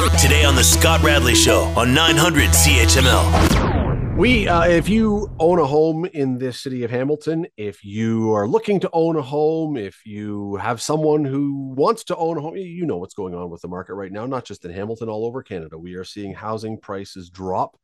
Today 0.00 0.44
on 0.44 0.54
the 0.54 0.64
Scott 0.64 1.02
Radley 1.02 1.34
Show 1.34 1.64
on 1.76 1.92
900 1.92 2.48
CHML. 2.50 4.16
We, 4.16 4.48
uh, 4.48 4.66
if 4.66 4.88
you 4.88 5.30
own 5.38 5.58
a 5.58 5.66
home 5.66 6.06
in 6.06 6.38
this 6.38 6.58
city 6.58 6.84
of 6.84 6.90
Hamilton, 6.90 7.46
if 7.58 7.84
you 7.84 8.32
are 8.34 8.48
looking 8.48 8.80
to 8.80 8.88
own 8.94 9.16
a 9.16 9.22
home, 9.22 9.76
if 9.76 10.00
you 10.06 10.56
have 10.56 10.80
someone 10.80 11.26
who 11.26 11.74
wants 11.76 12.04
to 12.04 12.16
own 12.16 12.38
a 12.38 12.40
home, 12.40 12.56
you 12.56 12.86
know 12.86 12.96
what's 12.96 13.12
going 13.12 13.34
on 13.34 13.50
with 13.50 13.60
the 13.60 13.68
market 13.68 13.92
right 13.92 14.10
now, 14.10 14.24
not 14.24 14.46
just 14.46 14.64
in 14.64 14.70
Hamilton, 14.70 15.10
all 15.10 15.26
over 15.26 15.42
Canada. 15.42 15.76
We 15.76 15.94
are 15.96 16.04
seeing 16.04 16.32
housing 16.32 16.78
prices 16.78 17.28
drop. 17.28 17.78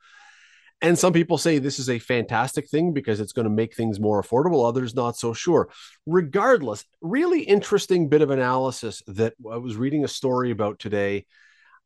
And 0.81 0.99
some 0.99 1.13
people 1.13 1.37
say 1.37 1.59
this 1.59 1.79
is 1.79 1.91
a 1.91 1.99
fantastic 1.99 2.71
thing 2.71 2.95
because 2.95 3.21
it's 3.21 3.33
going 3.33 3.45
to 3.45 3.51
make 3.51 3.75
things 3.75 4.01
more 4.01 4.23
affordable. 4.23 4.67
Others 4.67 4.95
not 4.95 5.19
so 5.19 5.35
sure. 5.35 5.69
Regardless, 6.07 6.83
really 7.03 7.43
interesting 7.43 8.09
bit 8.09 8.23
of 8.23 8.31
analysis 8.31 9.03
that 9.07 9.35
I 9.51 9.59
was 9.59 9.77
reading 9.77 10.03
a 10.03 10.09
story 10.09 10.51
about 10.51 10.79
today 10.79 11.27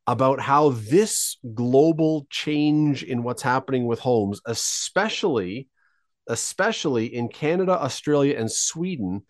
about 0.07 0.41
how 0.41 0.71
this 0.71 1.37
global 1.55 2.27
change 2.31 3.03
in 3.03 3.23
what's 3.23 3.43
happening 3.43 3.87
with 3.87 4.01
homes, 4.01 4.41
especially 4.47 5.69
especially 6.31 7.13
in 7.13 7.29
Canada, 7.29 7.73
Australia, 7.73 8.37
and 8.39 8.51
Sweden, 8.51 9.23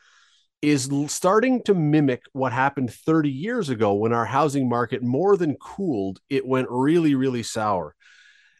is 0.62 0.90
starting 1.06 1.62
to 1.62 1.74
mimic 1.74 2.22
what 2.32 2.52
happened 2.52 2.92
30 2.92 3.30
years 3.30 3.70
ago 3.70 3.94
when 3.94 4.12
our 4.12 4.26
housing 4.26 4.68
market 4.68 5.02
more 5.02 5.36
than 5.36 5.56
cooled, 5.56 6.20
it 6.28 6.46
went 6.46 6.68
really, 6.70 7.14
really 7.14 7.42
sour. 7.42 7.94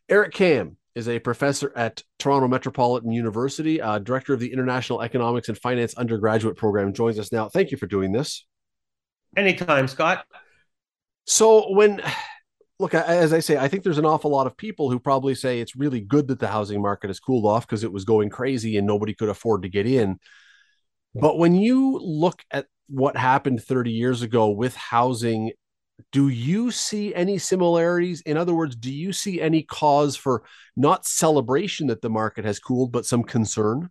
Eric 0.08 0.32
Kam 0.32 0.78
is 0.94 1.08
a 1.08 1.18
professor 1.18 1.70
at 1.76 2.02
Toronto 2.18 2.48
Metropolitan 2.48 3.12
University, 3.12 3.80
uh, 3.80 3.98
director 3.98 4.32
of 4.32 4.40
the 4.40 4.52
International 4.52 5.02
Economics 5.02 5.48
and 5.48 5.58
Finance 5.58 5.94
undergraduate 5.94 6.56
program, 6.56 6.94
joins 6.94 7.18
us 7.18 7.30
now. 7.30 7.48
Thank 7.48 7.70
you 7.70 7.76
for 7.76 7.86
doing 7.86 8.12
this. 8.12 8.46
Anytime, 9.36 9.86
Scott. 9.86 10.24
So, 11.30 11.72
when 11.72 12.02
look, 12.80 12.92
as 12.92 13.32
I 13.32 13.40
say, 13.40 13.56
I 13.56 13.68
think 13.68 13.84
there's 13.84 13.98
an 13.98 14.06
awful 14.06 14.30
lot 14.30 14.46
of 14.46 14.56
people 14.56 14.90
who 14.90 14.98
probably 14.98 15.34
say 15.34 15.60
it's 15.60 15.76
really 15.76 16.00
good 16.00 16.28
that 16.28 16.40
the 16.40 16.48
housing 16.48 16.82
market 16.82 17.08
has 17.08 17.20
cooled 17.20 17.46
off 17.46 17.66
because 17.66 17.84
it 17.84 17.92
was 17.92 18.04
going 18.04 18.30
crazy 18.30 18.76
and 18.76 18.86
nobody 18.86 19.14
could 19.14 19.28
afford 19.28 19.62
to 19.62 19.68
get 19.68 19.86
in. 19.86 20.18
But 21.14 21.38
when 21.38 21.54
you 21.54 21.98
look 21.98 22.42
at 22.50 22.66
what 22.88 23.16
happened 23.16 23.62
30 23.62 23.92
years 23.92 24.22
ago 24.22 24.50
with 24.50 24.74
housing 24.76 25.52
do 26.12 26.28
you 26.28 26.70
see 26.70 27.14
any 27.14 27.36
similarities? 27.36 28.22
In 28.22 28.38
other 28.38 28.54
words, 28.54 28.74
do 28.74 28.90
you 28.90 29.12
see 29.12 29.38
any 29.38 29.62
cause 29.62 30.16
for 30.16 30.42
not 30.74 31.06
celebration 31.06 31.88
that 31.88 32.00
the 32.00 32.08
market 32.08 32.46
has 32.46 32.58
cooled, 32.58 32.90
but 32.90 33.04
some 33.04 33.22
concern? 33.22 33.90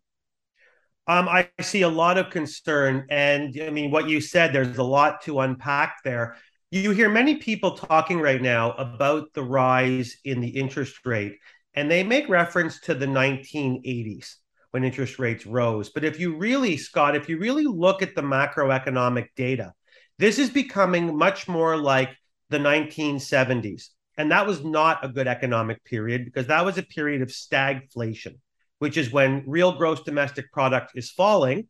Um, 1.08 1.30
I 1.30 1.50
see 1.62 1.84
a 1.84 1.90
lot 1.90 2.18
of 2.18 2.32
concern. 2.32 3.06
And 3.10 3.56
I 3.62 3.70
mean, 3.70 3.92
what 3.92 4.10
you 4.10 4.22
said, 4.22 4.54
there's 4.54 4.80
a 4.80 4.84
lot 4.84 5.22
to 5.24 5.40
unpack 5.40 5.98
there. 6.04 6.36
You 6.72 6.92
hear 6.92 7.10
many 7.10 7.38
people 7.38 7.72
talking 7.72 8.22
right 8.22 8.40
now 8.40 8.74
about 8.74 9.34
the 9.34 9.42
rise 9.42 10.18
in 10.24 10.40
the 10.40 10.50
interest 10.50 11.04
rate, 11.04 11.40
and 11.74 11.90
they 11.90 12.04
make 12.04 12.30
reference 12.30 12.80
to 12.82 12.94
the 12.94 13.08
1980s 13.08 14.36
when 14.70 14.84
interest 14.84 15.18
rates 15.18 15.48
rose. 15.48 15.90
But 15.90 16.04
if 16.04 16.20
you 16.20 16.38
really, 16.38 16.78
Scott, 16.78 17.16
if 17.16 17.28
you 17.28 17.40
really 17.40 17.66
look 17.66 18.04
at 18.04 18.14
the 18.14 18.22
macroeconomic 18.22 19.30
data, 19.36 19.74
this 20.20 20.38
is 20.38 20.52
becoming 20.52 21.18
much 21.18 21.48
more 21.48 21.76
like 21.76 22.12
the 22.52 22.60
1970s. 22.60 23.88
And 24.20 24.32
that 24.32 24.46
was 24.46 24.64
not 24.64 25.04
a 25.04 25.10
good 25.10 25.28
economic 25.28 25.84
period 25.86 26.24
because 26.24 26.46
that 26.48 26.66
was 26.66 26.78
a 26.78 26.84
period 26.84 27.24
of 27.24 27.30
stagflation, 27.30 28.36
which 28.78 28.96
is 28.96 29.12
when 29.12 29.44
real 29.48 29.72
gross 29.72 30.04
domestic 30.04 30.52
product 30.52 30.92
is 30.94 31.10
falling 31.10 31.68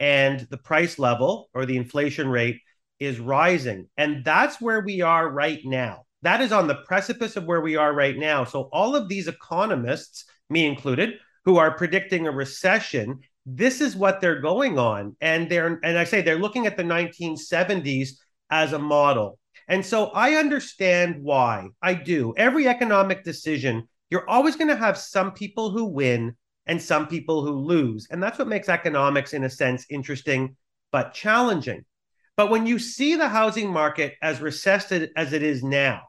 and 0.00 0.40
the 0.50 0.58
price 0.58 0.98
level 0.98 1.48
or 1.54 1.64
the 1.64 1.76
inflation 1.76 2.28
rate 2.28 2.60
is 2.98 3.18
rising. 3.18 3.88
And 3.96 4.24
that's 4.24 4.60
where 4.60 4.80
we 4.80 5.00
are 5.00 5.28
right 5.28 5.60
now. 5.64 6.04
That 6.22 6.40
is 6.40 6.52
on 6.52 6.68
the 6.68 6.82
precipice 6.86 7.36
of 7.36 7.44
where 7.44 7.60
we 7.60 7.76
are 7.76 7.92
right 7.92 8.16
now. 8.16 8.44
So, 8.44 8.68
all 8.72 8.94
of 8.94 9.08
these 9.08 9.26
economists, 9.26 10.24
me 10.48 10.66
included, 10.66 11.14
who 11.44 11.56
are 11.56 11.76
predicting 11.76 12.26
a 12.26 12.30
recession 12.30 13.20
this 13.44 13.80
is 13.80 13.96
what 13.96 14.20
they're 14.20 14.40
going 14.40 14.78
on 14.78 15.16
and 15.20 15.50
they're 15.50 15.80
and 15.82 15.98
i 15.98 16.04
say 16.04 16.22
they're 16.22 16.38
looking 16.38 16.66
at 16.66 16.76
the 16.76 16.82
1970s 16.82 18.10
as 18.50 18.72
a 18.72 18.78
model 18.78 19.38
and 19.68 19.84
so 19.84 20.06
i 20.10 20.34
understand 20.34 21.16
why 21.22 21.66
i 21.82 21.92
do 21.92 22.32
every 22.36 22.68
economic 22.68 23.24
decision 23.24 23.86
you're 24.10 24.28
always 24.28 24.56
going 24.56 24.68
to 24.68 24.76
have 24.76 24.96
some 24.96 25.32
people 25.32 25.70
who 25.70 25.84
win 25.84 26.36
and 26.66 26.80
some 26.80 27.08
people 27.08 27.44
who 27.44 27.52
lose 27.52 28.06
and 28.10 28.22
that's 28.22 28.38
what 28.38 28.48
makes 28.48 28.68
economics 28.68 29.32
in 29.32 29.44
a 29.44 29.50
sense 29.50 29.86
interesting 29.90 30.54
but 30.92 31.12
challenging 31.12 31.84
but 32.36 32.50
when 32.50 32.66
you 32.66 32.78
see 32.78 33.14
the 33.14 33.28
housing 33.28 33.70
market 33.70 34.14
as 34.22 34.40
recessed 34.40 34.92
as 34.92 35.32
it 35.32 35.42
is 35.42 35.62
now 35.62 36.02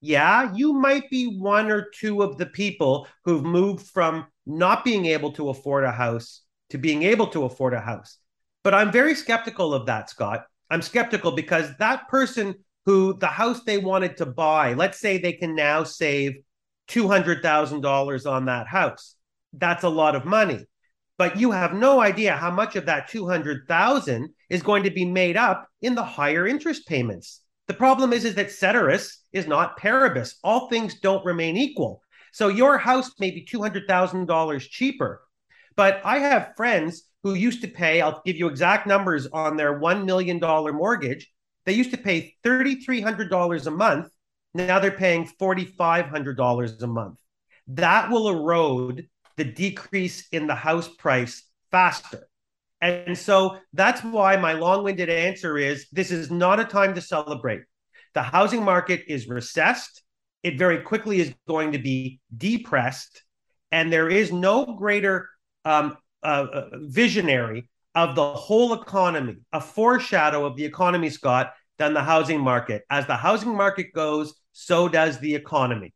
yeah 0.00 0.54
you 0.54 0.72
might 0.72 1.08
be 1.10 1.38
one 1.38 1.70
or 1.70 1.88
two 1.98 2.22
of 2.22 2.38
the 2.38 2.46
people 2.46 3.06
who've 3.24 3.44
moved 3.44 3.86
from 3.88 4.26
not 4.46 4.84
being 4.84 5.06
able 5.06 5.32
to 5.32 5.50
afford 5.50 5.84
a 5.84 5.92
house 5.92 6.42
to 6.70 6.78
being 6.78 7.02
able 7.02 7.28
to 7.28 7.44
afford 7.44 7.74
a 7.74 7.80
house. 7.80 8.18
But 8.64 8.74
I'm 8.74 8.92
very 8.92 9.14
skeptical 9.14 9.72
of 9.74 9.86
that, 9.86 10.10
Scott. 10.10 10.44
I'm 10.70 10.82
skeptical 10.82 11.32
because 11.32 11.74
that 11.78 12.08
person 12.08 12.54
who 12.84 13.14
the 13.18 13.26
house 13.26 13.62
they 13.64 13.78
wanted 13.78 14.16
to 14.18 14.26
buy, 14.26 14.74
let's 14.74 14.98
say 14.98 15.18
they 15.18 15.32
can 15.34 15.54
now 15.54 15.84
save 15.84 16.38
$200,000 16.88 18.30
on 18.30 18.44
that 18.46 18.66
house. 18.66 19.14
That's 19.52 19.84
a 19.84 19.88
lot 19.88 20.16
of 20.16 20.24
money. 20.24 20.66
But 21.16 21.38
you 21.38 21.50
have 21.50 21.74
no 21.74 22.00
idea 22.00 22.36
how 22.36 22.50
much 22.50 22.76
of 22.76 22.86
that 22.86 23.08
200,000 23.08 24.30
is 24.50 24.62
going 24.62 24.84
to 24.84 24.90
be 24.90 25.04
made 25.04 25.36
up 25.36 25.68
in 25.82 25.94
the 25.94 26.02
higher 26.02 26.46
interest 26.46 26.86
payments. 26.86 27.40
The 27.66 27.74
problem 27.74 28.12
is, 28.12 28.24
is 28.24 28.34
that 28.36 28.50
ceteris 28.50 29.24
is 29.32 29.46
not 29.46 29.78
paribus. 29.78 30.36
All 30.42 30.68
things 30.68 31.00
don't 31.00 31.24
remain 31.24 31.56
equal. 31.56 32.02
So 32.32 32.48
your 32.48 32.78
house 32.78 33.10
may 33.18 33.30
be 33.30 33.44
$200,000 33.44 34.60
cheaper, 34.70 35.22
but 35.76 36.00
I 36.04 36.18
have 36.18 36.54
friends 36.56 37.04
who 37.22 37.34
used 37.34 37.62
to 37.62 37.68
pay, 37.68 38.00
I'll 38.00 38.22
give 38.24 38.36
you 38.36 38.48
exact 38.48 38.86
numbers 38.86 39.26
on 39.26 39.56
their 39.56 39.80
$1 39.80 40.04
million 40.04 40.38
mortgage. 40.40 41.30
They 41.66 41.72
used 41.72 41.90
to 41.90 41.98
pay 41.98 42.34
$3,300 42.44 43.66
a 43.66 43.70
month. 43.70 44.08
Now 44.54 44.78
they're 44.78 44.90
paying 44.90 45.28
$4,500 45.40 46.82
a 46.82 46.86
month. 46.86 47.18
That 47.68 48.10
will 48.10 48.28
erode 48.28 49.08
the 49.36 49.44
decrease 49.44 50.28
in 50.32 50.46
the 50.46 50.54
house 50.54 50.88
price 50.88 51.44
faster. 51.70 52.28
And 52.80 53.18
so 53.18 53.58
that's 53.72 54.02
why 54.02 54.36
my 54.36 54.52
long 54.52 54.84
winded 54.84 55.08
answer 55.10 55.58
is 55.58 55.86
this 55.90 56.10
is 56.10 56.30
not 56.30 56.60
a 56.60 56.64
time 56.64 56.94
to 56.94 57.00
celebrate. 57.00 57.62
The 58.14 58.22
housing 58.22 58.64
market 58.64 59.04
is 59.08 59.28
recessed. 59.28 60.02
It 60.42 60.58
very 60.58 60.82
quickly 60.82 61.20
is 61.20 61.34
going 61.48 61.72
to 61.72 61.78
be 61.78 62.20
depressed. 62.36 63.24
And 63.72 63.92
there 63.92 64.08
is 64.08 64.32
no 64.32 64.64
greater 64.64 65.28
um, 65.64 65.96
uh, 66.22 66.46
visionary 66.74 67.68
of 67.94 68.14
the 68.14 68.32
whole 68.32 68.74
economy, 68.74 69.36
a 69.52 69.60
foreshadow 69.60 70.46
of 70.46 70.56
the 70.56 70.64
economy, 70.64 71.10
Scott, 71.10 71.52
than 71.78 71.94
the 71.94 72.02
housing 72.02 72.40
market. 72.40 72.82
As 72.90 73.06
the 73.06 73.16
housing 73.16 73.56
market 73.56 73.92
goes, 73.92 74.34
so 74.52 74.88
does 74.88 75.18
the 75.18 75.34
economy. 75.34 75.92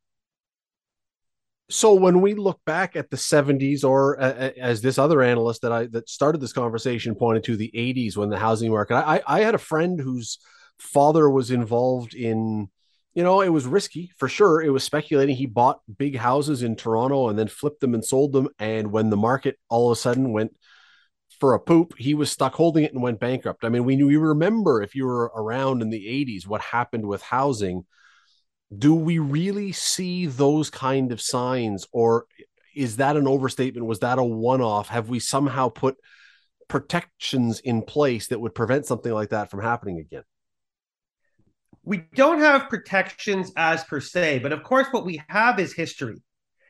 So 1.72 1.94
when 1.94 2.20
we 2.20 2.34
look 2.34 2.60
back 2.66 2.96
at 2.96 3.10
the 3.10 3.16
70s, 3.16 3.82
or 3.82 4.20
uh, 4.20 4.50
as 4.58 4.82
this 4.82 4.98
other 4.98 5.22
analyst 5.22 5.62
that 5.62 5.72
I 5.72 5.86
that 5.86 6.08
started 6.08 6.40
this 6.40 6.52
conversation 6.52 7.14
pointed 7.14 7.44
to 7.44 7.56
the 7.56 7.70
80s, 7.74 8.16
when 8.16 8.28
the 8.28 8.38
housing 8.38 8.70
market, 8.70 8.96
I, 8.96 9.22
I 9.26 9.40
had 9.40 9.54
a 9.54 9.58
friend 9.58 9.98
whose 9.98 10.38
father 10.78 11.30
was 11.30 11.50
involved 11.50 12.14
in 12.14 12.68
you 13.14 13.22
know, 13.22 13.42
it 13.42 13.50
was 13.50 13.66
risky 13.66 14.10
for 14.16 14.28
sure. 14.28 14.62
It 14.62 14.70
was 14.70 14.84
speculating. 14.84 15.36
He 15.36 15.46
bought 15.46 15.80
big 15.98 16.16
houses 16.16 16.62
in 16.62 16.76
Toronto 16.76 17.28
and 17.28 17.38
then 17.38 17.48
flipped 17.48 17.80
them 17.80 17.94
and 17.94 18.04
sold 18.04 18.32
them. 18.32 18.48
And 18.58 18.90
when 18.90 19.10
the 19.10 19.18
market 19.18 19.58
all 19.68 19.90
of 19.90 19.98
a 19.98 20.00
sudden 20.00 20.32
went 20.32 20.56
for 21.38 21.54
a 21.54 21.60
poop, 21.60 21.94
he 21.98 22.14
was 22.14 22.30
stuck 22.30 22.54
holding 22.54 22.84
it 22.84 22.92
and 22.92 23.02
went 23.02 23.20
bankrupt. 23.20 23.64
I 23.64 23.68
mean, 23.68 23.84
we 23.84 24.02
we 24.02 24.16
remember 24.16 24.82
if 24.82 24.94
you 24.94 25.04
were 25.04 25.30
around 25.34 25.82
in 25.82 25.90
the 25.90 26.06
80s 26.06 26.46
what 26.46 26.60
happened 26.62 27.06
with 27.06 27.22
housing. 27.22 27.84
Do 28.76 28.94
we 28.94 29.18
really 29.18 29.72
see 29.72 30.26
those 30.26 30.70
kind 30.70 31.12
of 31.12 31.20
signs, 31.20 31.86
or 31.92 32.26
is 32.74 32.96
that 32.96 33.16
an 33.16 33.26
overstatement? 33.26 33.86
Was 33.86 34.00
that 34.00 34.18
a 34.18 34.24
one-off? 34.24 34.88
Have 34.88 35.08
we 35.08 35.18
somehow 35.20 35.68
put 35.68 35.96
protections 36.68 37.60
in 37.60 37.82
place 37.82 38.28
that 38.28 38.40
would 38.40 38.54
prevent 38.54 38.86
something 38.86 39.12
like 39.12 39.30
that 39.30 39.50
from 39.50 39.60
happening 39.60 39.98
again? 39.98 40.24
we 41.84 41.98
don't 42.14 42.38
have 42.38 42.68
protections 42.68 43.52
as 43.56 43.84
per 43.84 44.00
se, 44.00 44.38
but 44.38 44.52
of 44.52 44.62
course, 44.62 44.86
what 44.90 45.04
we 45.04 45.20
have 45.28 45.58
is 45.58 45.72
history. 45.72 46.22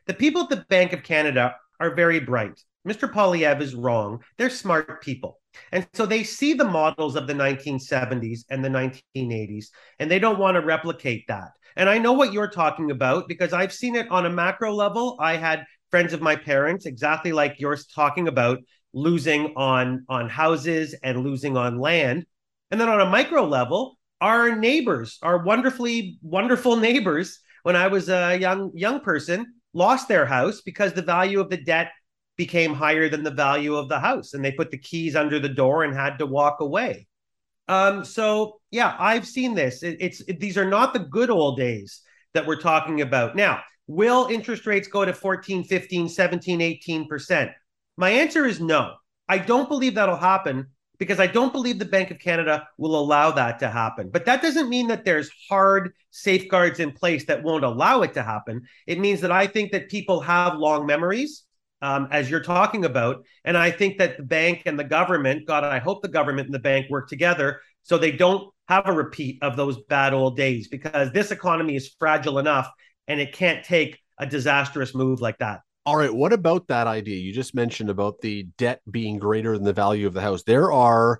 The 0.07 0.13
people 0.13 0.43
at 0.43 0.49
the 0.49 0.65
Bank 0.69 0.93
of 0.93 1.03
Canada 1.03 1.55
are 1.79 1.95
very 1.95 2.19
bright. 2.19 2.59
Mr. 2.87 3.11
Poilievre 3.11 3.61
is 3.61 3.75
wrong. 3.75 4.19
They're 4.37 4.49
smart 4.49 5.01
people. 5.01 5.39
And 5.71 5.87
so 5.93 6.05
they 6.05 6.23
see 6.23 6.53
the 6.53 6.65
models 6.65 7.15
of 7.15 7.27
the 7.27 7.33
1970s 7.33 8.41
and 8.49 8.65
the 8.65 8.69
1980s, 8.69 9.67
and 9.99 10.09
they 10.09 10.19
don't 10.19 10.39
want 10.39 10.55
to 10.55 10.65
replicate 10.65 11.25
that. 11.27 11.51
And 11.75 11.89
I 11.89 11.97
know 11.97 12.13
what 12.13 12.33
you're 12.33 12.49
talking 12.49 12.91
about 12.91 13.27
because 13.27 13.53
I've 13.53 13.73
seen 13.73 13.95
it 13.95 14.09
on 14.09 14.25
a 14.25 14.29
macro 14.29 14.73
level. 14.73 15.17
I 15.19 15.37
had 15.37 15.65
friends 15.91 16.13
of 16.13 16.21
my 16.21 16.35
parents, 16.35 16.85
exactly 16.85 17.31
like 17.31 17.59
you're 17.59 17.77
talking 17.95 18.27
about, 18.27 18.59
losing 18.93 19.53
on, 19.55 20.05
on 20.09 20.29
houses 20.29 20.95
and 21.03 21.23
losing 21.23 21.57
on 21.57 21.79
land. 21.79 22.25
And 22.71 22.79
then 22.79 22.89
on 22.89 23.01
a 23.01 23.09
micro 23.09 23.45
level, 23.45 23.97
our 24.21 24.55
neighbors, 24.55 25.19
our 25.21 25.43
wonderfully 25.43 26.17
wonderful 26.21 26.77
neighbors, 26.77 27.39
when 27.63 27.75
I 27.75 27.87
was 27.87 28.09
a 28.09 28.37
young 28.37 28.71
young 28.75 28.99
person, 28.99 29.53
lost 29.73 30.07
their 30.07 30.25
house 30.25 30.61
because 30.61 30.93
the 30.93 31.01
value 31.01 31.39
of 31.39 31.49
the 31.49 31.57
debt 31.57 31.91
became 32.37 32.73
higher 32.73 33.09
than 33.09 33.23
the 33.23 33.31
value 33.31 33.75
of 33.75 33.89
the 33.89 33.99
house, 33.99 34.33
and 34.33 34.43
they 34.43 34.51
put 34.51 34.71
the 34.71 34.77
keys 34.77 35.15
under 35.15 35.39
the 35.39 35.49
door 35.49 35.83
and 35.83 35.93
had 35.93 36.17
to 36.19 36.25
walk 36.25 36.59
away. 36.61 37.07
Um, 37.67 38.03
so 38.03 38.59
yeah, 38.71 38.95
I've 38.99 39.27
seen 39.27 39.55
this. 39.55 39.83
It, 39.83 39.97
it's 39.99 40.21
it, 40.21 40.39
these 40.39 40.57
are 40.57 40.69
not 40.69 40.93
the 40.93 40.99
good 40.99 41.29
old 41.29 41.57
days 41.57 42.01
that 42.33 42.45
we're 42.45 42.59
talking 42.59 43.01
about 43.01 43.35
now. 43.35 43.61
Will 43.87 44.27
interest 44.27 44.65
rates 44.65 44.87
go 44.87 45.03
to 45.05 45.13
14, 45.13 45.63
15, 45.63 46.09
17, 46.09 46.59
18%? 46.59 47.53
My 47.97 48.09
answer 48.09 48.45
is 48.45 48.59
no. 48.59 48.95
I 49.27 49.37
don't 49.37 49.69
believe 49.69 49.95
that'll 49.95 50.15
happen 50.15 50.67
because 50.99 51.19
I 51.19 51.27
don't 51.27 51.51
believe 51.51 51.79
the 51.79 51.85
Bank 51.85 52.11
of 52.11 52.19
Canada 52.19 52.67
will 52.77 52.97
allow 52.97 53.31
that 53.31 53.59
to 53.59 53.69
happen. 53.69 54.09
But 54.09 54.25
that 54.25 54.41
doesn't 54.41 54.69
mean 54.69 54.87
that 54.87 55.03
there's 55.03 55.29
hard 55.49 55.93
safeguards 56.11 56.79
in 56.79 56.91
place 56.91 57.25
that 57.25 57.43
won't 57.43 57.65
allow 57.65 58.03
it 58.03 58.13
to 58.13 58.23
happen. 58.23 58.61
It 58.87 58.99
means 58.99 59.21
that 59.21 59.31
I 59.31 59.47
think 59.47 59.71
that 59.71 59.89
people 59.89 60.21
have 60.21 60.57
long 60.57 60.85
memories, 60.85 61.43
um, 61.83 62.07
as 62.11 62.29
you're 62.29 62.39
talking 62.39 62.85
about. 62.85 63.25
And 63.43 63.57
I 63.57 63.69
think 63.69 63.97
that 63.97 64.15
the 64.17 64.23
bank 64.23 64.63
and 64.65 64.79
the 64.79 64.85
government, 64.85 65.45
God, 65.45 65.65
I 65.65 65.79
hope 65.79 66.01
the 66.01 66.07
government 66.07 66.47
and 66.47 66.55
the 66.55 66.59
bank 66.59 66.89
work 66.89 67.09
together 67.09 67.59
so 67.83 67.97
they 67.97 68.11
don't 68.11 68.51
have 68.69 68.87
a 68.87 68.93
repeat 68.93 69.37
of 69.43 69.57
those 69.57 69.83
bad 69.89 70.13
old 70.13 70.37
days 70.37 70.69
because 70.69 71.11
this 71.11 71.31
economy 71.31 71.75
is 71.75 71.93
fragile 71.99 72.39
enough 72.39 72.71
and 73.09 73.19
it 73.19 73.33
can't 73.33 73.65
take 73.65 73.99
a 74.17 74.25
disastrous 74.25 74.95
move 74.95 75.19
like 75.19 75.37
that. 75.39 75.59
All 75.85 75.97
right. 75.97 76.13
What 76.13 76.31
about 76.31 76.67
that 76.69 76.87
idea 76.87 77.17
you 77.17 77.33
just 77.33 77.53
mentioned 77.53 77.89
about 77.89 78.21
the 78.21 78.43
debt 78.57 78.79
being 78.89 79.19
greater 79.19 79.53
than 79.57 79.65
the 79.65 79.73
value 79.73 80.07
of 80.07 80.13
the 80.13 80.21
house? 80.21 80.43
There 80.43 80.71
are 80.71 81.19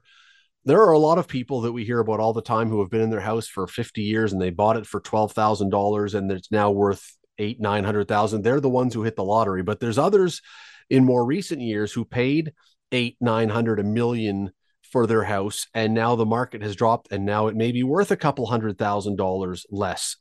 there 0.63 0.79
are 0.79 0.93
a 0.93 0.97
lot 0.97 1.17
of 1.17 1.27
people 1.27 1.59
that 1.61 1.73
we 1.73 1.83
hear 1.83 1.99
about 1.99 2.21
all 2.21 2.31
the 2.31 2.41
time 2.41 2.69
who 2.69 2.79
have 2.79 2.89
been 2.89 3.01
in 3.01 3.09
their 3.09 3.19
house 3.19 3.49
for 3.49 3.67
50 3.67 4.01
years 4.01 4.31
and 4.31 4.41
they 4.41 4.49
bought 4.49 4.77
it 4.77 4.85
for 4.85 5.01
$12,000 5.01 6.13
and 6.13 6.31
it's 6.31 6.53
now 6.53 6.71
worth 6.71 7.17
eight, 7.37 7.59
900,000. 7.59 8.41
They're 8.41 8.59
the 8.59 8.69
ones 8.69 8.93
who 8.93 9.03
hit 9.03 9.15
the 9.15 9.23
lottery, 9.23 9.63
but 9.63 9.79
there's 9.79 9.97
others 9.97 10.41
in 10.89 11.03
more 11.05 11.25
recent 11.25 11.61
years 11.61 11.91
who 11.91 12.05
paid 12.05 12.53
eight, 12.91 13.17
900, 13.19 13.79
a 13.79 13.83
million 13.83 14.51
for 14.91 15.07
their 15.07 15.23
house. 15.23 15.67
And 15.73 15.93
now 15.93 16.15
the 16.15 16.25
market 16.25 16.61
has 16.61 16.75
dropped 16.75 17.11
and 17.11 17.25
now 17.25 17.47
it 17.47 17.55
may 17.55 17.71
be 17.71 17.83
worth 17.83 18.11
a 18.11 18.17
couple 18.17 18.45
hundred 18.45 18.77
thousand 18.77 19.17
dollars 19.17 19.65
less. 19.71 20.17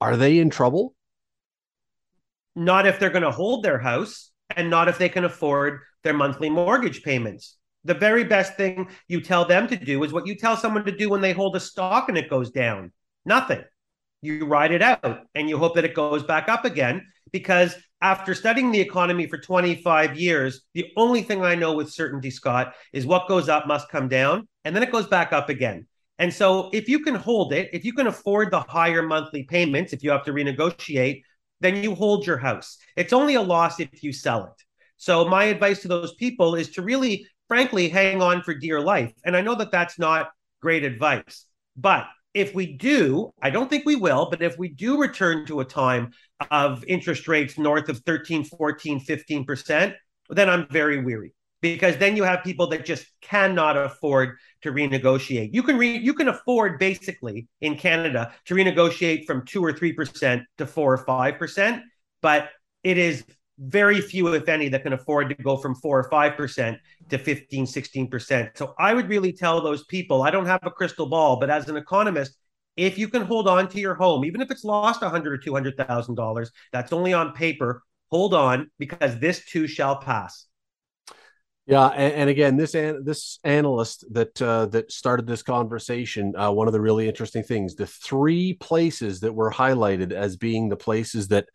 Are 0.00 0.16
they 0.16 0.38
in 0.38 0.50
trouble? 0.50 0.94
Not 2.56 2.86
if 2.86 2.98
they're 2.98 3.10
going 3.10 3.22
to 3.22 3.30
hold 3.30 3.62
their 3.62 3.78
house 3.78 4.32
and 4.56 4.68
not 4.68 4.88
if 4.88 4.98
they 4.98 5.08
can 5.08 5.24
afford 5.24 5.80
their 6.02 6.14
monthly 6.14 6.50
mortgage 6.50 7.02
payments. 7.02 7.56
The 7.84 7.94
very 7.94 8.24
best 8.24 8.56
thing 8.56 8.88
you 9.08 9.20
tell 9.20 9.44
them 9.44 9.68
to 9.68 9.76
do 9.76 10.02
is 10.02 10.12
what 10.12 10.26
you 10.26 10.34
tell 10.34 10.56
someone 10.56 10.84
to 10.84 10.96
do 10.96 11.08
when 11.08 11.20
they 11.20 11.32
hold 11.32 11.54
a 11.56 11.60
stock 11.60 12.08
and 12.08 12.18
it 12.18 12.28
goes 12.28 12.50
down 12.50 12.92
nothing. 13.24 13.62
You 14.22 14.44
ride 14.44 14.72
it 14.72 14.82
out 14.82 15.22
and 15.34 15.48
you 15.48 15.58
hope 15.58 15.74
that 15.74 15.84
it 15.84 15.94
goes 15.94 16.22
back 16.22 16.48
up 16.48 16.64
again. 16.64 17.06
Because 17.32 17.74
after 18.02 18.34
studying 18.34 18.72
the 18.72 18.80
economy 18.80 19.26
for 19.26 19.38
25 19.38 20.18
years, 20.18 20.62
the 20.74 20.86
only 20.96 21.22
thing 21.22 21.42
I 21.42 21.54
know 21.54 21.74
with 21.74 21.92
certainty, 21.92 22.30
Scott, 22.30 22.74
is 22.92 23.06
what 23.06 23.28
goes 23.28 23.48
up 23.48 23.66
must 23.66 23.88
come 23.88 24.08
down 24.08 24.48
and 24.64 24.74
then 24.74 24.82
it 24.82 24.92
goes 24.92 25.06
back 25.06 25.32
up 25.32 25.48
again. 25.48 25.86
And 26.18 26.32
so 26.32 26.68
if 26.72 26.88
you 26.88 27.00
can 27.00 27.14
hold 27.14 27.52
it, 27.52 27.70
if 27.72 27.84
you 27.84 27.92
can 27.92 28.06
afford 28.06 28.50
the 28.50 28.60
higher 28.60 29.02
monthly 29.02 29.44
payments, 29.44 29.92
if 29.92 30.02
you 30.02 30.10
have 30.10 30.24
to 30.24 30.32
renegotiate, 30.32 31.22
then 31.60 31.82
you 31.82 31.94
hold 31.94 32.26
your 32.26 32.36
house. 32.36 32.78
It's 32.96 33.12
only 33.12 33.34
a 33.34 33.42
loss 33.42 33.80
if 33.80 34.02
you 34.02 34.12
sell 34.12 34.44
it. 34.44 34.64
So 34.96 35.26
my 35.26 35.44
advice 35.44 35.80
to 35.82 35.88
those 35.88 36.14
people 36.14 36.56
is 36.56 36.70
to 36.72 36.82
really, 36.82 37.26
frankly, 37.48 37.88
hang 37.88 38.20
on 38.20 38.42
for 38.42 38.52
dear 38.52 38.80
life. 38.80 39.12
And 39.24 39.34
I 39.34 39.40
know 39.40 39.54
that 39.54 39.72
that's 39.72 39.98
not 39.98 40.30
great 40.60 40.84
advice, 40.84 41.46
but 41.74 42.06
if 42.34 42.54
we 42.54 42.76
do, 42.76 43.32
I 43.42 43.50
don't 43.50 43.68
think 43.68 43.84
we 43.84 43.96
will, 43.96 44.28
but 44.30 44.42
if 44.42 44.58
we 44.58 44.68
do 44.68 44.98
return 44.98 45.46
to 45.46 45.60
a 45.60 45.64
time 45.64 46.12
of 46.50 46.84
interest 46.84 47.26
rates 47.28 47.58
north 47.58 47.88
of 47.88 47.98
13, 48.00 48.44
14, 48.44 49.00
15%, 49.04 49.94
then 50.30 50.48
I'm 50.48 50.68
very 50.68 51.02
weary 51.02 51.32
because 51.60 51.96
then 51.98 52.16
you 52.16 52.22
have 52.22 52.42
people 52.42 52.68
that 52.68 52.84
just 52.84 53.06
cannot 53.20 53.76
afford 53.76 54.36
to 54.62 54.72
renegotiate. 54.72 55.50
You 55.52 55.62
can 55.62 55.76
re- 55.76 55.98
you 55.98 56.14
can 56.14 56.28
afford 56.28 56.78
basically 56.78 57.48
in 57.60 57.76
Canada 57.76 58.32
to 58.46 58.54
renegotiate 58.54 59.26
from 59.26 59.44
2 59.44 59.64
or 59.64 59.72
3% 59.72 60.44
to 60.58 60.66
4 60.66 60.92
or 60.92 61.04
5%, 61.04 61.82
but 62.22 62.48
it 62.82 62.96
is 62.96 63.24
very 63.60 64.00
few 64.00 64.28
if 64.28 64.48
any 64.48 64.68
that 64.68 64.82
can 64.82 64.94
afford 64.94 65.28
to 65.28 65.34
go 65.42 65.56
from 65.56 65.74
4 65.74 66.00
or 66.00 66.10
5% 66.10 66.78
to 67.10 67.18
15 67.18 67.66
16%. 67.66 68.56
So 68.56 68.74
I 68.78 68.94
would 68.94 69.08
really 69.08 69.32
tell 69.32 69.60
those 69.60 69.84
people, 69.84 70.22
I 70.22 70.30
don't 70.30 70.46
have 70.46 70.60
a 70.62 70.70
crystal 70.70 71.06
ball, 71.06 71.38
but 71.38 71.50
as 71.50 71.68
an 71.68 71.76
economist, 71.76 72.36
if 72.76 72.96
you 72.96 73.08
can 73.08 73.22
hold 73.22 73.46
on 73.46 73.68
to 73.68 73.80
your 73.80 73.94
home 73.94 74.24
even 74.24 74.40
if 74.40 74.50
it's 74.50 74.64
lost 74.64 75.02
100 75.02 75.32
or 75.32 75.38
200,000 75.38 76.14
dollars, 76.14 76.50
that's 76.72 76.92
only 76.92 77.12
on 77.12 77.32
paper, 77.32 77.82
hold 78.08 78.32
on 78.32 78.70
because 78.78 79.18
this 79.18 79.44
too 79.44 79.66
shall 79.66 79.96
pass. 79.96 80.46
Yeah, 81.66 81.86
and, 81.88 82.14
and, 82.14 82.30
again, 82.30 82.56
this 82.56 82.74
an, 82.74 83.04
this 83.04 83.38
analyst 83.44 84.04
that 84.12 84.40
uh, 84.42 84.66
that 84.66 84.90
started 84.90 85.26
this 85.26 85.42
conversation, 85.42 86.34
uh, 86.34 86.50
one 86.50 86.66
of 86.66 86.72
the 86.72 86.80
really 86.80 87.06
interesting 87.06 87.44
things, 87.44 87.76
the 87.76 87.86
three 87.86 88.54
places 88.54 89.20
that 89.20 89.34
were 89.34 89.52
highlighted 89.52 90.10
as 90.10 90.36
being 90.36 90.68
the 90.68 90.76
places 90.76 91.28
that 91.28 91.46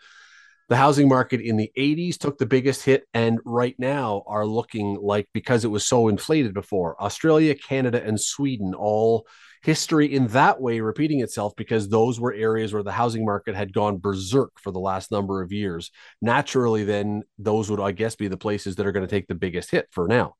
the 0.68 0.76
housing 0.76 1.08
market 1.08 1.42
in 1.42 1.58
the 1.58 1.72
80s 1.78 2.18
took 2.18 2.38
the 2.38 2.46
biggest 2.46 2.84
hit, 2.84 3.08
and 3.14 3.40
right 3.46 3.76
now 3.78 4.24
are 4.26 4.46
looking 4.46 4.98
like 5.02 5.28
because 5.34 5.64
it 5.64 5.70
was 5.70 5.86
so 5.86 6.08
inflated 6.08 6.54
before. 6.54 7.02
Australia, 7.02 7.56
Canada, 7.56 8.04
and 8.04 8.20
Sweden 8.20 8.74
all 8.74 9.28
history 9.62 10.14
in 10.14 10.28
that 10.28 10.62
way 10.62 10.80
repeating 10.80 11.22
itself 11.22 11.56
because 11.56 11.90
those 11.90 12.20
were 12.20 12.34
areas 12.34 12.72
where 12.72 12.84
the 12.84 12.92
housing 12.92 13.26
market 13.26 13.56
had 13.56 13.74
gone 13.74 13.98
berserk 13.98 14.52
for 14.62 14.72
the 14.72 14.80
last 14.80 15.12
number 15.12 15.42
of 15.42 15.52
years. 15.52 15.92
Naturally, 16.22 16.84
then 16.84 17.24
those 17.40 17.70
would, 17.70 17.80
I 17.80 17.92
guess, 17.92 18.16
be 18.16 18.28
the 18.28 18.38
places 18.38 18.76
that 18.76 18.86
are 18.86 18.92
going 18.92 19.06
to 19.06 19.10
take 19.10 19.28
the 19.28 19.36
biggest 19.36 19.72
hit 19.72 19.88
for 19.92 20.08
now. 20.08 20.36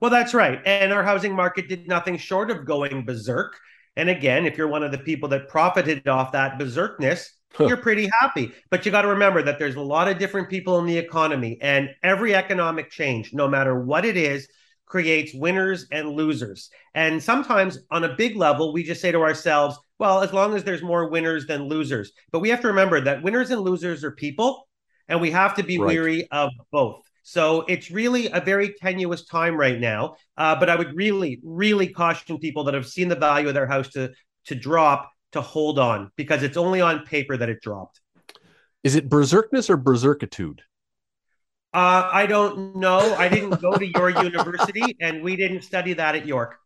Well, 0.00 0.10
that's 0.10 0.34
right. 0.34 0.60
And 0.64 0.92
our 0.92 1.02
housing 1.02 1.34
market 1.34 1.68
did 1.68 1.88
nothing 1.88 2.16
short 2.16 2.50
of 2.50 2.64
going 2.64 3.04
berserk. 3.04 3.58
And 3.96 4.08
again, 4.08 4.46
if 4.46 4.56
you're 4.56 4.68
one 4.68 4.84
of 4.84 4.92
the 4.92 4.98
people 4.98 5.28
that 5.30 5.48
profited 5.48 6.06
off 6.06 6.32
that 6.32 6.58
berserkness, 6.58 7.32
you're 7.58 7.76
pretty 7.76 8.10
happy. 8.20 8.52
But 8.70 8.84
you 8.84 8.92
got 8.92 9.02
to 9.02 9.08
remember 9.08 9.42
that 9.42 9.58
there's 9.58 9.76
a 9.76 9.80
lot 9.80 10.08
of 10.08 10.18
different 10.18 10.48
people 10.48 10.78
in 10.78 10.86
the 10.86 10.98
economy, 10.98 11.58
and 11.60 11.90
every 12.02 12.34
economic 12.34 12.90
change, 12.90 13.32
no 13.32 13.48
matter 13.48 13.78
what 13.78 14.04
it 14.04 14.16
is, 14.16 14.48
creates 14.86 15.34
winners 15.34 15.86
and 15.92 16.10
losers. 16.10 16.70
And 16.94 17.22
sometimes 17.22 17.78
on 17.90 18.04
a 18.04 18.14
big 18.16 18.36
level, 18.36 18.72
we 18.72 18.82
just 18.82 19.00
say 19.00 19.12
to 19.12 19.20
ourselves, 19.20 19.78
well, 19.98 20.22
as 20.22 20.32
long 20.32 20.54
as 20.54 20.64
there's 20.64 20.82
more 20.82 21.08
winners 21.08 21.46
than 21.46 21.68
losers. 21.68 22.12
But 22.32 22.40
we 22.40 22.48
have 22.50 22.60
to 22.62 22.68
remember 22.68 23.00
that 23.00 23.22
winners 23.22 23.50
and 23.50 23.60
losers 23.60 24.04
are 24.04 24.12
people, 24.12 24.68
and 25.08 25.20
we 25.20 25.30
have 25.30 25.54
to 25.56 25.62
be 25.62 25.78
right. 25.78 25.88
weary 25.88 26.28
of 26.30 26.50
both. 26.70 27.02
So 27.22 27.62
it's 27.68 27.90
really 27.90 28.30
a 28.30 28.40
very 28.40 28.74
tenuous 28.80 29.26
time 29.26 29.56
right 29.56 29.78
now. 29.78 30.16
Uh, 30.36 30.58
but 30.58 30.70
I 30.70 30.76
would 30.76 30.96
really, 30.96 31.40
really 31.42 31.88
caution 31.88 32.38
people 32.38 32.64
that 32.64 32.74
have 32.74 32.86
seen 32.86 33.08
the 33.08 33.16
value 33.16 33.48
of 33.48 33.54
their 33.54 33.66
house 33.66 33.88
to 33.90 34.12
to 34.46 34.54
drop 34.54 35.12
to 35.32 35.40
hold 35.40 35.78
on 35.78 36.10
because 36.16 36.42
it's 36.42 36.56
only 36.56 36.80
on 36.80 37.04
paper 37.04 37.36
that 37.36 37.48
it 37.48 37.60
dropped. 37.60 38.00
Is 38.84 38.94
it 38.94 39.08
berserkness 39.08 39.68
or 39.70 39.76
berserkitude? 39.76 40.60
Uh, 41.74 42.08
I 42.10 42.26
don't 42.26 42.76
know. 42.76 43.14
I 43.16 43.28
didn't 43.28 43.60
go 43.60 43.76
to 43.76 43.86
your 43.86 44.08
university, 44.22 44.96
and 45.00 45.22
we 45.22 45.36
didn't 45.36 45.62
study 45.62 45.92
that 45.94 46.14
at 46.14 46.26
York. 46.26 46.56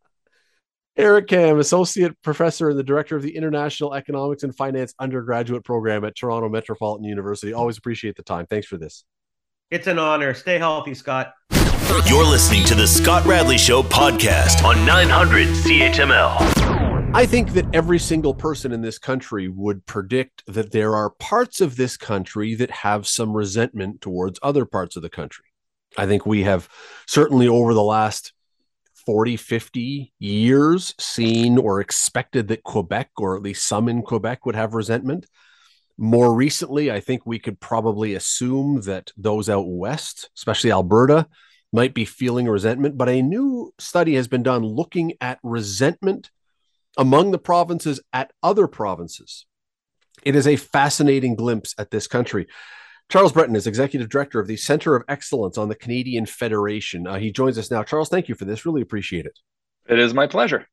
Eric 0.96 1.28
Kam, 1.28 1.58
Associate 1.58 2.12
Professor 2.22 2.68
and 2.68 2.78
the 2.78 2.82
Director 2.82 3.16
of 3.16 3.22
the 3.22 3.34
International 3.34 3.94
Economics 3.94 4.42
and 4.42 4.54
Finance 4.54 4.94
Undergraduate 4.98 5.64
Program 5.64 6.04
at 6.04 6.14
Toronto 6.14 6.50
Metropolitan 6.50 7.04
University. 7.04 7.54
Always 7.54 7.78
appreciate 7.78 8.16
the 8.16 8.22
time. 8.22 8.46
Thanks 8.46 8.66
for 8.66 8.76
this. 8.76 9.04
It's 9.70 9.86
an 9.86 9.98
honor. 9.98 10.34
Stay 10.34 10.58
healthy, 10.58 10.92
Scott. 10.92 11.32
You're 12.06 12.26
listening 12.26 12.64
to 12.64 12.74
the 12.74 12.86
Scott 12.86 13.24
Radley 13.24 13.58
Show 13.58 13.82
podcast 13.82 14.64
on 14.64 14.84
900 14.84 15.48
CHML. 15.48 16.71
I 17.14 17.26
think 17.26 17.52
that 17.52 17.66
every 17.74 17.98
single 17.98 18.32
person 18.32 18.72
in 18.72 18.80
this 18.80 18.98
country 18.98 19.46
would 19.46 19.84
predict 19.84 20.42
that 20.46 20.72
there 20.72 20.96
are 20.96 21.10
parts 21.10 21.60
of 21.60 21.76
this 21.76 21.98
country 21.98 22.54
that 22.54 22.70
have 22.70 23.06
some 23.06 23.34
resentment 23.34 24.00
towards 24.00 24.40
other 24.42 24.64
parts 24.64 24.96
of 24.96 25.02
the 25.02 25.10
country. 25.10 25.44
I 25.98 26.06
think 26.06 26.24
we 26.24 26.44
have 26.44 26.70
certainly 27.06 27.48
over 27.48 27.74
the 27.74 27.82
last 27.82 28.32
40, 29.04 29.36
50 29.36 30.10
years 30.20 30.94
seen 30.98 31.58
or 31.58 31.80
expected 31.80 32.48
that 32.48 32.62
Quebec, 32.62 33.10
or 33.18 33.36
at 33.36 33.42
least 33.42 33.68
some 33.68 33.90
in 33.90 34.00
Quebec, 34.00 34.46
would 34.46 34.56
have 34.56 34.72
resentment. 34.72 35.26
More 35.98 36.34
recently, 36.34 36.90
I 36.90 37.00
think 37.00 37.26
we 37.26 37.38
could 37.38 37.60
probably 37.60 38.14
assume 38.14 38.80
that 38.82 39.12
those 39.18 39.50
out 39.50 39.68
west, 39.68 40.30
especially 40.34 40.72
Alberta, 40.72 41.26
might 41.74 41.92
be 41.92 42.06
feeling 42.06 42.48
resentment. 42.48 42.96
But 42.96 43.10
a 43.10 43.20
new 43.20 43.74
study 43.78 44.14
has 44.14 44.28
been 44.28 44.42
done 44.42 44.64
looking 44.64 45.12
at 45.20 45.40
resentment 45.42 46.30
among 46.96 47.30
the 47.30 47.38
provinces 47.38 48.00
at 48.12 48.32
other 48.42 48.66
provinces. 48.66 49.46
It 50.24 50.36
is 50.36 50.46
a 50.46 50.56
fascinating 50.56 51.34
glimpse 51.34 51.74
at 51.78 51.90
this 51.90 52.06
country. 52.06 52.46
Charles 53.10 53.32
Breton 53.32 53.56
is 53.56 53.66
executive 53.66 54.08
director 54.08 54.40
of 54.40 54.46
the 54.46 54.56
Center 54.56 54.94
of 54.94 55.04
Excellence 55.08 55.58
on 55.58 55.68
the 55.68 55.74
Canadian 55.74 56.26
Federation. 56.26 57.06
Uh, 57.06 57.18
he 57.18 57.32
joins 57.32 57.58
us 57.58 57.70
now. 57.70 57.82
Charles, 57.82 58.08
thank 58.08 58.28
you 58.28 58.34
for 58.34 58.44
this. 58.44 58.64
Really 58.64 58.82
appreciate 58.82 59.26
it. 59.26 59.38
It 59.88 59.98
is 59.98 60.14
my 60.14 60.26
pleasure. 60.26 60.66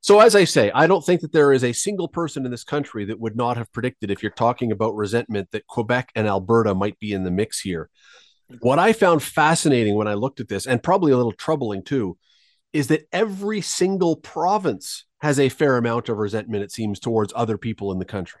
So, 0.00 0.20
as 0.20 0.36
I 0.36 0.44
say, 0.44 0.70
I 0.70 0.86
don't 0.86 1.04
think 1.04 1.20
that 1.22 1.32
there 1.32 1.52
is 1.52 1.64
a 1.64 1.72
single 1.72 2.08
person 2.08 2.44
in 2.44 2.50
this 2.50 2.64
country 2.64 3.04
that 3.06 3.18
would 3.18 3.36
not 3.36 3.56
have 3.56 3.72
predicted, 3.72 4.10
if 4.10 4.22
you're 4.22 4.30
talking 4.32 4.70
about 4.70 4.94
resentment, 4.94 5.50
that 5.50 5.66
Quebec 5.66 6.10
and 6.14 6.26
Alberta 6.26 6.74
might 6.74 6.98
be 7.00 7.12
in 7.12 7.24
the 7.24 7.30
mix 7.30 7.60
here. 7.60 7.90
What 8.60 8.78
I 8.78 8.92
found 8.92 9.22
fascinating 9.22 9.96
when 9.96 10.08
I 10.08 10.14
looked 10.14 10.40
at 10.40 10.48
this, 10.48 10.66
and 10.66 10.82
probably 10.82 11.12
a 11.12 11.16
little 11.16 11.32
troubling 11.32 11.82
too, 11.82 12.16
is 12.72 12.88
that 12.88 13.08
every 13.12 13.60
single 13.60 14.16
province 14.16 15.04
has 15.20 15.40
a 15.40 15.48
fair 15.48 15.76
amount 15.76 16.08
of 16.08 16.18
resentment, 16.18 16.62
it 16.62 16.70
seems, 16.72 17.00
towards 17.00 17.32
other 17.34 17.58
people 17.58 17.92
in 17.92 17.98
the 17.98 18.04
country. 18.04 18.40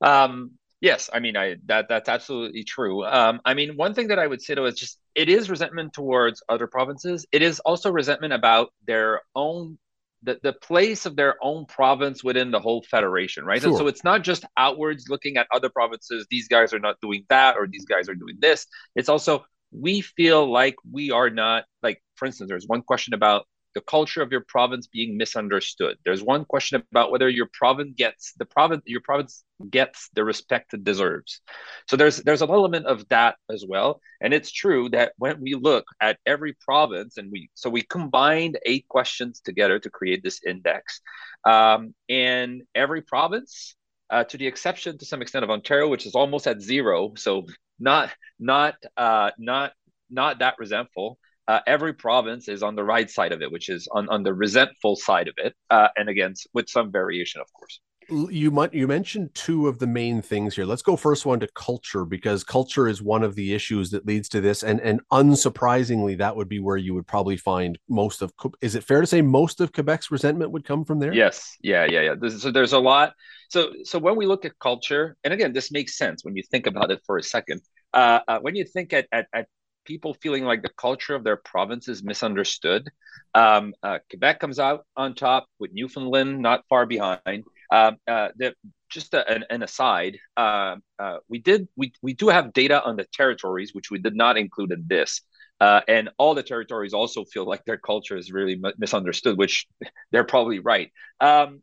Um, 0.00 0.52
yes, 0.80 1.10
I 1.12 1.20
mean, 1.20 1.36
I 1.36 1.56
that 1.66 1.88
that's 1.88 2.08
absolutely 2.08 2.64
true. 2.64 3.04
Um, 3.04 3.40
I 3.44 3.54
mean, 3.54 3.76
one 3.76 3.94
thing 3.94 4.08
that 4.08 4.18
I 4.18 4.26
would 4.26 4.42
say 4.42 4.54
though 4.54 4.64
is 4.64 4.78
just 4.78 4.98
it 5.14 5.28
is 5.28 5.50
resentment 5.50 5.92
towards 5.92 6.42
other 6.48 6.66
provinces. 6.66 7.26
It 7.32 7.42
is 7.42 7.60
also 7.60 7.92
resentment 7.92 8.32
about 8.32 8.72
their 8.86 9.20
own 9.34 9.78
the, 10.22 10.38
the 10.42 10.52
place 10.52 11.06
of 11.06 11.16
their 11.16 11.36
own 11.42 11.64
province 11.66 12.22
within 12.22 12.50
the 12.50 12.60
whole 12.60 12.82
federation, 12.82 13.44
right? 13.44 13.60
Sure. 13.60 13.70
And 13.70 13.78
so 13.78 13.86
it's 13.86 14.04
not 14.04 14.22
just 14.22 14.44
outwards 14.56 15.08
looking 15.08 15.36
at 15.36 15.46
other 15.50 15.70
provinces, 15.70 16.26
these 16.30 16.46
guys 16.48 16.74
are 16.74 16.78
not 16.78 16.96
doing 17.00 17.24
that 17.30 17.56
or 17.56 17.66
these 17.66 17.86
guys 17.86 18.08
are 18.08 18.14
doing 18.14 18.36
this. 18.38 18.66
It's 18.94 19.08
also 19.08 19.44
we 19.72 20.00
feel 20.00 20.50
like 20.50 20.76
we 20.90 21.10
are 21.10 21.30
not 21.30 21.64
like 21.82 22.02
for 22.20 22.26
instance 22.26 22.48
there's 22.48 22.68
one 22.68 22.82
question 22.82 23.14
about 23.14 23.46
the 23.74 23.80
culture 23.80 24.22
of 24.22 24.32
your 24.32 24.40
province 24.40 24.86
being 24.86 25.16
misunderstood. 25.16 25.96
There's 26.04 26.22
one 26.22 26.44
question 26.44 26.82
about 26.90 27.10
whether 27.10 27.28
your 27.28 27.48
province 27.52 27.94
gets 27.96 28.32
the 28.38 28.44
province 28.44 28.82
your 28.86 29.00
province 29.00 29.44
gets 29.70 30.08
the 30.14 30.24
respect 30.24 30.74
it 30.74 30.84
deserves. 30.84 31.40
So 31.88 31.96
there's 31.96 32.18
there's 32.18 32.42
an 32.42 32.50
element 32.50 32.86
of 32.86 33.08
that 33.08 33.36
as 33.50 33.64
well. 33.66 34.00
And 34.20 34.34
it's 34.34 34.50
true 34.50 34.88
that 34.90 35.12
when 35.18 35.40
we 35.40 35.54
look 35.54 35.84
at 36.00 36.18
every 36.26 36.54
province 36.54 37.16
and 37.16 37.30
we 37.30 37.50
so 37.54 37.70
we 37.70 37.82
combined 37.82 38.58
eight 38.66 38.86
questions 38.88 39.40
together 39.40 39.78
to 39.78 39.90
create 39.90 40.22
this 40.22 40.40
index. 40.44 41.00
Um, 41.44 41.94
and 42.08 42.62
every 42.74 43.02
province, 43.02 43.76
uh, 44.10 44.24
to 44.24 44.36
the 44.36 44.46
exception 44.46 44.98
to 44.98 45.04
some 45.04 45.22
extent 45.22 45.44
of 45.44 45.50
Ontario, 45.50 45.88
which 45.88 46.06
is 46.06 46.14
almost 46.14 46.46
at 46.46 46.60
zero, 46.60 47.12
so 47.16 47.46
not 47.78 48.10
not 48.38 48.74
uh, 48.96 49.30
not 49.38 49.72
not 50.10 50.40
that 50.40 50.56
resentful 50.58 51.18
uh, 51.50 51.60
every 51.66 51.92
province 51.92 52.46
is 52.46 52.62
on 52.62 52.76
the 52.76 52.84
right 52.84 53.10
side 53.10 53.32
of 53.32 53.42
it, 53.42 53.50
which 53.50 53.68
is 53.68 53.88
on, 53.90 54.08
on 54.08 54.22
the 54.22 54.32
resentful 54.32 54.94
side 54.94 55.26
of 55.26 55.34
it, 55.38 55.52
uh, 55.70 55.88
and 55.96 56.08
again 56.08 56.32
with 56.54 56.68
some 56.68 56.92
variation, 56.92 57.40
of 57.40 57.52
course. 57.52 57.80
You 58.30 58.52
might 58.52 58.72
you 58.72 58.86
mentioned 58.86 59.30
two 59.34 59.66
of 59.66 59.80
the 59.80 59.86
main 59.88 60.22
things 60.22 60.54
here. 60.54 60.64
Let's 60.64 60.82
go 60.82 60.94
first 60.96 61.26
one 61.26 61.40
to 61.40 61.48
culture 61.54 62.04
because 62.04 62.44
culture 62.44 62.86
is 62.86 63.02
one 63.02 63.24
of 63.24 63.34
the 63.34 63.52
issues 63.52 63.90
that 63.90 64.06
leads 64.06 64.28
to 64.30 64.40
this, 64.40 64.62
and 64.62 64.80
and 64.80 65.00
unsurprisingly, 65.12 66.16
that 66.18 66.36
would 66.36 66.48
be 66.48 66.60
where 66.60 66.76
you 66.76 66.94
would 66.94 67.08
probably 67.08 67.36
find 67.36 67.76
most 67.88 68.22
of. 68.22 68.32
Is 68.60 68.76
it 68.76 68.84
fair 68.84 69.00
to 69.00 69.06
say 69.06 69.20
most 69.20 69.60
of 69.60 69.72
Quebec's 69.72 70.10
resentment 70.12 70.52
would 70.52 70.64
come 70.64 70.84
from 70.84 71.00
there? 71.00 71.12
Yes, 71.12 71.56
yeah, 71.62 71.84
yeah, 71.84 72.14
yeah. 72.14 72.28
so 72.28 72.52
there's 72.52 72.74
a 72.74 72.78
lot. 72.78 73.14
So 73.48 73.72
so 73.82 73.98
when 73.98 74.14
we 74.14 74.26
look 74.26 74.44
at 74.44 74.56
culture, 74.60 75.16
and 75.24 75.34
again, 75.34 75.52
this 75.52 75.72
makes 75.72 75.98
sense 75.98 76.24
when 76.24 76.36
you 76.36 76.44
think 76.48 76.66
about 76.66 76.92
it 76.92 77.00
for 77.06 77.16
a 77.16 77.22
second. 77.22 77.60
Uh, 77.92 78.20
uh, 78.28 78.38
when 78.38 78.54
you 78.54 78.64
think 78.64 78.92
at, 78.92 79.08
at, 79.10 79.26
at 79.34 79.48
people 79.84 80.14
feeling 80.14 80.44
like 80.44 80.62
the 80.62 80.70
culture 80.76 81.14
of 81.14 81.24
their 81.24 81.36
province 81.36 81.88
is 81.88 82.02
misunderstood. 82.02 82.88
Um, 83.34 83.74
uh, 83.82 83.98
Quebec 84.08 84.40
comes 84.40 84.58
out 84.58 84.86
on 84.96 85.14
top 85.14 85.46
with 85.58 85.72
Newfoundland 85.72 86.40
not 86.40 86.64
far 86.68 86.86
behind. 86.86 87.44
Uh, 87.70 87.92
uh, 88.06 88.28
the, 88.36 88.54
just 88.88 89.14
a, 89.14 89.28
an, 89.30 89.44
an, 89.50 89.62
aside, 89.62 90.18
uh, 90.36 90.76
uh, 90.98 91.18
we 91.28 91.38
did 91.38 91.68
we, 91.76 91.92
we 92.02 92.12
do 92.12 92.28
have 92.28 92.52
data 92.52 92.82
on 92.82 92.96
the 92.96 93.06
territories, 93.12 93.72
which 93.72 93.90
we 93.90 93.98
did 93.98 94.16
not 94.16 94.36
include 94.36 94.72
in 94.72 94.84
this. 94.86 95.22
Uh, 95.60 95.80
and 95.86 96.08
all 96.18 96.34
the 96.34 96.42
territories 96.42 96.94
also 96.94 97.24
feel 97.24 97.44
like 97.44 97.64
their 97.66 97.76
culture 97.76 98.16
is 98.16 98.32
really 98.32 98.54
m- 98.64 98.72
misunderstood, 98.78 99.36
which 99.36 99.66
they're 100.10 100.24
probably 100.24 100.58
right. 100.58 100.90
Um, 101.20 101.62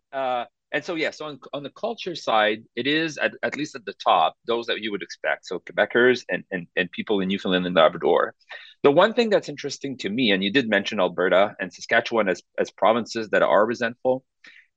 and 0.72 0.84
so 0.84 0.96
yeah 0.96 1.12
so 1.12 1.26
on, 1.26 1.40
on 1.54 1.64
the 1.64 1.70
culture 1.70 2.16
side 2.16 2.64
it 2.76 2.88
is 2.88 3.18
at, 3.18 3.34
at 3.44 3.56
least 3.56 3.76
at 3.76 3.86
the 3.86 3.94
top 4.04 4.36
those 4.46 4.66
that 4.68 4.82
you 4.82 4.92
would 4.92 5.04
expect. 5.04 5.46
So 5.46 5.60
quebecers 5.60 6.24
and, 6.30 6.44
and, 6.52 6.68
and 6.76 6.92
people 6.92 7.20
in 7.20 7.30
newfoundland 7.30 7.66
and 7.66 7.76
labrador. 7.76 8.34
The 8.84 8.92
one 8.92 9.14
thing 9.14 9.30
that's 9.30 9.50
interesting 9.50 9.98
to 10.00 10.10
me 10.10 10.32
and 10.32 10.44
you 10.44 10.52
did 10.52 10.70
mention 10.70 11.00
alberta 11.00 11.56
and 11.60 11.74
saskatchewan 11.74 12.30
as, 12.30 12.42
as 12.58 12.72
provinces 12.72 13.30
that 13.30 13.42
are 13.42 13.66
resentful 13.66 14.24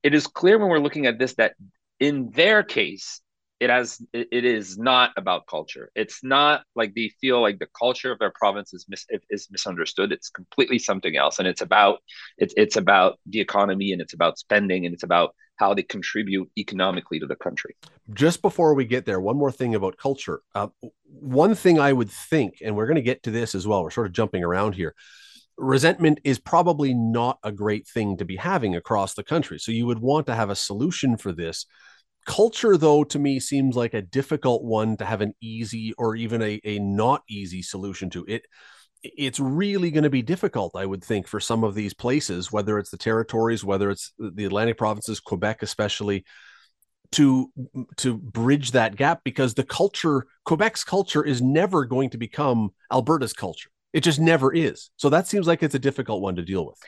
it 0.03 0.15
is 0.15 0.27
clear 0.27 0.59
when 0.59 0.69
we're 0.69 0.79
looking 0.79 1.07
at 1.07 1.19
this 1.19 1.35
that 1.35 1.55
in 1.99 2.31
their 2.31 2.63
case 2.63 3.21
it 3.61 3.69
has 3.69 4.03
it 4.15 4.45
is 4.47 4.79
not 4.79 5.13
about 5.19 5.47
culture. 5.47 5.91
It's 5.95 6.25
not 6.25 6.63
like 6.75 6.95
they 6.95 7.13
feel 7.21 7.43
like 7.43 7.59
the 7.59 7.69
culture 7.79 8.11
of 8.11 8.19
their 8.19 8.33
province 8.35 8.73
is 8.73 8.87
mis, 8.89 9.05
is 9.29 9.49
misunderstood. 9.51 10.13
It's 10.13 10.31
completely 10.31 10.79
something 10.79 11.15
else. 11.15 11.39
And 11.39 11.47
it's 11.47 11.61
about 11.61 11.99
it's 12.39 12.55
it's 12.57 12.77
about 12.77 13.21
the 13.27 13.41
economy 13.41 13.93
and 13.93 14.01
it's 14.01 14.15
about 14.15 14.39
spending 14.39 14.87
and 14.87 14.95
it's 14.95 15.03
about 15.03 15.35
how 15.61 15.75
they 15.75 15.83
contribute 15.83 16.51
economically 16.57 17.21
to 17.21 17.27
the 17.27 17.37
country. 17.37 17.77
Just 18.15 18.41
before 18.41 18.75
we 18.75 18.87
get 18.87 19.05
there, 19.05 19.21
one 19.21 19.37
more 19.37 19.53
thing 19.53 19.75
about 19.75 19.99
culture. 19.99 20.41
Uh, 20.55 20.69
one 21.05 21.55
thing 21.55 21.79
I 21.79 21.93
would 21.93 22.11
think, 22.11 22.55
and 22.65 22.75
we're 22.75 22.87
going 22.87 22.97
to 22.97 23.03
get 23.03 23.23
to 23.25 23.31
this 23.31 23.55
as 23.55 23.67
well, 23.67 23.83
we're 23.85 23.91
sort 23.91 24.07
of 24.07 24.15
jumping 24.15 24.43
around 24.43 24.75
here. 24.75 24.95
Resentment 25.59 26.19
is 26.25 26.39
probably 26.39 26.95
not 26.95 27.39
a 27.45 27.53
great 27.53 27.87
thing 27.87 28.17
to 28.17 28.25
be 28.25 28.37
having 28.37 28.75
across 28.75 29.13
the 29.13 29.23
country. 29.23 29.59
So 29.59 29.71
you 29.71 29.87
would 29.87 29.99
want 29.99 30.27
to 30.27 30.35
have 30.35 30.49
a 30.49 30.57
solution 30.57 31.19
for 31.19 31.31
this. 31.31 31.67
Culture, 32.27 32.79
though, 32.79 33.05
to 33.05 33.19
me 33.19 33.39
seems 33.39 33.77
like 33.77 33.93
a 33.93 34.03
difficult 34.03 34.65
one 34.65 34.97
to 34.97 35.05
have 35.05 35.21
an 35.21 35.35
easy 35.43 35.93
or 35.99 36.17
even 36.17 36.41
a, 36.41 36.59
a 36.65 36.79
not 36.79 37.23
easy 37.29 37.61
solution 37.61 38.09
to. 38.11 38.25
It 38.27 38.47
it's 39.03 39.41
really 39.41 39.91
going 39.91 40.05
to 40.05 40.11
be 40.11 40.23
difficult, 40.23 40.77
I 40.77 40.87
would 40.87 41.03
think, 41.03 41.27
for 41.27 41.41
some 41.41 41.65
of 41.65 41.75
these 41.75 41.95
places, 41.95 42.53
whether 42.53 42.79
it's 42.79 42.91
the 42.91 42.99
territories, 42.99 43.65
whether 43.65 43.91
it's 43.91 44.13
the 44.19 44.45
Atlantic 44.45 44.79
provinces, 44.79 45.21
Quebec 45.21 45.63
especially, 45.63 46.25
to 47.13 47.51
to 47.97 48.17
bridge 48.17 48.71
that 48.73 48.97
gap 48.97 49.23
because 49.25 49.55
the 49.55 49.65
culture, 49.65 50.27
Quebec's 50.45 50.85
culture, 50.85 51.25
is 51.25 51.43
never 51.43 51.85
going 51.85 52.11
to 52.11 52.19
become 52.19 52.71
Alberta's 52.93 53.33
culture. 53.33 53.71
It 53.93 54.03
just 54.03 54.21
never 54.21 54.55
is. 54.55 54.91
So 54.97 55.09
that 55.09 55.27
seems 55.27 55.49
like 55.49 55.65
it's 55.65 55.75
a 55.75 55.81
difficult 55.81 56.23
one 56.23 56.37
to 56.37 56.43
deal 56.43 56.65
with. 56.65 56.79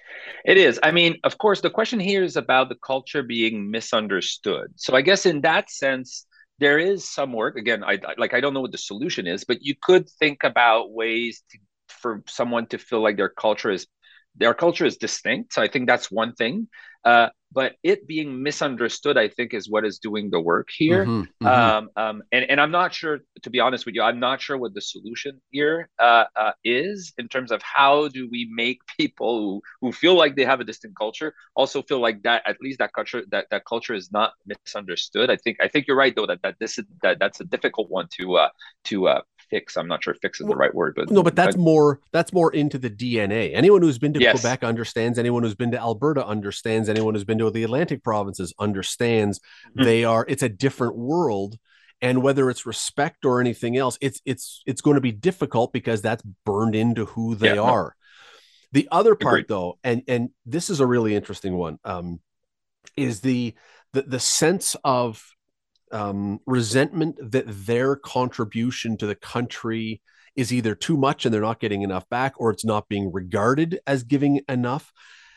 It 0.45 0.57
is. 0.57 0.79
I 0.85 0.93
mean, 0.93 1.19
of 1.25 1.39
course, 1.39 1.61
the 1.61 1.71
question 1.71 1.99
here 1.99 2.23
is 2.23 2.37
about 2.37 2.69
the 2.69 2.77
culture 2.77 3.25
being 3.25 3.71
misunderstood. 3.71 4.73
So 4.77 4.95
I 4.95 5.01
guess 5.03 5.27
in 5.27 5.41
that 5.41 5.69
sense, 5.69 6.27
there 6.61 6.79
is 6.79 7.09
some 7.09 7.33
work. 7.33 7.57
Again, 7.57 7.83
I 7.83 7.99
like 8.19 8.35
I 8.35 8.41
don't 8.41 8.55
know 8.55 8.61
what 8.61 8.71
the 8.71 8.79
solution 8.79 9.27
is, 9.27 9.43
but 9.43 9.63
you 9.63 9.75
could 9.81 10.09
think 10.09 10.45
about 10.45 10.93
ways 10.93 11.43
to 11.51 11.59
for 11.89 12.23
someone 12.27 12.67
to 12.67 12.79
feel 12.79 13.03
like 13.03 13.17
their 13.17 13.29
culture 13.29 13.71
is 13.71 13.87
their 14.37 14.55
culture 14.55 14.87
is 14.87 14.97
distinct. 14.97 15.53
So 15.53 15.63
I 15.63 15.69
think 15.69 15.87
that's 15.87 16.11
one 16.11 16.35
thing. 16.35 16.69
Uh, 17.05 17.29
but 17.55 17.75
it 17.83 18.07
being 18.07 18.43
misunderstood, 18.43 19.19
I 19.19 19.29
think, 19.29 19.53
is 19.53 19.69
what 19.69 19.85
is 19.85 19.99
doing 19.99 20.31
the 20.31 20.41
work 20.41 20.69
here. 20.75 21.05
Mm-hmm, 21.05 21.47
mm-hmm. 21.47 21.47
Um, 21.47 21.91
um, 21.97 22.23
and, 22.33 22.47
and 22.49 22.61
I'm 22.61 22.71
not 22.71 22.95
sure, 22.95 23.19
to 23.43 23.51
be 23.51 23.61
honest 23.61 23.85
with 23.85 23.95
you, 23.95 24.03
I'm 24.03 24.21
not 24.21 24.41
sure 24.41 24.57
what 24.57 24.73
the 24.73 24.81
solution 24.81 25.41
here 25.51 25.91
uh, 25.99 26.25
uh, 26.35 26.53
is 26.65 27.13
in 27.19 27.29
terms 27.29 27.51
of 27.51 27.61
how 27.61 28.09
do 28.09 28.29
we 28.31 28.49
make 28.55 28.79
people 28.99 29.39
who, 29.39 29.63
who 29.81 29.93
feel 29.93 30.15
like 30.15 30.35
they 30.35 30.45
have 30.45 30.61
a 30.61 30.65
distinct 30.65 30.97
culture 30.97 31.35
also 31.55 31.83
feel 31.83 32.01
like 32.01 32.23
that 32.23 32.43
at 32.47 32.57
least 32.63 32.79
that 32.79 32.93
culture 32.95 33.23
that, 33.31 33.47
that 33.51 33.65
culture 33.67 33.95
is 33.95 34.11
not 34.13 34.33
misunderstood. 34.47 35.31
I 35.31 35.37
think 35.37 35.59
I 35.61 35.69
think 35.69 35.87
you're 35.87 35.97
right 35.97 36.15
though 36.15 36.27
that, 36.27 36.41
that 36.43 36.57
this 36.59 36.79
is 36.79 36.85
that 37.03 37.19
that's 37.19 37.41
a 37.41 37.45
difficult 37.45 37.91
one 37.91 38.09
to 38.19 38.37
uh, 38.37 38.49
to 38.85 39.09
uh, 39.09 39.21
fix. 39.53 39.77
I'm 39.77 39.87
not 39.87 40.03
sure 40.03 40.15
fix 40.15 40.41
is 40.41 40.47
the 40.47 40.57
right 40.57 40.75
word, 40.75 40.95
but 40.97 41.11
no, 41.11 41.23
but 41.23 41.37
that's 41.37 41.57
I, 41.57 41.59
more 41.59 42.01
that's 42.11 42.33
more 42.33 42.53
into 42.53 42.79
the 42.79 42.89
DNA. 42.89 43.55
Anyone 43.55 43.83
who's 43.83 43.99
been 43.99 44.15
to 44.15 44.21
yes. 44.21 44.41
Quebec 44.41 44.65
understands. 44.65 45.19
Anyone 45.19 45.43
who's 45.43 45.55
been 45.55 45.71
to 45.73 45.79
Alberta 45.79 46.27
understands. 46.27 46.89
Anyone 46.89 47.15
who's 47.15 47.25
been 47.25 47.39
to 47.39 47.51
the 47.51 47.63
Atlantic 47.63 48.03
provinces 48.03 48.55
understands. 48.59 49.39
Mm-hmm. 49.39 49.85
They 49.85 50.05
are. 50.05 50.25
It's 50.27 50.43
a 50.43 50.49
different 50.49 50.97
world, 50.97 51.59
and 52.01 52.23
whether 52.23 52.49
it's 52.49 52.65
respect 52.65 53.27
or 53.27 53.41
anything 53.41 53.77
else, 53.77 53.99
it's 54.01 54.23
it's 54.25 54.63
it's 54.67 54.81
going 54.81 54.95
to 54.95 55.03
be 55.03 55.13
difficult 55.13 55.73
because 55.75 56.01
that's 56.01 56.23
burned 56.47 56.75
into 56.75 57.05
who 57.05 57.35
they 57.35 57.55
yeah, 57.55 57.61
are. 57.61 57.85
No. 57.85 57.91
The 58.73 58.89
other 58.91 59.15
part, 59.15 59.35
Agreed. 59.35 59.49
though, 59.49 59.79
and 59.85 60.03
and 60.09 60.31
this 60.47 60.71
is 60.71 60.81
a 60.81 60.87
really 60.87 61.15
interesting 61.15 61.55
one, 61.55 61.79
um, 61.85 62.21
is 62.97 63.21
the 63.21 63.55
the 63.93 64.03
the 64.03 64.21
sense 64.21 64.77
of 64.83 65.23
um, 65.93 66.41
resentment 66.47 67.17
that 67.33 67.45
their 67.49 67.97
contribution 67.97 68.97
to 68.99 69.07
the 69.07 69.15
country 69.15 70.01
is 70.35 70.53
either 70.53 70.75
too 70.75 70.97
much 70.97 71.25
and 71.25 71.33
they're 71.33 71.43
not 71.43 71.61
getting 71.61 71.83
enough 71.83 72.09
back 72.09 72.35
or 72.39 72.51
it's 72.51 72.65
not 72.65 72.89
being 72.89 73.13
regarded 73.13 73.81
as 73.87 74.03
giving 74.03 74.41
enough. 74.49 74.93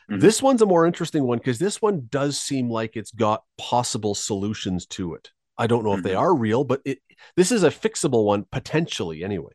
Mm-hmm. 0.10 0.20
This 0.20 0.42
one's 0.42 0.62
a 0.62 0.66
more 0.66 0.86
interesting 0.86 1.26
one 1.26 1.40
because 1.40 1.60
this 1.60 1.82
one 1.82 2.08
does 2.10 2.40
seem 2.40 2.70
like 2.70 2.96
it's 2.96 3.12
got 3.12 3.44
possible 3.58 4.16
solutions 4.16 4.86
to 4.88 5.16
it. 5.16 5.32
I 5.58 5.68
don't 5.68 5.84
know 5.84 5.92
mm-hmm. 5.92 6.00
if 6.00 6.04
they 6.04 6.12
mm-hmm. 6.12 6.20
are 6.20 6.36
real, 6.36 6.64
but 6.64 6.82
it 6.86 7.00
this 7.36 7.52
is 7.52 7.64
a 7.64 7.70
fixable 7.70 8.26
one 8.26 8.46
potentially 8.52 9.24
anyway. 9.24 9.52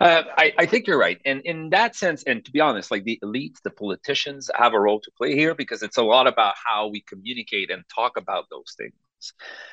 Uh, 0.00 0.22
I, 0.36 0.52
I, 0.58 0.66
think 0.66 0.88
you're 0.88 0.98
right. 0.98 1.20
And 1.24 1.42
in 1.44 1.70
that 1.70 1.94
sense, 1.94 2.24
and 2.24 2.44
to 2.44 2.50
be 2.50 2.58
honest, 2.58 2.90
like 2.90 3.04
the 3.04 3.20
elites, 3.22 3.60
the 3.62 3.70
politicians 3.70 4.50
have 4.56 4.74
a 4.74 4.80
role 4.80 5.00
to 5.00 5.10
play 5.16 5.36
here 5.36 5.54
because 5.54 5.82
it's 5.84 5.96
a 5.96 6.02
lot 6.02 6.26
about 6.26 6.54
how 6.56 6.88
we 6.88 7.02
communicate 7.02 7.70
and 7.70 7.84
talk 7.94 8.16
about 8.16 8.46
those 8.50 8.74
things. 8.76 8.94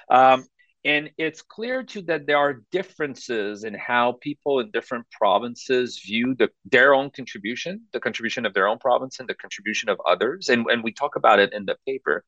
Um, 0.10 0.46
and 0.86 1.10
it's 1.18 1.42
clear 1.42 1.84
too 1.84 2.04
that 2.04 2.27
there 2.27 2.38
are 2.38 2.62
differences 2.72 3.66
in 3.66 3.74
how 3.74 4.18
people 4.22 4.60
in 4.62 4.72
different 4.72 5.06
provinces 5.12 6.00
view 6.06 6.36
the, 6.38 6.50
their 6.66 6.94
own 6.94 7.10
contribution, 7.10 7.82
the 7.92 8.00
contribution 8.00 8.46
of 8.46 8.54
their 8.54 8.68
own 8.68 8.77
province, 8.77 9.20
and 9.20 9.27
the 9.27 9.34
contribution 9.36 9.89
of 9.89 10.00
others. 10.08 10.50
And, 10.50 10.66
and 10.72 10.84
we 10.84 10.94
talk 10.94 11.16
about 11.16 11.39
it 11.39 11.51
in 11.51 11.66
the 11.66 11.75
paper. 11.86 12.24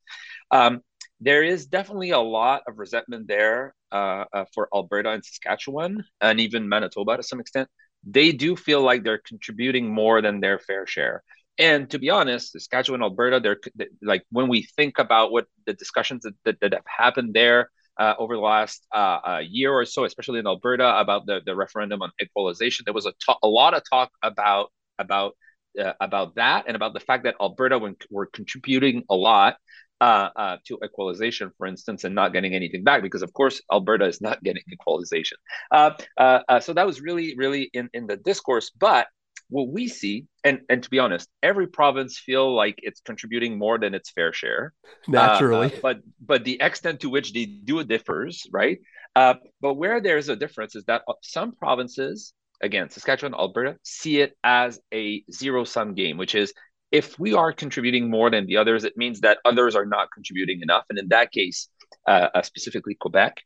Um, 0.51 0.81
there 1.21 1.43
is 1.43 1.67
definitely 1.67 2.11
a 2.11 2.19
lot 2.19 2.63
of 2.67 2.79
resentment 2.79 3.27
there 3.27 3.75
uh, 3.91 4.25
uh, 4.33 4.45
for 4.53 4.67
Alberta 4.73 5.11
and 5.11 5.23
Saskatchewan, 5.23 6.03
and 6.19 6.39
even 6.39 6.67
Manitoba 6.67 7.17
to 7.17 7.23
some 7.23 7.39
extent. 7.39 7.69
They 8.03 8.31
do 8.31 8.55
feel 8.55 8.81
like 8.81 9.03
they're 9.03 9.21
contributing 9.25 9.93
more 9.93 10.21
than 10.21 10.39
their 10.39 10.59
fair 10.59 10.87
share. 10.87 11.23
And 11.59 11.89
to 11.89 11.99
be 11.99 12.09
honest, 12.09 12.53
Saskatchewan, 12.53 13.03
Alberta, 13.03 13.41
they're 13.41 13.59
like 14.01 14.23
when 14.31 14.47
we 14.47 14.63
think 14.77 14.97
about 14.97 15.33
what 15.33 15.45
the 15.65 15.73
discussions 15.73 16.23
that, 16.23 16.33
that, 16.45 16.59
that 16.61 16.73
have 16.73 16.85
happened 16.87 17.33
there 17.33 17.69
uh, 17.99 18.13
over 18.17 18.35
the 18.35 18.41
last 18.41 18.87
uh, 18.95 19.19
uh, 19.27 19.41
year 19.45 19.73
or 19.73 19.85
so, 19.85 20.05
especially 20.05 20.39
in 20.39 20.47
Alberta, 20.47 20.97
about 20.97 21.25
the, 21.25 21.41
the 21.45 21.53
referendum 21.53 22.01
on 22.01 22.11
equalization. 22.21 22.85
There 22.85 22.93
was 22.93 23.05
a, 23.05 23.13
a 23.43 23.47
lot 23.47 23.73
of 23.73 23.83
talk 23.87 24.09
about 24.23 24.71
about 24.97 25.35
uh, 25.77 25.93
about 25.99 26.35
that 26.35 26.63
and 26.67 26.77
about 26.77 26.93
the 26.93 27.01
fact 27.01 27.25
that 27.25 27.35
Alberta 27.41 27.77
when, 27.77 27.97
were 28.09 28.27
contributing 28.27 29.03
a 29.09 29.15
lot 29.15 29.57
uh, 29.99 30.29
uh, 30.33 30.57
to 30.65 30.79
equalization, 30.81 31.51
for 31.57 31.67
instance, 31.67 32.05
and 32.05 32.15
not 32.15 32.31
getting 32.31 32.55
anything 32.55 32.85
back 32.85 33.01
because, 33.01 33.21
of 33.21 33.33
course, 33.33 33.61
Alberta 33.69 34.05
is 34.05 34.21
not 34.21 34.41
getting 34.43 34.63
equalization. 34.71 35.37
so 35.73 36.73
that 36.73 36.85
was 36.85 37.01
really, 37.01 37.35
really 37.37 37.69
in, 37.73 37.89
in 37.93 38.07
the 38.07 38.15
discourse. 38.15 38.71
But 38.79 39.07
what 39.49 39.67
we 39.69 39.87
see 39.87 40.25
and 40.43 40.61
and 40.69 40.83
to 40.83 40.89
be 40.89 40.99
honest 40.99 41.27
every 41.41 41.67
province 41.67 42.17
feel 42.17 42.55
like 42.55 42.79
it's 42.83 43.01
contributing 43.01 43.57
more 43.57 43.77
than 43.77 43.93
its 43.93 44.11
fair 44.11 44.31
share. 44.31 44.73
Naturally. 45.07 45.67
uh, 45.67 45.69
uh, 45.69 45.79
but 45.81 45.97
but 46.21 46.43
the 46.43 46.61
extent 46.61 47.01
to 47.01 47.09
which 47.09 47.33
they 47.33 47.45
do 47.45 47.79
it 47.79 47.87
differs 47.87 48.45
right? 48.51 48.79
Uh, 49.15 49.35
but 49.59 49.73
where 49.73 49.99
there's 50.01 50.29
a 50.29 50.35
difference 50.35 50.75
is 50.75 50.83
that 50.85 51.01
some 51.23 51.55
provinces 51.55 52.33
again 52.61 52.89
saskatchewan 52.89 53.33
alberta 53.33 53.77
see 53.83 54.19
it 54.19 54.37
as 54.43 54.79
a 54.93 55.23
zero 55.31 55.63
sum 55.63 55.93
game 55.93 56.17
which 56.17 56.35
is 56.35 56.53
if 56.91 57.17
we 57.19 57.33
are 57.33 57.53
contributing 57.53 58.09
more 58.09 58.29
than 58.29 58.45
the 58.45 58.57
others 58.57 58.83
it 58.83 58.97
means 58.97 59.21
that 59.21 59.39
others 59.45 59.75
are 59.75 59.85
not 59.85 60.09
contributing 60.13 60.61
enough. 60.61 60.85
And 60.89 60.99
in 60.99 61.09
that 61.09 61.31
case 61.31 61.69
uh, 62.07 62.29
uh 62.33 62.41
specifically 62.43 62.95
quebec. 62.95 63.37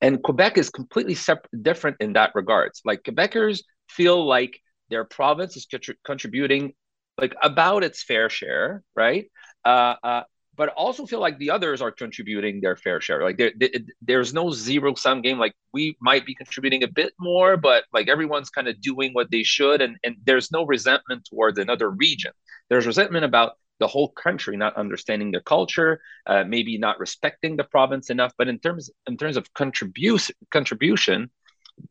And 0.00 0.22
quebec 0.22 0.58
is 0.58 0.68
completely 0.68 1.14
separate 1.14 1.62
different 1.62 1.96
in 2.00 2.12
that 2.12 2.32
regards. 2.34 2.82
Like 2.84 3.02
quebecers 3.04 3.62
feel 3.88 4.26
like 4.26 4.60
their 4.94 5.04
province 5.04 5.56
is 5.56 5.66
contributing 6.06 6.72
like 7.18 7.34
about 7.42 7.82
its 7.82 8.02
fair 8.04 8.30
share, 8.30 8.84
right? 8.94 9.24
Uh, 9.64 9.94
uh, 10.04 10.22
but 10.56 10.68
also 10.68 11.04
feel 11.04 11.18
like 11.18 11.36
the 11.38 11.50
others 11.50 11.82
are 11.82 11.90
contributing 11.90 12.60
their 12.60 12.76
fair 12.76 13.00
share. 13.00 13.20
Like 13.24 13.38
there, 13.38 13.50
there 13.56 13.70
there's 14.10 14.32
no 14.32 14.52
zero 14.52 14.94
sum 14.94 15.20
game. 15.20 15.38
Like 15.44 15.54
we 15.72 15.96
might 16.00 16.24
be 16.24 16.34
contributing 16.42 16.84
a 16.84 16.88
bit 17.00 17.12
more, 17.18 17.56
but 17.56 17.80
like 17.92 18.08
everyone's 18.08 18.50
kind 18.50 18.68
of 18.68 18.80
doing 18.80 19.10
what 19.14 19.32
they 19.32 19.42
should, 19.42 19.82
and 19.82 19.96
and 20.04 20.14
there's 20.28 20.52
no 20.52 20.64
resentment 20.64 21.26
towards 21.28 21.58
another 21.58 21.90
region. 21.90 22.30
There's 22.68 22.86
resentment 22.86 23.24
about 23.24 23.54
the 23.80 23.88
whole 23.88 24.10
country 24.26 24.56
not 24.56 24.76
understanding 24.76 25.32
their 25.32 25.46
culture, 25.54 26.00
uh, 26.26 26.44
maybe 26.44 26.78
not 26.78 27.00
respecting 27.00 27.56
the 27.56 27.64
province 27.64 28.08
enough. 28.08 28.32
But 28.38 28.46
in 28.46 28.60
terms 28.60 28.90
in 29.08 29.16
terms 29.16 29.36
of 29.36 29.52
contribution 29.54 30.36
contribution, 30.52 31.30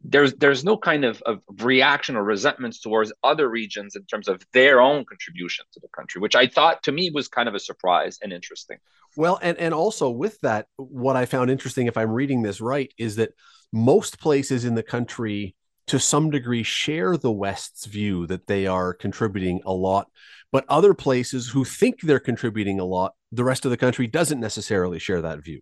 there's 0.04 0.34
there's 0.36 0.64
no 0.64 0.78
kind 0.78 1.06
of, 1.06 1.22
of 1.24 1.42
reaction 1.62 2.16
or 2.16 2.24
resentments 2.24 2.80
towards 2.80 3.12
other 3.24 3.50
regions 3.50 3.96
in 3.96 4.04
terms 4.06 4.28
of 4.28 4.42
their 4.54 4.80
own 4.80 5.06
contribution 5.06 5.66
to 5.74 5.80
the 5.80 5.88
country, 5.90 6.22
which 6.22 6.36
I 6.36 6.48
thought 6.48 6.84
to 6.84 6.92
me 6.92 7.10
was 7.14 7.28
kind 7.28 7.50
of 7.50 7.56
a 7.56 7.60
surprise 7.60 8.20
and 8.22 8.32
interesting. 8.32 8.78
Well, 9.16 9.40
and 9.42 9.58
and 9.58 9.74
also 9.74 10.10
with 10.10 10.40
that, 10.42 10.68
what 10.78 11.16
I 11.16 11.26
found 11.26 11.52
interesting, 11.52 11.88
if 11.88 11.98
I'm 11.98 12.12
reading 12.12 12.42
this 12.42 12.62
right, 12.62 12.94
is 12.98 13.16
that 13.18 13.32
most 13.72 14.20
places 14.20 14.66
in 14.66 14.76
the 14.76 14.84
country 14.84 15.56
to 15.88 16.00
some 16.00 16.30
degree 16.30 16.64
share 16.64 17.18
the 17.18 17.32
West's 17.32 17.86
view 17.86 18.26
that 18.28 18.48
they 18.48 18.68
are 18.68 18.94
contributing 18.94 19.62
a 19.66 19.74
lot, 19.74 20.10
but 20.52 20.66
other 20.70 20.94
places 20.94 21.50
who 21.50 21.66
think 21.66 22.02
they're 22.02 22.20
contributing 22.20 22.80
a 22.80 22.86
lot, 22.86 23.14
the 23.32 23.44
rest 23.44 23.66
of 23.66 23.72
the 23.72 23.78
country 23.78 24.08
doesn't 24.08 24.40
necessarily 24.40 25.00
share 25.00 25.22
that 25.22 25.44
view. 25.44 25.62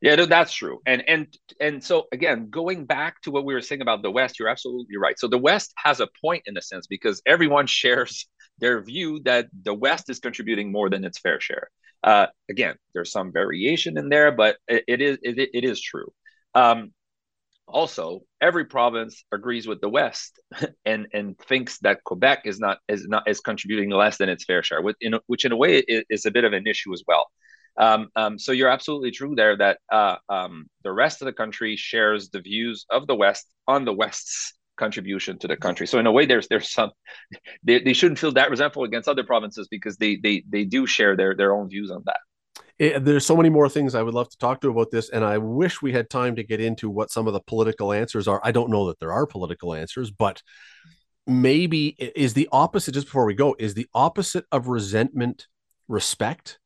Yeah, 0.00 0.16
that's 0.24 0.52
true. 0.52 0.80
And 0.86 1.02
and 1.08 1.26
and 1.60 1.84
so 1.84 2.06
again, 2.10 2.48
going 2.48 2.86
back 2.86 3.20
to 3.22 3.30
what 3.30 3.44
we 3.44 3.52
were 3.52 3.60
saying 3.60 3.82
about 3.82 4.02
the 4.02 4.10
West, 4.10 4.38
you're 4.38 4.48
absolutely 4.48 4.96
right. 4.96 5.18
So 5.18 5.28
the 5.28 5.38
West 5.38 5.72
has 5.76 6.00
a 6.00 6.08
point 6.22 6.42
in 6.46 6.56
a 6.56 6.62
sense 6.62 6.86
because 6.86 7.20
everyone 7.26 7.66
shares 7.80 8.26
their 8.58 8.82
view 8.82 9.20
that 9.24 9.48
the 9.62 9.74
West 9.74 10.08
is 10.10 10.18
contributing 10.18 10.72
more 10.72 10.88
than 10.90 11.04
its 11.04 11.18
fair 11.18 11.38
share. 11.40 11.68
Uh, 12.02 12.26
again, 12.48 12.76
there's 12.94 13.12
some 13.12 13.30
variation 13.30 13.98
in 13.98 14.08
there, 14.08 14.32
but 14.32 14.56
it, 14.68 14.84
it 14.88 15.00
is 15.02 15.18
it, 15.22 15.50
it 15.52 15.64
is 15.64 15.80
true. 15.82 16.10
Um, 16.54 16.92
also, 17.68 18.22
every 18.40 18.64
province 18.64 19.24
agrees 19.32 19.66
with 19.66 19.80
the 19.80 19.88
West 19.88 20.40
and 20.86 21.06
and 21.14 21.38
thinks 21.38 21.78
that 21.80 22.04
Quebec 22.04 22.42
is 22.46 22.58
not 22.60 22.78
is 22.88 23.06
not 23.08 23.28
is 23.28 23.40
contributing 23.40 23.90
less 23.90 24.18
than 24.18 24.28
its 24.28 24.44
fair 24.44 24.62
share, 24.62 24.82
which 24.82 24.96
in, 25.00 25.14
which 25.26 25.44
in 25.44 25.52
a 25.52 25.56
way 25.56 25.78
is, 25.78 26.04
is 26.10 26.26
a 26.26 26.30
bit 26.30 26.44
of 26.44 26.52
an 26.52 26.66
issue 26.66 26.92
as 26.92 27.02
well. 27.06 27.26
Um, 27.80 28.08
um, 28.14 28.38
so 28.38 28.52
you're 28.52 28.68
absolutely 28.68 29.10
true 29.10 29.34
there 29.34 29.56
that 29.56 29.78
uh, 29.90 30.16
um, 30.28 30.66
the 30.84 30.92
rest 30.92 31.22
of 31.22 31.26
the 31.26 31.32
country 31.32 31.76
shares 31.76 32.28
the 32.28 32.40
views 32.40 32.84
of 32.90 33.06
the 33.06 33.16
West 33.16 33.46
on 33.66 33.86
the 33.86 33.92
West's 33.92 34.52
contribution 34.76 35.38
to 35.38 35.48
the 35.48 35.56
country. 35.56 35.86
So 35.86 35.98
in 35.98 36.06
a 36.06 36.12
way, 36.12 36.26
there's 36.26 36.46
there's 36.48 36.70
some 36.70 36.90
they, 37.64 37.80
they 37.80 37.94
shouldn't 37.94 38.18
feel 38.18 38.32
that 38.32 38.50
resentful 38.50 38.84
against 38.84 39.08
other 39.08 39.24
provinces 39.24 39.66
because 39.68 39.96
they 39.96 40.16
they 40.16 40.44
they 40.48 40.64
do 40.64 40.86
share 40.86 41.16
their 41.16 41.34
their 41.34 41.54
own 41.54 41.70
views 41.70 41.90
on 41.90 42.02
that. 42.04 42.20
It, 42.78 43.04
there's 43.04 43.26
so 43.26 43.36
many 43.36 43.48
more 43.48 43.68
things 43.68 43.94
I 43.94 44.02
would 44.02 44.14
love 44.14 44.28
to 44.28 44.38
talk 44.38 44.60
to 44.60 44.70
about 44.70 44.90
this, 44.90 45.08
and 45.08 45.24
I 45.24 45.38
wish 45.38 45.80
we 45.80 45.92
had 45.92 46.10
time 46.10 46.36
to 46.36 46.42
get 46.42 46.60
into 46.60 46.90
what 46.90 47.10
some 47.10 47.26
of 47.26 47.32
the 47.32 47.40
political 47.40 47.92
answers 47.92 48.28
are. 48.28 48.40
I 48.44 48.52
don't 48.52 48.70
know 48.70 48.88
that 48.88 49.00
there 49.00 49.12
are 49.12 49.26
political 49.26 49.74
answers, 49.74 50.10
but 50.10 50.42
maybe 51.26 51.88
is 51.98 52.34
the 52.34 52.48
opposite. 52.52 52.92
Just 52.92 53.06
before 53.06 53.24
we 53.24 53.34
go, 53.34 53.56
is 53.58 53.72
the 53.72 53.88
opposite 53.94 54.44
of 54.52 54.68
resentment 54.68 55.46
respect? 55.88 56.59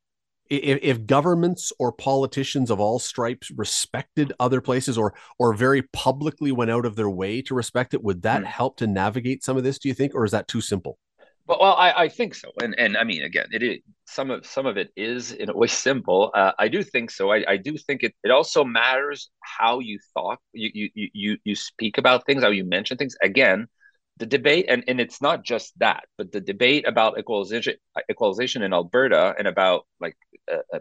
If, 0.50 0.78
if, 0.82 1.06
governments 1.06 1.72
or 1.78 1.92
politicians 1.92 2.70
of 2.70 2.80
all 2.80 2.98
stripes 2.98 3.50
respected 3.50 4.32
other 4.38 4.60
places 4.60 4.98
or 4.98 5.14
or 5.38 5.54
very 5.54 5.82
publicly 5.82 6.52
went 6.52 6.70
out 6.70 6.84
of 6.84 6.96
their 6.96 7.10
way 7.10 7.42
to 7.42 7.54
respect 7.54 7.94
it 7.94 8.02
would 8.02 8.22
that 8.22 8.42
mm. 8.42 8.46
help 8.46 8.76
to 8.78 8.86
navigate 8.86 9.42
some 9.42 9.56
of 9.56 9.64
this 9.64 9.78
do 9.78 9.88
you 9.88 9.94
think 9.94 10.14
or 10.14 10.24
is 10.24 10.32
that 10.32 10.48
too 10.48 10.60
simple? 10.60 10.98
But, 11.46 11.60
well 11.60 11.74
I, 11.74 11.92
I 11.92 12.08
think 12.08 12.34
so. 12.34 12.50
And 12.62 12.78
and 12.78 12.96
i 12.96 13.04
mean 13.04 13.22
again 13.22 13.46
it 13.52 13.62
is 13.62 13.78
some 14.06 14.30
of 14.30 14.44
some 14.46 14.66
of 14.66 14.76
it 14.76 14.90
is 14.96 15.32
in 15.32 15.48
a 15.48 15.56
way 15.56 15.66
simple. 15.66 16.30
Uh, 16.34 16.52
i 16.58 16.68
do 16.68 16.82
think 16.82 17.10
so. 17.10 17.32
I, 17.32 17.44
I 17.48 17.56
do 17.56 17.76
think 17.76 18.02
it, 18.02 18.14
it 18.22 18.30
also 18.30 18.64
matters 18.64 19.30
how 19.40 19.78
you 19.78 19.98
thought 20.12 20.38
you, 20.52 20.90
you 20.94 21.08
you 21.14 21.38
you 21.44 21.54
speak 21.54 21.98
about 21.98 22.26
things 22.26 22.42
how 22.42 22.50
you 22.50 22.64
mention 22.64 22.96
things. 22.96 23.16
Again 23.22 23.68
the 24.18 24.26
debate 24.26 24.66
and, 24.68 24.84
and 24.86 25.00
it's 25.00 25.20
not 25.20 25.44
just 25.44 25.76
that 25.78 26.04
but 26.16 26.30
the 26.30 26.40
debate 26.40 26.86
about 26.86 27.18
equalization 27.18 27.74
equalization 28.10 28.62
in 28.62 28.72
alberta 28.72 29.34
and 29.38 29.48
about 29.48 29.86
like 30.00 30.16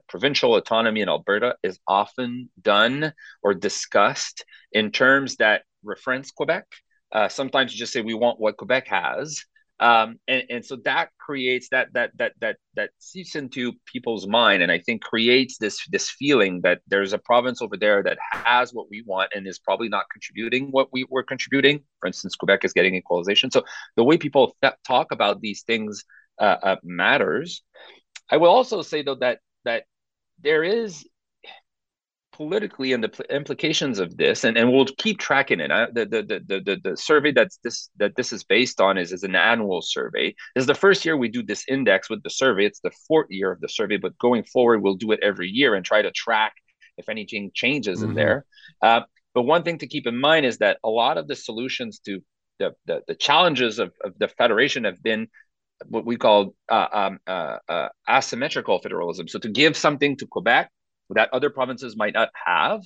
provincial 0.08 0.56
autonomy 0.56 1.02
in 1.02 1.10
alberta 1.10 1.56
is 1.64 1.80
often 1.88 2.50
done 2.62 3.14
or 3.42 3.54
discussed 3.54 4.46
in 4.72 4.92
terms 4.92 5.38
that 5.38 5.64
reference 5.84 6.32
quebec. 6.32 6.66
Uh, 7.12 7.30
sometimes 7.30 7.72
you 7.72 7.80
just 7.80 7.94
say 7.94 8.02
we 8.02 8.14
want 8.14 8.40
what 8.40 8.58
quebec 8.58 8.88
has 8.88 9.46
um, 9.84 10.18
and, 10.30 10.44
and 10.50 10.66
so 10.66 10.78
that 10.86 11.10
creates 11.20 11.68
that 11.70 11.90
that 11.94 12.12
that 12.18 12.32
that 12.40 12.56
that 12.76 12.90
seeps 13.00 13.36
into 13.36 13.74
people's 13.86 14.26
mind 14.26 14.64
and 14.64 14.72
i 14.72 14.80
think 14.80 15.02
creates 15.02 15.58
this 15.58 15.86
this 15.90 16.10
feeling 16.10 16.62
that 16.62 16.80
there's 16.88 17.12
a 17.12 17.18
province 17.18 17.62
over 17.62 17.76
there 17.76 18.02
that 18.02 18.18
has 18.32 18.74
what 18.74 18.88
we 18.90 19.04
want 19.06 19.30
and 19.36 19.46
is 19.46 19.60
probably 19.60 19.90
not 19.90 20.06
contributing 20.12 20.70
what 20.72 20.88
we 20.94 21.06
were 21.10 21.24
contributing. 21.24 21.84
For 22.00 22.08
instance 22.08 22.36
quebec 22.36 22.64
is 22.64 22.74
getting 22.74 22.96
equalization. 22.96 23.52
So 23.52 23.64
the 23.98 24.04
way 24.04 24.18
people 24.18 24.56
th- 24.62 24.74
talk 24.88 25.12
about 25.12 25.42
these 25.42 25.64
things 25.64 26.04
uh, 26.40 26.58
uh, 26.64 26.76
matters. 26.84 27.62
I 28.32 28.38
will 28.38 28.50
also 28.50 28.82
say 28.82 29.04
though 29.04 29.16
that 29.16 29.40
that 29.66 29.84
there 30.42 30.64
is 30.64 31.06
politically 32.34 32.94
and 32.94 33.04
the 33.04 33.26
implications 33.34 34.00
of 34.00 34.18
this, 34.18 34.44
and, 34.44 34.58
and 34.58 34.72
we'll 34.72 34.86
keep 34.98 35.20
tracking 35.20 35.60
it. 35.60 35.72
Uh, 35.72 35.88
the, 35.94 36.06
the, 36.06 36.22
the, 36.24 36.60
the, 36.60 36.80
the 36.84 36.98
survey 36.98 37.32
that's 37.32 37.58
this 37.64 37.90
that 37.98 38.16
this 38.16 38.34
is 38.34 38.44
based 38.44 38.82
on 38.82 38.98
is, 38.98 39.14
is 39.14 39.24
an 39.24 39.36
annual 39.36 39.82
survey. 39.82 40.36
This 40.54 40.64
is 40.64 40.68
the 40.68 40.76
first 40.76 41.06
year 41.06 41.16
we 41.16 41.30
do 41.30 41.44
this 41.44 41.64
index 41.68 42.10
with 42.10 42.24
the 42.24 42.30
survey. 42.30 42.66
It's 42.66 42.80
the 42.82 42.92
fourth 43.08 43.28
year 43.30 43.52
of 43.52 43.62
the 43.62 43.70
survey, 43.70 43.98
but 43.98 44.18
going 44.18 44.44
forward, 44.44 44.82
we'll 44.82 44.96
do 44.96 45.12
it 45.12 45.20
every 45.22 45.50
year 45.50 45.76
and 45.76 45.86
try 45.86 46.02
to 46.02 46.12
track 46.12 46.54
if 46.98 47.10
anything 47.10 47.52
changes 47.54 48.00
mm-hmm. 48.00 48.10
in 48.10 48.16
there. 48.16 48.46
Uh, 48.82 49.02
but 49.34 49.44
one 49.44 49.64
thing 49.64 49.80
to 49.80 49.88
keep 49.88 50.06
in 50.08 50.20
mind 50.20 50.46
is 50.46 50.60
that 50.60 50.78
a 50.84 50.90
lot 50.90 51.18
of 51.18 51.28
the 51.28 51.36
solutions 51.36 52.00
to 52.06 52.22
the, 52.60 52.74
the, 52.86 53.02
the 53.08 53.16
challenges 53.16 53.80
of, 53.80 53.92
of 54.04 54.14
the 54.20 54.28
federation 54.28 54.84
have 54.84 55.02
been 55.02 55.28
what 55.88 56.06
we 56.06 56.18
call 56.18 56.54
uh, 56.70 56.88
um, 56.94 57.20
uh, 57.28 57.58
uh, 57.68 57.90
asymmetrical 58.08 58.80
federalism. 58.80 59.28
So 59.28 59.40
to 59.40 59.50
give 59.50 59.76
something 59.76 60.18
to 60.18 60.28
Quebec 60.28 60.70
that 61.16 61.30
other 61.34 61.50
provinces 61.50 61.96
might 61.96 62.14
not 62.14 62.30
have 62.46 62.84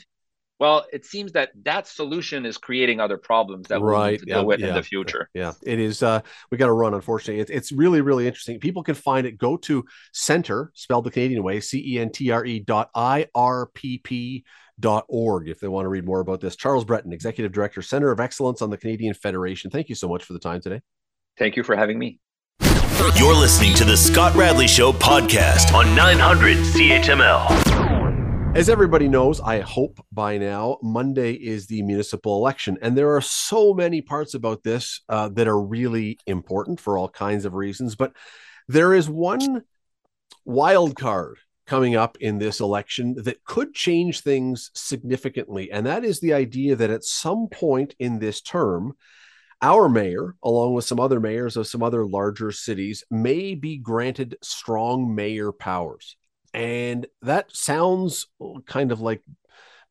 well, 0.60 0.86
it 0.92 1.06
seems 1.06 1.34
that 1.34 1.52
that 1.64 1.88
solution 1.88 2.46
is 2.46 2.58
creating 2.58 3.00
other 3.00 3.18
problems 3.18 3.68
that 3.68 3.80
we'll 3.80 4.06
need 4.06 4.20
to 4.20 4.26
deal 4.26 4.46
with 4.46 4.60
in 4.60 4.74
the 4.74 4.82
future. 4.82 5.30
Yeah, 5.34 5.54
it 5.64 5.80
is. 5.80 6.02
Uh, 6.02 6.22
we 6.52 6.58
got 6.58 6.66
to 6.66 6.74
run, 6.74 6.96
unfortunately. 6.96 7.42
It, 7.42 7.50
it's 7.52 7.72
really, 7.72 8.02
really 8.02 8.26
interesting. 8.26 8.60
People 8.60 8.82
can 8.82 8.96
find 8.96 9.28
it. 9.28 9.38
Go 9.38 9.58
to 9.58 9.86
Centre, 10.14 10.72
spelled 10.74 11.06
the 11.06 11.12
Canadian 11.12 11.44
way, 11.44 11.60
C 11.60 11.96
E 11.96 12.00
N 12.00 12.12
T 12.12 12.32
R 12.32 12.44
E 12.44 12.60
dot 12.60 12.90
I 12.96 13.28
R 13.36 13.68
P 13.74 14.00
P 14.00 14.46
dot 14.80 15.06
org 15.08 15.48
if 15.48 15.60
they 15.60 15.68
want 15.68 15.86
to 15.86 15.90
read 15.90 16.06
more 16.06 16.20
about 16.20 16.42
this. 16.42 16.56
Charles 16.56 16.86
Breton, 16.86 17.14
Executive 17.14 17.52
Director, 17.52 17.84
Center 17.84 18.10
of 18.12 18.20
Excellence 18.20 18.62
on 18.62 18.72
the 18.72 18.78
Canadian 18.78 19.14
Federation. 19.14 19.70
Thank 19.70 19.90
you 19.90 19.96
so 19.96 20.08
much 20.08 20.24
for 20.24 20.34
the 20.34 20.40
time 20.40 20.62
today. 20.62 20.82
Thank 21.38 21.56
you 21.56 21.64
for 21.64 21.76
having 21.76 22.00
me. 22.00 22.20
You're 23.16 23.36
listening 23.36 23.76
to 23.76 23.86
the 23.86 23.96
Scott 23.96 24.34
Radley 24.36 24.68
Show 24.68 24.92
podcast 24.92 25.72
on 25.72 25.96
900 25.96 26.58
CHML. 26.58 27.77
As 28.58 28.70
everybody 28.70 29.08
knows, 29.08 29.40
I 29.40 29.60
hope 29.60 30.04
by 30.12 30.40
now, 30.40 30.80
Monday 30.82 31.34
is 31.34 31.68
the 31.68 31.84
municipal 31.84 32.38
election. 32.38 32.76
And 32.82 32.98
there 32.98 33.16
are 33.16 33.22
so 33.22 33.72
many 33.72 34.02
parts 34.02 34.34
about 34.34 34.64
this 34.64 35.02
uh, 35.10 35.30
that 35.34 35.48
are 35.48 35.62
really 35.62 36.18
important 36.26 36.80
for 36.80 36.98
all 36.98 37.08
kinds 37.08 37.46
of 37.46 37.54
reasons. 37.54 37.96
But 37.96 38.14
there 38.68 38.96
is 38.96 39.08
one 39.08 39.62
wild 40.44 40.96
card 40.96 41.38
coming 41.68 41.96
up 41.96 42.18
in 42.20 42.40
this 42.40 42.60
election 42.60 43.14
that 43.26 43.44
could 43.44 43.76
change 43.76 44.22
things 44.22 44.72
significantly. 44.74 45.72
And 45.72 45.86
that 45.86 46.04
is 46.04 46.20
the 46.20 46.34
idea 46.34 46.76
that 46.78 46.90
at 46.90 47.04
some 47.04 47.50
point 47.50 47.94
in 48.00 48.18
this 48.18 48.42
term, 48.42 48.94
our 49.62 49.88
mayor, 49.88 50.36
along 50.42 50.74
with 50.74 50.86
some 50.86 51.00
other 51.00 51.20
mayors 51.20 51.58
of 51.58 51.68
some 51.68 51.84
other 51.84 52.08
larger 52.08 52.52
cities, 52.52 53.04
may 53.12 53.54
be 53.54 53.78
granted 53.78 54.36
strong 54.42 55.14
mayor 55.14 55.52
powers. 55.52 56.18
And 56.58 57.06
that 57.22 57.56
sounds 57.56 58.26
kind 58.66 58.92
of 58.92 59.00
like 59.00 59.22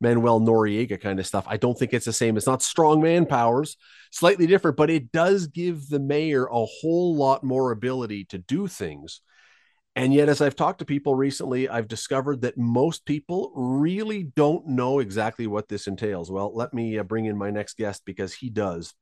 Manuel 0.01 0.41
Noriega 0.41 1.01
kind 1.01 1.21
of 1.21 1.27
stuff. 1.27 1.45
I 1.47 1.59
don't 1.59 1.79
think 1.79 1.95
it's 1.95 2.07
the 2.07 2.13
same. 2.13 2.37
It's 2.37 2.49
not 2.49 2.61
strong 2.61 3.01
man 3.01 3.25
powers, 3.25 3.77
slightly 4.11 4.49
different, 4.49 4.77
but 4.77 4.91
it 4.91 5.13
does 5.13 5.47
give 5.47 5.89
the 5.89 6.01
mayor 6.01 6.47
a 6.47 6.67
whole 6.67 7.15
lot 7.15 7.45
more 7.45 7.71
ability 7.71 8.25
to 8.31 8.39
do 8.39 8.67
things. 8.67 9.21
And 9.95 10.13
yet, 10.13 10.29
as 10.29 10.41
I've 10.41 10.57
talked 10.57 10.81
to 10.81 10.85
people 10.85 11.15
recently, 11.15 11.69
I've 11.69 11.87
discovered 11.87 12.41
that 12.41 12.59
most 12.59 13.07
people 13.07 13.53
really 13.55 14.25
don't 14.25 14.67
know 14.67 14.99
exactly 14.99 15.47
what 15.47 15.69
this 15.69 15.87
entails. 15.87 16.33
Well, 16.33 16.53
let 16.53 16.75
me 16.75 16.99
uh, 16.99 17.05
bring 17.05 17.27
in 17.27 17.39
my 17.39 17.51
next 17.51 17.77
guest 17.77 18.03
because 18.05 18.35
he 18.35 18.51
does 18.51 18.93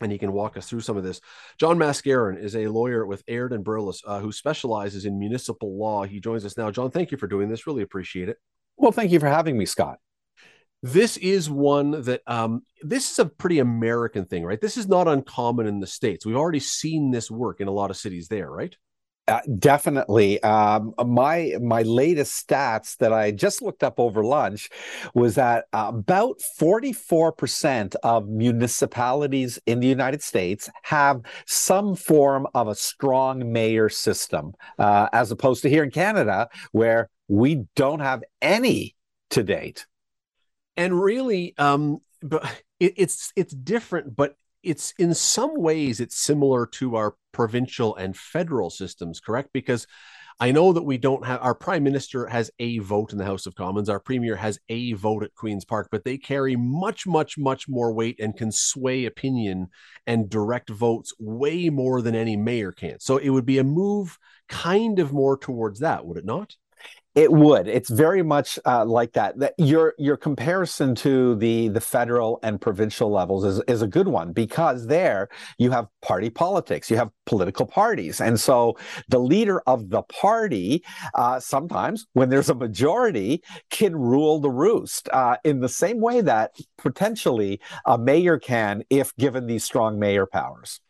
and 0.00 0.10
he 0.10 0.18
can 0.18 0.32
walk 0.32 0.56
us 0.56 0.68
through 0.68 0.80
some 0.80 0.96
of 0.96 1.04
this. 1.04 1.20
John 1.58 1.78
Mascarin 1.78 2.42
is 2.42 2.56
a 2.56 2.68
lawyer 2.68 3.06
with 3.06 3.22
Aird 3.28 3.52
and 3.52 3.64
Berlis 3.64 4.00
uh, 4.06 4.20
who 4.20 4.32
specializes 4.32 5.04
in 5.04 5.18
municipal 5.18 5.78
law. 5.78 6.04
He 6.04 6.20
joins 6.20 6.44
us 6.44 6.56
now. 6.56 6.70
John, 6.70 6.90
thank 6.90 7.10
you 7.10 7.18
for 7.18 7.26
doing 7.26 7.48
this. 7.48 7.66
Really 7.66 7.82
appreciate 7.82 8.28
it. 8.28 8.38
Well, 8.76 8.92
thank 8.92 9.10
you 9.10 9.20
for 9.20 9.28
having 9.28 9.58
me, 9.58 9.66
Scott. 9.66 9.98
This 10.82 11.18
is 11.18 11.50
one 11.50 12.02
that 12.02 12.22
um, 12.26 12.62
this 12.80 13.12
is 13.12 13.18
a 13.18 13.26
pretty 13.26 13.58
American 13.58 14.24
thing, 14.24 14.44
right? 14.44 14.60
This 14.60 14.78
is 14.78 14.88
not 14.88 15.08
uncommon 15.08 15.66
in 15.66 15.80
the 15.80 15.86
states. 15.86 16.24
We've 16.24 16.36
already 16.36 16.60
seen 16.60 17.10
this 17.10 17.30
work 17.30 17.60
in 17.60 17.68
a 17.68 17.72
lot 17.72 17.90
of 17.90 17.98
cities 17.98 18.28
there, 18.28 18.50
right? 18.50 18.74
Uh, 19.30 19.40
definitely. 19.60 20.42
Um, 20.42 20.92
my 21.06 21.56
my 21.60 21.82
latest 21.82 22.48
stats 22.48 22.96
that 22.96 23.12
I 23.12 23.30
just 23.30 23.62
looked 23.62 23.84
up 23.84 24.00
over 24.00 24.24
lunch 24.24 24.68
was 25.14 25.36
that 25.36 25.66
uh, 25.72 25.92
about 25.94 26.40
44% 26.60 27.94
of 28.02 28.28
municipalities 28.28 29.60
in 29.66 29.78
the 29.78 29.86
United 29.86 30.20
States 30.24 30.68
have 30.82 31.20
some 31.46 31.94
form 31.94 32.48
of 32.54 32.66
a 32.66 32.74
strong 32.74 33.52
mayor 33.52 33.88
system, 33.88 34.52
uh, 34.80 35.08
as 35.12 35.30
opposed 35.30 35.62
to 35.62 35.70
here 35.70 35.84
in 35.84 35.92
Canada, 35.92 36.48
where 36.72 37.08
we 37.28 37.66
don't 37.76 38.00
have 38.00 38.24
any 38.42 38.96
to 39.30 39.44
date. 39.44 39.86
And 40.76 41.00
really, 41.00 41.54
um, 41.56 41.98
but 42.20 42.42
it, 42.80 42.94
it's 42.96 43.32
it's 43.36 43.54
different, 43.54 44.16
but 44.16 44.34
it's 44.62 44.92
in 44.98 45.14
some 45.14 45.60
ways 45.60 46.00
it's 46.00 46.16
similar 46.16 46.66
to 46.66 46.96
our 46.96 47.14
provincial 47.32 47.96
and 47.96 48.16
federal 48.16 48.70
systems 48.70 49.20
correct? 49.20 49.50
Because 49.52 49.86
i 50.42 50.50
know 50.50 50.72
that 50.72 50.84
we 50.84 50.96
don't 50.96 51.26
have 51.26 51.38
our 51.42 51.54
prime 51.54 51.82
minister 51.82 52.26
has 52.26 52.50
a 52.58 52.78
vote 52.78 53.12
in 53.12 53.18
the 53.18 53.24
house 53.24 53.46
of 53.46 53.54
commons. 53.54 53.88
Our 53.88 54.00
premier 54.00 54.36
has 54.36 54.58
a 54.68 54.94
vote 54.94 55.22
at 55.22 55.34
queen's 55.34 55.64
park 55.64 55.88
but 55.92 56.04
they 56.04 56.16
carry 56.16 56.56
much 56.56 57.06
much 57.06 57.36
much 57.36 57.68
more 57.68 57.92
weight 57.92 58.18
and 58.18 58.36
can 58.36 58.50
sway 58.50 59.04
opinion 59.04 59.68
and 60.06 60.30
direct 60.30 60.70
votes 60.70 61.12
way 61.18 61.68
more 61.68 62.00
than 62.02 62.14
any 62.14 62.36
mayor 62.36 62.72
can. 62.72 62.98
So 63.00 63.18
it 63.18 63.30
would 63.30 63.46
be 63.46 63.58
a 63.58 63.64
move 63.64 64.18
kind 64.48 64.98
of 64.98 65.12
more 65.12 65.36
towards 65.36 65.80
that 65.80 66.06
would 66.06 66.16
it 66.16 66.24
not 66.24 66.54
it 67.14 67.32
would. 67.32 67.66
It's 67.66 67.90
very 67.90 68.22
much 68.22 68.58
uh, 68.64 68.84
like 68.84 69.12
that. 69.12 69.38
That 69.38 69.54
your 69.58 69.94
your 69.98 70.16
comparison 70.16 70.94
to 70.96 71.34
the 71.36 71.68
the 71.68 71.80
federal 71.80 72.38
and 72.42 72.60
provincial 72.60 73.10
levels 73.10 73.44
is 73.44 73.60
is 73.66 73.82
a 73.82 73.86
good 73.86 74.08
one 74.08 74.32
because 74.32 74.86
there 74.86 75.28
you 75.58 75.70
have 75.70 75.88
party 76.02 76.30
politics, 76.30 76.90
you 76.90 76.96
have 76.96 77.10
political 77.26 77.66
parties, 77.66 78.20
and 78.20 78.38
so 78.38 78.76
the 79.08 79.18
leader 79.18 79.60
of 79.66 79.90
the 79.90 80.02
party 80.02 80.84
uh, 81.14 81.40
sometimes, 81.40 82.06
when 82.12 82.28
there's 82.28 82.50
a 82.50 82.54
majority, 82.54 83.42
can 83.70 83.96
rule 83.96 84.38
the 84.38 84.50
roost 84.50 85.08
uh, 85.12 85.36
in 85.44 85.60
the 85.60 85.68
same 85.68 86.00
way 86.00 86.20
that 86.20 86.52
potentially 86.78 87.60
a 87.86 87.98
mayor 87.98 88.38
can 88.38 88.84
if 88.88 89.14
given 89.16 89.46
these 89.46 89.64
strong 89.64 89.98
mayor 89.98 90.26
powers. 90.26 90.80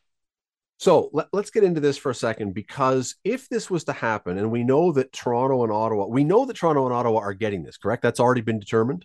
So 0.81 1.11
let, 1.13 1.27
us 1.35 1.51
get 1.51 1.63
into 1.63 1.79
this 1.79 1.99
for 1.99 2.09
a 2.09 2.15
second 2.15 2.55
because 2.55 3.17
if 3.23 3.51
this 3.51 3.69
was 3.69 3.85
to 3.85 3.93
happen, 3.93 4.39
and 4.39 4.51
we 4.51 4.65
know 4.65 4.93
that 4.93 5.13
Toronto 5.13 5.63
and 5.63 5.71
Ottawa, 5.71 6.07
we 6.07 6.25
know 6.25 6.47
that 6.47 6.57
Toronto 6.57 6.87
and 6.87 6.95
Ottawa 6.95 7.21
are 7.21 7.35
getting 7.35 7.63
this, 7.63 7.77
correct? 7.77 8.03
That's 8.03 8.19
already 8.19 8.41
been 8.41 8.59
determined. 8.59 9.05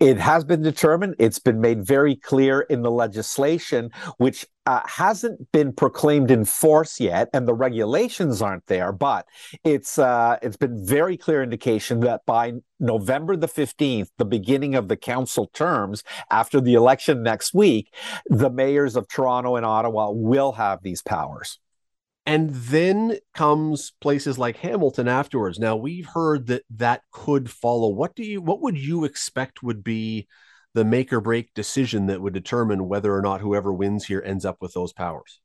It 0.00 0.18
has 0.18 0.44
been 0.44 0.62
determined. 0.62 1.16
It's 1.18 1.38
been 1.38 1.60
made 1.60 1.84
very 1.84 2.16
clear 2.16 2.60
in 2.60 2.82
the 2.82 2.90
legislation, 2.90 3.90
which 4.18 4.46
uh, 4.66 4.80
hasn't 4.86 5.50
been 5.52 5.72
proclaimed 5.72 6.30
in 6.30 6.44
force 6.44 7.00
yet, 7.00 7.28
and 7.32 7.46
the 7.46 7.54
regulations 7.54 8.42
aren't 8.42 8.66
there. 8.66 8.92
But 8.92 9.26
it's 9.64 9.98
uh, 9.98 10.38
it's 10.42 10.56
been 10.56 10.84
very 10.84 11.16
clear 11.16 11.42
indication 11.42 12.00
that 12.00 12.26
by 12.26 12.54
November 12.78 13.36
the 13.36 13.48
fifteenth, 13.48 14.10
the 14.18 14.24
beginning 14.24 14.74
of 14.74 14.88
the 14.88 14.96
council 14.96 15.48
terms 15.52 16.04
after 16.30 16.60
the 16.60 16.74
election 16.74 17.22
next 17.22 17.54
week, 17.54 17.94
the 18.26 18.50
mayors 18.50 18.96
of 18.96 19.08
Toronto 19.08 19.56
and 19.56 19.66
Ottawa 19.66 20.10
will 20.10 20.52
have 20.52 20.82
these 20.82 21.02
powers. 21.02 21.58
And 22.26 22.50
then 22.50 23.18
comes 23.34 23.92
places 24.00 24.36
like 24.36 24.56
Hamilton 24.56 25.06
afterwards. 25.06 25.60
Now 25.60 25.76
we've 25.76 26.06
heard 26.06 26.48
that 26.48 26.64
that 26.70 27.02
could 27.12 27.48
follow. 27.48 27.88
What 27.88 28.16
do 28.16 28.24
you? 28.24 28.42
What 28.42 28.60
would 28.62 28.76
you 28.76 29.04
expect 29.04 29.62
would 29.62 29.84
be 29.84 30.26
the 30.74 30.84
make 30.84 31.12
or 31.12 31.20
break 31.20 31.54
decision 31.54 32.06
that 32.06 32.20
would 32.20 32.34
determine 32.34 32.88
whether 32.88 33.14
or 33.14 33.22
not 33.22 33.40
whoever 33.40 33.72
wins 33.72 34.06
here 34.06 34.22
ends 34.26 34.44
up 34.44 34.56
with 34.60 34.74
those 34.74 34.92
powers? 34.92 35.40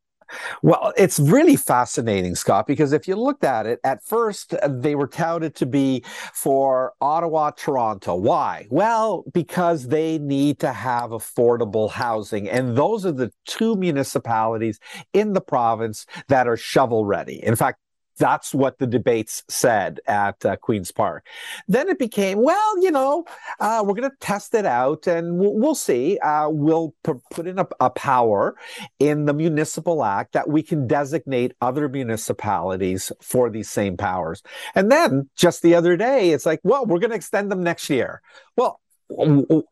Well, 0.61 0.93
it's 0.97 1.19
really 1.19 1.55
fascinating, 1.55 2.35
Scott, 2.35 2.67
because 2.67 2.93
if 2.93 3.07
you 3.07 3.15
looked 3.15 3.43
at 3.43 3.65
it, 3.65 3.79
at 3.83 4.03
first 4.03 4.53
uh, 4.53 4.67
they 4.67 4.95
were 4.95 5.07
touted 5.07 5.55
to 5.55 5.65
be 5.65 6.03
for 6.33 6.93
Ottawa, 7.01 7.51
Toronto. 7.51 8.15
Why? 8.15 8.67
Well, 8.69 9.23
because 9.33 9.87
they 9.87 10.17
need 10.19 10.59
to 10.59 10.71
have 10.73 11.11
affordable 11.11 11.89
housing. 11.89 12.49
And 12.49 12.77
those 12.77 13.05
are 13.05 13.11
the 13.11 13.31
two 13.45 13.75
municipalities 13.75 14.79
in 15.13 15.33
the 15.33 15.41
province 15.41 16.05
that 16.27 16.47
are 16.47 16.57
shovel 16.57 17.05
ready. 17.05 17.43
In 17.43 17.55
fact, 17.55 17.79
that's 18.17 18.53
what 18.53 18.79
the 18.79 18.87
debates 18.87 19.43
said 19.47 19.99
at 20.07 20.45
uh, 20.45 20.55
Queen's 20.57 20.91
Park. 20.91 21.25
Then 21.67 21.89
it 21.89 21.99
became, 21.99 22.41
well, 22.41 22.81
you 22.81 22.91
know, 22.91 23.25
uh, 23.59 23.83
we're 23.85 23.95
going 23.95 24.09
to 24.09 24.17
test 24.19 24.53
it 24.53 24.65
out 24.65 25.07
and 25.07 25.37
we'll, 25.37 25.53
we'll 25.53 25.75
see. 25.75 26.19
Uh, 26.19 26.49
we'll 26.49 26.93
p- 27.03 27.13
put 27.31 27.47
in 27.47 27.59
a, 27.59 27.67
a, 27.79 27.89
power 27.89 28.55
in 28.99 29.25
the 29.25 29.33
Municipal 29.33 30.03
Act 30.03 30.33
that 30.33 30.49
we 30.49 30.63
can 30.63 30.87
designate 30.87 31.53
other 31.61 31.89
municipalities 31.89 33.11
for 33.21 33.49
these 33.49 33.69
same 33.69 33.97
powers. 33.97 34.41
And 34.75 34.91
then 34.91 35.29
just 35.35 35.61
the 35.61 35.75
other 35.75 35.97
day, 35.97 36.31
it's 36.31 36.45
like, 36.45 36.61
well, 36.63 36.85
we're 36.85 36.99
going 36.99 37.11
to 37.11 37.15
extend 37.15 37.51
them 37.51 37.63
next 37.63 37.89
year. 37.89 38.21
Well, 38.55 38.81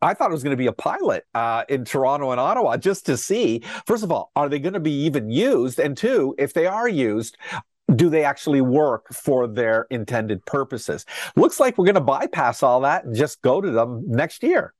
I 0.02 0.14
thought 0.14 0.30
it 0.30 0.34
was 0.34 0.42
going 0.42 0.52
to 0.52 0.56
be 0.56 0.66
a 0.66 0.72
pilot 0.72 1.24
uh, 1.34 1.64
in 1.68 1.84
Toronto 1.84 2.30
and 2.30 2.40
Ottawa 2.40 2.76
just 2.76 3.06
to 3.06 3.16
see, 3.16 3.62
first 3.86 4.02
of 4.02 4.12
all, 4.12 4.30
are 4.36 4.48
they 4.48 4.58
going 4.58 4.74
to 4.74 4.80
be 4.80 5.04
even 5.04 5.30
used? 5.30 5.78
And 5.78 5.96
two, 5.96 6.34
if 6.38 6.52
they 6.52 6.66
are 6.66 6.88
used, 6.88 7.36
do 7.96 8.10
they 8.10 8.24
actually 8.24 8.60
work 8.60 9.06
for 9.12 9.46
their 9.46 9.86
intended 9.90 10.44
purposes? 10.46 11.04
Looks 11.36 11.60
like 11.60 11.78
we're 11.78 11.86
going 11.86 11.94
to 11.94 12.00
bypass 12.00 12.62
all 12.62 12.80
that 12.80 13.04
and 13.04 13.14
just 13.14 13.42
go 13.42 13.60
to 13.60 13.70
them 13.70 14.04
next 14.06 14.42
year. 14.42 14.74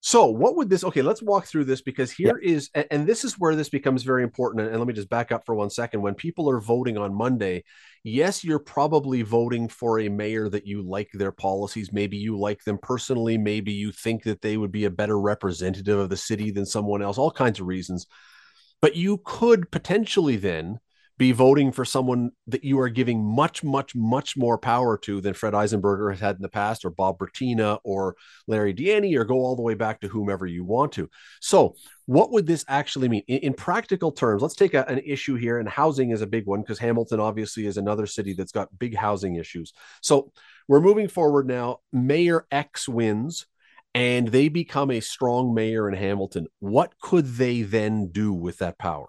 So, 0.00 0.26
what 0.26 0.54
would 0.54 0.70
this? 0.70 0.84
Okay, 0.84 1.02
let's 1.02 1.22
walk 1.22 1.46
through 1.46 1.64
this 1.64 1.80
because 1.80 2.12
here 2.12 2.38
yep. 2.40 2.54
is, 2.54 2.70
and 2.92 3.08
this 3.08 3.24
is 3.24 3.40
where 3.40 3.56
this 3.56 3.68
becomes 3.68 4.04
very 4.04 4.22
important. 4.22 4.68
And 4.68 4.78
let 4.78 4.86
me 4.86 4.94
just 4.94 5.08
back 5.08 5.32
up 5.32 5.44
for 5.44 5.56
one 5.56 5.68
second. 5.68 6.00
When 6.00 6.14
people 6.14 6.48
are 6.48 6.60
voting 6.60 6.96
on 6.96 7.12
Monday, 7.12 7.64
yes, 8.04 8.44
you're 8.44 8.60
probably 8.60 9.22
voting 9.22 9.68
for 9.68 9.98
a 9.98 10.08
mayor 10.08 10.48
that 10.48 10.64
you 10.64 10.82
like 10.82 11.08
their 11.12 11.32
policies. 11.32 11.92
Maybe 11.92 12.16
you 12.18 12.38
like 12.38 12.62
them 12.62 12.78
personally. 12.80 13.36
Maybe 13.36 13.72
you 13.72 13.90
think 13.90 14.22
that 14.24 14.42
they 14.42 14.56
would 14.56 14.70
be 14.70 14.84
a 14.84 14.90
better 14.90 15.18
representative 15.18 15.98
of 15.98 16.08
the 16.08 16.16
city 16.16 16.52
than 16.52 16.66
someone 16.66 17.02
else, 17.02 17.18
all 17.18 17.32
kinds 17.32 17.58
of 17.58 17.66
reasons. 17.66 18.06
But 18.80 18.94
you 18.94 19.20
could 19.24 19.72
potentially 19.72 20.36
then 20.36 20.78
be 21.18 21.32
voting 21.32 21.72
for 21.72 21.84
someone 21.84 22.30
that 22.46 22.62
you 22.62 22.78
are 22.78 22.88
giving 22.88 23.24
much, 23.24 23.64
much, 23.64 23.94
much 23.94 24.36
more 24.36 24.58
power 24.58 24.98
to 24.98 25.20
than 25.20 25.34
Fred 25.34 25.54
Eisenberger 25.54 26.10
has 26.10 26.20
had 26.20 26.36
in 26.36 26.42
the 26.42 26.48
past, 26.48 26.84
or 26.84 26.90
Bob 26.90 27.18
Bratina, 27.18 27.78
or 27.84 28.16
Larry 28.46 28.72
Di 28.72 28.86
Ianni, 28.86 29.16
or 29.18 29.24
go 29.24 29.36
all 29.36 29.56
the 29.56 29.62
way 29.62 29.74
back 29.74 30.00
to 30.00 30.08
whomever 30.08 30.46
you 30.46 30.64
want 30.64 30.92
to. 30.92 31.08
So, 31.40 31.74
what 32.04 32.30
would 32.32 32.46
this 32.46 32.64
actually 32.68 33.08
mean 33.08 33.22
in, 33.28 33.38
in 33.38 33.54
practical 33.54 34.12
terms? 34.12 34.42
Let's 34.42 34.54
take 34.54 34.74
a, 34.74 34.86
an 34.88 34.98
issue 34.98 35.36
here, 35.36 35.58
and 35.58 35.68
housing 35.68 36.10
is 36.10 36.20
a 36.20 36.26
big 36.26 36.46
one 36.46 36.60
because 36.60 36.78
Hamilton 36.78 37.20
obviously 37.20 37.66
is 37.66 37.78
another 37.78 38.06
city 38.06 38.34
that's 38.34 38.52
got 38.52 38.78
big 38.78 38.94
housing 38.94 39.36
issues. 39.36 39.72
So, 40.02 40.32
we're 40.68 40.80
moving 40.80 41.08
forward 41.08 41.46
now. 41.46 41.78
Mayor 41.92 42.46
X 42.50 42.88
wins 42.88 43.46
and 43.94 44.28
they 44.28 44.48
become 44.48 44.90
a 44.90 45.00
strong 45.00 45.54
mayor 45.54 45.88
in 45.88 45.94
Hamilton. 45.94 46.48
What 46.58 46.98
could 47.00 47.24
they 47.36 47.62
then 47.62 48.08
do 48.08 48.30
with 48.30 48.58
that 48.58 48.78
power? 48.78 49.06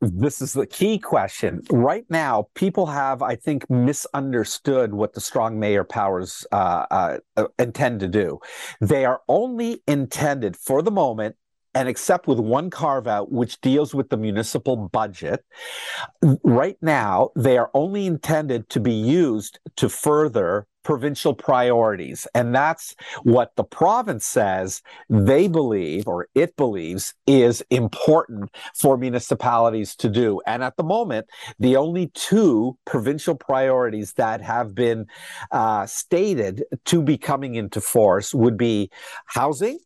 This 0.00 0.42
is 0.42 0.52
the 0.52 0.66
key 0.66 0.98
question. 0.98 1.62
Right 1.70 2.04
now, 2.10 2.48
people 2.54 2.86
have, 2.86 3.22
I 3.22 3.36
think, 3.36 3.68
misunderstood 3.70 4.92
what 4.92 5.12
the 5.12 5.20
strong 5.20 5.60
mayor 5.60 5.84
powers 5.84 6.44
uh, 6.50 7.18
uh, 7.36 7.46
intend 7.58 8.00
to 8.00 8.08
do. 8.08 8.40
They 8.80 9.04
are 9.04 9.20
only 9.28 9.82
intended 9.86 10.56
for 10.56 10.82
the 10.82 10.90
moment 10.90 11.36
and 11.74 11.88
except 11.88 12.26
with 12.26 12.38
one 12.38 12.70
carve 12.70 13.06
out, 13.06 13.32
which 13.32 13.60
deals 13.60 13.94
with 13.94 14.10
the 14.10 14.16
municipal 14.16 14.76
budget, 14.76 15.44
right 16.44 16.76
now, 16.82 17.30
they 17.34 17.56
are 17.56 17.70
only 17.72 18.06
intended 18.06 18.68
to 18.70 18.80
be 18.80 18.92
used 18.92 19.58
to 19.76 19.88
further 19.88 20.66
provincial 20.82 21.34
priorities. 21.34 22.26
And 22.34 22.54
that's 22.54 22.94
what 23.22 23.54
the 23.56 23.64
province 23.64 24.26
says 24.26 24.82
they 25.08 25.48
believe 25.48 26.06
or 26.06 26.28
it 26.34 26.56
believes 26.56 27.14
is 27.26 27.62
important 27.70 28.50
for 28.74 28.96
municipalities 28.96 29.94
to 29.96 30.08
do. 30.08 30.40
And 30.46 30.62
at 30.62 30.76
the 30.76 30.82
moment, 30.82 31.26
the 31.58 31.76
only 31.76 32.08
two 32.08 32.76
provincial 32.84 33.34
priorities 33.34 34.12
that 34.14 34.40
have 34.40 34.74
been 34.74 35.06
uh, 35.50 35.86
stated 35.86 36.64
to 36.86 37.02
be 37.02 37.18
coming 37.18 37.54
into 37.54 37.80
force 37.80 38.34
would 38.34 38.56
be 38.56 38.90
housing. 39.26 39.78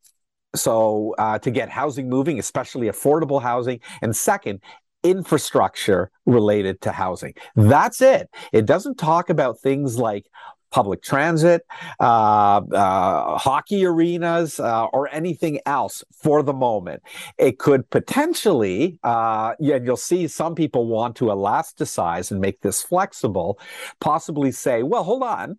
So, 0.54 1.14
uh, 1.18 1.38
to 1.40 1.50
get 1.50 1.68
housing 1.68 2.08
moving, 2.08 2.38
especially 2.38 2.86
affordable 2.86 3.42
housing. 3.42 3.80
And 4.00 4.16
second, 4.16 4.62
infrastructure 5.06 6.10
related 6.24 6.80
to 6.80 6.92
housing. 6.92 7.34
That's 7.54 8.00
it. 8.00 8.28
It 8.52 8.66
doesn't 8.66 8.96
talk 8.98 9.30
about 9.30 9.60
things 9.60 9.98
like 9.98 10.26
public 10.70 11.02
transit, 11.02 11.62
uh, 12.00 12.60
uh, 12.72 13.38
hockey 13.38 13.84
arenas, 13.84 14.60
uh, 14.60 14.86
or 14.86 15.08
anything 15.12 15.60
else 15.66 16.04
for 16.12 16.42
the 16.42 16.52
moment. 16.52 17.02
It 17.38 17.58
could 17.58 17.88
potentially, 17.90 18.98
uh, 19.02 19.54
yeah, 19.58 19.78
you'll 19.82 19.96
see 19.96 20.28
some 20.28 20.54
people 20.54 20.86
want 20.86 21.16
to 21.16 21.26
elasticize 21.26 22.30
and 22.30 22.40
make 22.40 22.60
this 22.60 22.82
flexible, 22.82 23.58
possibly 24.00 24.52
say, 24.52 24.82
well, 24.82 25.04
hold 25.04 25.22
on. 25.22 25.56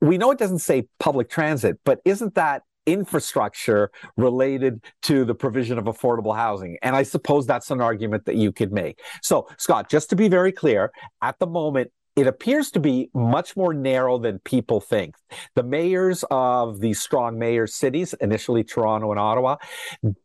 We 0.00 0.16
know 0.16 0.30
it 0.30 0.38
doesn't 0.38 0.60
say 0.60 0.88
public 0.98 1.28
transit, 1.28 1.78
but 1.84 2.00
isn't 2.04 2.34
that 2.34 2.62
infrastructure 2.86 3.90
related 4.16 4.82
to 5.02 5.24
the 5.24 5.34
provision 5.34 5.78
of 5.78 5.84
affordable 5.84 6.34
housing. 6.34 6.78
And 6.82 6.96
I 6.96 7.02
suppose 7.02 7.46
that's 7.46 7.70
an 7.70 7.80
argument 7.80 8.24
that 8.26 8.36
you 8.36 8.52
could 8.52 8.72
make. 8.72 9.00
So, 9.22 9.48
Scott, 9.58 9.90
just 9.90 10.10
to 10.10 10.16
be 10.16 10.28
very 10.28 10.52
clear, 10.52 10.90
at 11.22 11.38
the 11.38 11.46
moment, 11.46 11.90
it 12.20 12.26
appears 12.26 12.70
to 12.72 12.80
be 12.80 13.08
much 13.14 13.56
more 13.56 13.72
narrow 13.72 14.18
than 14.18 14.40
people 14.40 14.78
think. 14.78 15.14
The 15.54 15.62
mayors 15.62 16.22
of 16.30 16.78
these 16.78 17.00
strong 17.00 17.38
mayor 17.38 17.66
cities, 17.66 18.14
initially 18.20 18.62
Toronto 18.62 19.10
and 19.10 19.18
Ottawa, 19.18 19.56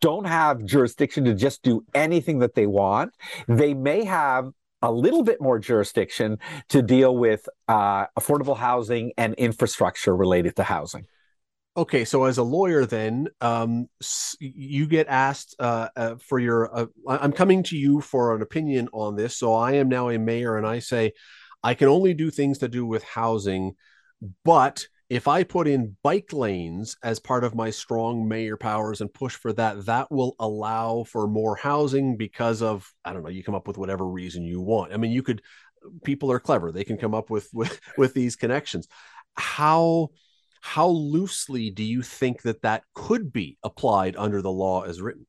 don't 0.01 0.25
have 0.25 0.65
jurisdiction 0.65 1.23
to 1.23 1.33
just 1.33 1.63
do 1.63 1.85
anything 1.93 2.39
that 2.39 2.53
they 2.53 2.67
want. 2.67 3.13
They 3.47 3.73
may 3.73 4.03
have 4.03 4.51
a 4.81 4.91
little 4.91 5.23
bit 5.23 5.39
more 5.39 5.57
jurisdiction 5.57 6.37
to 6.67 6.81
deal 6.81 7.15
with 7.15 7.47
uh, 7.69 8.07
affordable 8.19 8.57
housing 8.57 9.13
and 9.17 9.33
infrastructure 9.35 10.13
related 10.13 10.57
to 10.57 10.63
housing. 10.63 11.05
Okay, 11.77 12.03
so 12.03 12.25
as 12.25 12.37
a 12.37 12.43
lawyer, 12.43 12.85
then 12.85 13.29
um, 13.39 13.87
you 14.39 14.85
get 14.85 15.07
asked 15.07 15.55
uh, 15.59 15.87
uh, 15.95 16.15
for 16.15 16.39
your. 16.39 16.77
Uh, 16.77 16.85
I'm 17.07 17.31
coming 17.31 17.63
to 17.63 17.77
you 17.77 18.01
for 18.01 18.35
an 18.35 18.41
opinion 18.41 18.89
on 18.91 19.15
this. 19.15 19.37
So 19.37 19.53
I 19.53 19.73
am 19.73 19.87
now 19.87 20.09
a 20.09 20.19
mayor, 20.19 20.57
and 20.57 20.67
I 20.67 20.79
say, 20.79 21.13
I 21.65 21.73
can 21.73 21.87
only 21.87 22.13
do 22.13 22.29
things 22.29 22.59
to 22.59 22.67
do 22.67 22.85
with 22.85 23.03
housing, 23.03 23.73
but 24.43 24.85
if 25.09 25.27
I 25.27 25.41
put 25.41 25.67
in 25.67 25.97
bike 26.03 26.31
lanes 26.31 26.95
as 27.01 27.19
part 27.19 27.43
of 27.43 27.55
my 27.55 27.71
strong 27.71 28.27
mayor 28.27 28.55
powers 28.55 29.01
and 29.01 29.11
push 29.11 29.35
for 29.35 29.51
that, 29.53 29.87
that 29.87 30.11
will 30.11 30.35
allow 30.39 31.05
for 31.05 31.27
more 31.27 31.55
housing 31.55 32.17
because 32.17 32.61
of 32.61 32.93
I 33.03 33.13
don't 33.13 33.23
know. 33.23 33.29
You 33.29 33.43
come 33.43 33.55
up 33.55 33.67
with 33.67 33.79
whatever 33.79 34.05
reason 34.07 34.43
you 34.43 34.61
want. 34.61 34.93
I 34.93 34.97
mean, 34.97 35.11
you 35.11 35.23
could. 35.23 35.41
People 36.03 36.31
are 36.31 36.39
clever; 36.39 36.71
they 36.71 36.83
can 36.83 36.97
come 36.97 37.15
up 37.15 37.31
with 37.31 37.49
with 37.51 37.79
with 37.97 38.13
these 38.13 38.35
connections. 38.35 38.87
How 39.33 40.09
how 40.61 40.87
loosely 40.87 41.71
do 41.71 41.83
you 41.83 42.03
think 42.03 42.43
that 42.43 42.61
that 42.61 42.83
could 42.93 43.33
be 43.33 43.57
applied 43.63 44.15
under 44.17 44.43
the 44.43 44.51
law 44.51 44.83
as 44.83 45.01
written? 45.01 45.25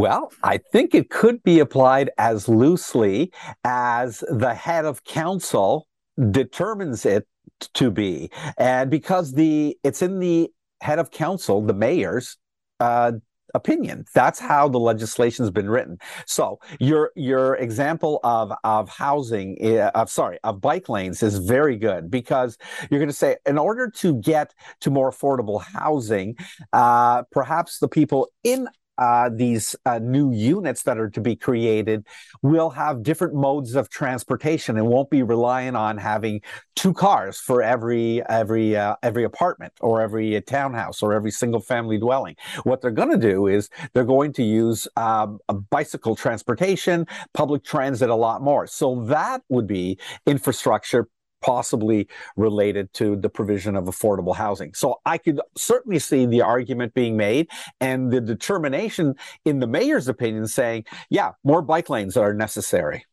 Well, 0.00 0.32
I 0.42 0.56
think 0.56 0.94
it 0.94 1.10
could 1.10 1.42
be 1.42 1.58
applied 1.58 2.08
as 2.16 2.48
loosely 2.48 3.30
as 3.64 4.24
the 4.30 4.54
head 4.54 4.86
of 4.86 5.04
council 5.04 5.88
determines 6.30 7.04
it 7.04 7.26
to 7.74 7.90
be. 7.90 8.30
And 8.56 8.90
because 8.90 9.34
the 9.34 9.76
it's 9.84 10.00
in 10.00 10.18
the 10.18 10.50
head 10.80 11.00
of 11.00 11.10
council, 11.10 11.60
the 11.60 11.74
mayor's 11.74 12.38
uh, 12.80 13.12
opinion. 13.54 14.06
That's 14.14 14.38
how 14.38 14.68
the 14.68 14.78
legislation's 14.78 15.50
been 15.50 15.68
written. 15.68 15.98
So 16.24 16.60
your 16.78 17.12
your 17.14 17.56
example 17.56 18.20
of 18.24 18.52
of 18.64 18.88
housing, 18.88 19.58
uh, 19.62 19.90
of 19.94 20.10
sorry, 20.10 20.38
of 20.44 20.62
bike 20.62 20.88
lanes 20.88 21.22
is 21.22 21.36
very 21.38 21.76
good 21.76 22.10
because 22.10 22.56
you're 22.90 23.00
going 23.00 23.10
to 23.10 23.14
say 23.14 23.36
in 23.44 23.58
order 23.58 23.90
to 23.96 24.14
get 24.22 24.54
to 24.80 24.90
more 24.90 25.10
affordable 25.10 25.62
housing, 25.62 26.36
uh, 26.72 27.24
perhaps 27.32 27.80
the 27.80 27.88
people 27.88 28.28
in 28.44 28.66
uh, 29.00 29.30
these 29.32 29.74
uh, 29.86 29.98
new 29.98 30.30
units 30.30 30.82
that 30.82 30.98
are 30.98 31.08
to 31.10 31.20
be 31.20 31.34
created 31.34 32.06
will 32.42 32.70
have 32.70 33.02
different 33.02 33.34
modes 33.34 33.74
of 33.74 33.88
transportation 33.88 34.76
and 34.76 34.86
won't 34.86 35.10
be 35.10 35.22
relying 35.22 35.74
on 35.74 35.96
having 35.96 36.40
two 36.76 36.92
cars 36.92 37.38
for 37.38 37.62
every 37.62 38.22
every 38.28 38.76
uh, 38.76 38.94
every 39.02 39.24
apartment 39.24 39.72
or 39.80 40.02
every 40.02 40.40
townhouse 40.42 41.02
or 41.02 41.14
every 41.14 41.30
single 41.30 41.60
family 41.60 41.98
dwelling. 41.98 42.36
What 42.64 42.82
they're 42.82 42.90
going 42.90 43.10
to 43.10 43.16
do 43.16 43.46
is 43.46 43.70
they're 43.94 44.04
going 44.04 44.34
to 44.34 44.42
use 44.42 44.86
um, 44.96 45.38
bicycle 45.70 46.14
transportation, 46.14 47.06
public 47.32 47.64
transit 47.64 48.10
a 48.10 48.14
lot 48.14 48.42
more. 48.42 48.66
So 48.66 49.04
that 49.06 49.42
would 49.48 49.66
be 49.66 49.98
infrastructure 50.26 51.08
possibly 51.40 52.08
related 52.36 52.92
to 52.94 53.16
the 53.16 53.28
provision 53.28 53.76
of 53.76 53.84
affordable 53.84 54.36
housing. 54.36 54.74
So 54.74 55.00
I 55.04 55.18
could 55.18 55.40
certainly 55.56 55.98
see 55.98 56.26
the 56.26 56.42
argument 56.42 56.94
being 56.94 57.16
made 57.16 57.48
and 57.80 58.10
the 58.10 58.20
determination 58.20 59.14
in 59.44 59.60
the 59.60 59.66
mayor's 59.66 60.08
opinion 60.08 60.46
saying, 60.46 60.84
yeah, 61.08 61.32
more 61.44 61.62
bike 61.62 61.90
lanes 61.90 62.16
are 62.16 62.34
necessary. 62.34 63.04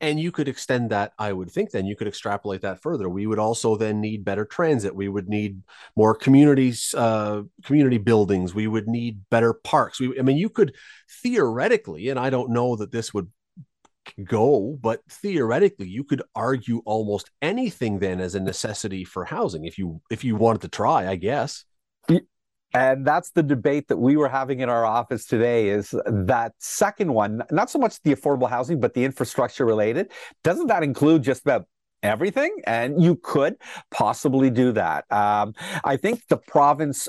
And 0.00 0.20
you 0.20 0.30
could 0.30 0.46
extend 0.46 0.90
that, 0.90 1.12
I 1.18 1.32
would 1.32 1.50
think, 1.50 1.72
then 1.72 1.84
you 1.84 1.96
could 1.96 2.06
extrapolate 2.06 2.60
that 2.62 2.80
further. 2.80 3.08
We 3.08 3.26
would 3.26 3.40
also 3.40 3.74
then 3.76 4.00
need 4.00 4.24
better 4.24 4.44
transit. 4.44 4.94
We 4.94 5.08
would 5.08 5.28
need 5.28 5.62
more 5.96 6.14
communities, 6.14 6.94
uh, 6.96 7.42
community 7.64 7.98
buildings. 7.98 8.54
We 8.54 8.68
would 8.68 8.86
need 8.86 9.22
better 9.28 9.52
parks. 9.52 9.98
We, 9.98 10.16
I 10.16 10.22
mean, 10.22 10.36
you 10.36 10.50
could 10.50 10.76
theoretically, 11.22 12.10
and 12.10 12.18
I 12.18 12.30
don't 12.30 12.50
know 12.50 12.76
that 12.76 12.92
this 12.92 13.12
would 13.12 13.28
go, 14.24 14.78
but 14.80 15.00
theoretically, 15.10 15.88
you 15.88 16.04
could 16.04 16.22
argue 16.34 16.82
almost 16.84 17.30
anything 17.42 17.98
then 17.98 18.20
as 18.20 18.34
a 18.34 18.40
necessity 18.40 19.04
for 19.04 19.24
housing 19.24 19.64
if 19.64 19.78
you 19.78 20.00
if 20.10 20.24
you 20.24 20.36
wanted 20.36 20.62
to 20.62 20.68
try, 20.68 21.08
I 21.08 21.16
guess. 21.16 21.64
And 22.74 23.06
that's 23.06 23.30
the 23.30 23.42
debate 23.42 23.88
that 23.88 23.96
we 23.96 24.16
were 24.16 24.28
having 24.28 24.60
in 24.60 24.68
our 24.68 24.84
office 24.84 25.24
today 25.24 25.70
is 25.70 25.94
that 26.06 26.52
second 26.58 27.12
one, 27.14 27.42
not 27.50 27.70
so 27.70 27.78
much 27.78 28.00
the 28.02 28.14
affordable 28.14 28.48
housing, 28.48 28.78
but 28.78 28.92
the 28.92 29.04
infrastructure 29.04 29.64
related. 29.64 30.12
Doesn't 30.44 30.66
that 30.66 30.82
include 30.82 31.22
just 31.22 31.42
about 31.42 31.66
everything? 32.02 32.54
And 32.66 33.02
you 33.02 33.16
could 33.16 33.56
possibly 33.90 34.50
do 34.50 34.72
that. 34.72 35.10
Um, 35.10 35.54
I 35.82 35.96
think 35.96 36.26
the 36.28 36.36
province 36.36 37.08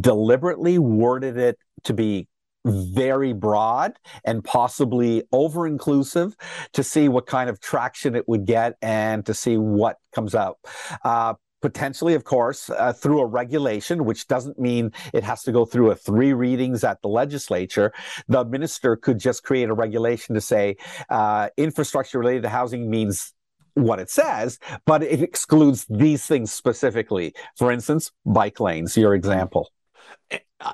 deliberately 0.00 0.78
worded 0.78 1.36
it 1.36 1.58
to 1.84 1.92
be 1.92 2.28
very 2.64 3.32
broad 3.32 3.92
and 4.24 4.44
possibly 4.44 5.22
over 5.32 5.66
inclusive 5.66 6.36
to 6.72 6.82
see 6.82 7.08
what 7.08 7.26
kind 7.26 7.48
of 7.48 7.60
traction 7.60 8.14
it 8.14 8.28
would 8.28 8.44
get 8.44 8.76
and 8.82 9.24
to 9.26 9.34
see 9.34 9.56
what 9.56 9.96
comes 10.14 10.34
out. 10.34 10.58
Uh, 11.04 11.34
potentially, 11.62 12.14
of 12.14 12.24
course, 12.24 12.70
uh, 12.70 12.92
through 12.92 13.20
a 13.20 13.26
regulation, 13.26 14.04
which 14.04 14.26
doesn't 14.26 14.58
mean 14.58 14.92
it 15.12 15.22
has 15.22 15.42
to 15.42 15.52
go 15.52 15.64
through 15.64 15.90
a 15.90 15.94
three 15.94 16.32
readings 16.32 16.84
at 16.84 17.00
the 17.02 17.08
legislature. 17.08 17.92
The 18.28 18.44
minister 18.44 18.96
could 18.96 19.18
just 19.18 19.42
create 19.42 19.68
a 19.68 19.74
regulation 19.74 20.34
to 20.34 20.40
say 20.40 20.76
uh, 21.08 21.48
infrastructure 21.56 22.18
related 22.18 22.42
to 22.42 22.48
housing 22.48 22.90
means 22.90 23.32
what 23.74 24.00
it 24.00 24.10
says, 24.10 24.58
but 24.84 25.02
it 25.02 25.22
excludes 25.22 25.86
these 25.88 26.26
things 26.26 26.52
specifically. 26.52 27.34
For 27.56 27.70
instance, 27.70 28.10
bike 28.26 28.60
lanes, 28.60 28.96
your 28.96 29.14
example 29.14 29.70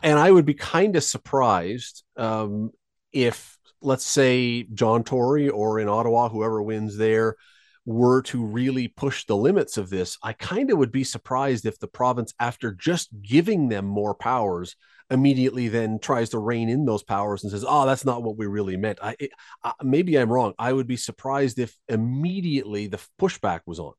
and 0.03 0.19
I 0.19 0.31
would 0.31 0.47
be 0.47 0.55
kind 0.55 0.97
of 0.97 1.05
surprised 1.05 2.05
um, 2.17 2.71
if 3.13 3.57
let's 3.81 4.05
say 4.05 4.65
John 4.75 5.05
Tory 5.05 5.49
or 5.49 5.79
in 5.79 5.89
Ottawa, 5.89 6.29
whoever 6.29 6.63
wins 6.63 6.97
there, 6.97 7.37
were 7.85 8.21
to 8.23 8.45
really 8.45 8.89
push 8.89 9.25
the 9.27 9.37
limits 9.37 9.77
of 9.77 9.91
this, 9.91 10.19
I 10.23 10.33
kind 10.33 10.71
of 10.71 10.79
would 10.79 10.91
be 10.91 11.05
surprised 11.05 11.67
if 11.67 11.79
the 11.79 11.87
province, 11.87 12.35
after 12.41 12.73
just 12.73 13.11
giving 13.23 13.69
them 13.69 13.87
more 13.87 14.15
powers, 14.15 14.75
immediately 15.09 15.69
then 15.69 16.01
tries 16.01 16.31
to 16.31 16.39
rein 16.41 16.69
in 16.69 16.85
those 16.85 17.05
powers 17.05 17.45
and 17.45 17.51
says, 17.53 17.65
"Oh, 17.67 17.87
that's 17.87 18.05
not 18.05 18.25
what 18.25 18.37
we 18.37 18.47
really 18.47 18.77
meant." 18.77 18.99
I, 19.01 19.15
it, 19.21 19.31
uh, 19.63 19.73
maybe 19.83 20.19
I'm 20.19 20.33
wrong. 20.33 20.55
I 20.59 20.73
would 20.73 20.89
be 20.89 20.97
surprised 20.97 21.61
if 21.61 21.77
immediately 21.89 22.89
the 22.89 22.99
pushback 23.21 23.61
was 23.67 23.79
on. 23.79 23.93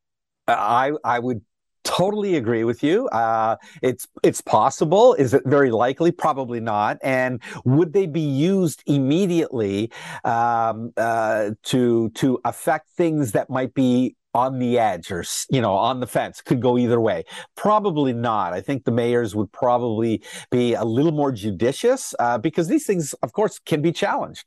I 0.48 0.92
I 1.04 1.20
would 1.20 1.42
totally 1.88 2.36
agree 2.36 2.64
with 2.64 2.84
you. 2.84 3.08
Uh, 3.10 3.56
it's 3.82 4.08
it's 4.24 4.42
possible. 4.42 5.14
Is 5.16 5.34
it 5.34 5.44
very 5.46 5.72
likely? 5.72 6.12
Probably 6.12 6.60
not. 6.60 6.98
And 7.04 7.42
would 7.66 7.94
they 7.94 8.06
be 8.06 8.22
used 8.22 8.84
immediately 8.86 9.92
um, 10.24 10.94
uh, 10.98 11.52
to 11.64 12.10
to 12.10 12.40
affect 12.46 12.90
things 12.92 13.32
that 13.32 13.50
might 13.50 13.74
be 13.74 14.16
on 14.34 14.60
the 14.60 14.78
edge 14.78 15.10
or 15.10 15.24
you 15.50 15.62
know 15.62 15.74
on 15.74 16.00
the 16.00 16.06
fence 16.06 16.42
could 16.42 16.62
go 16.62 16.78
either 16.78 17.02
way 17.02 17.24
probably 17.56 18.14
not 18.14 18.54
i 18.54 18.62
think 18.62 18.84
the 18.84 18.92
mayors 18.92 19.34
would 19.36 19.52
probably 19.52 20.22
be 20.52 20.76
a 20.76 20.84
little 20.84 21.14
more 21.14 21.32
judicious 21.32 22.14
uh, 22.20 22.38
because 22.38 22.68
these 22.68 22.86
things 22.86 23.14
of 23.24 23.34
course 23.34 23.58
can 23.58 23.82
be 23.82 23.92
challenged 23.92 24.46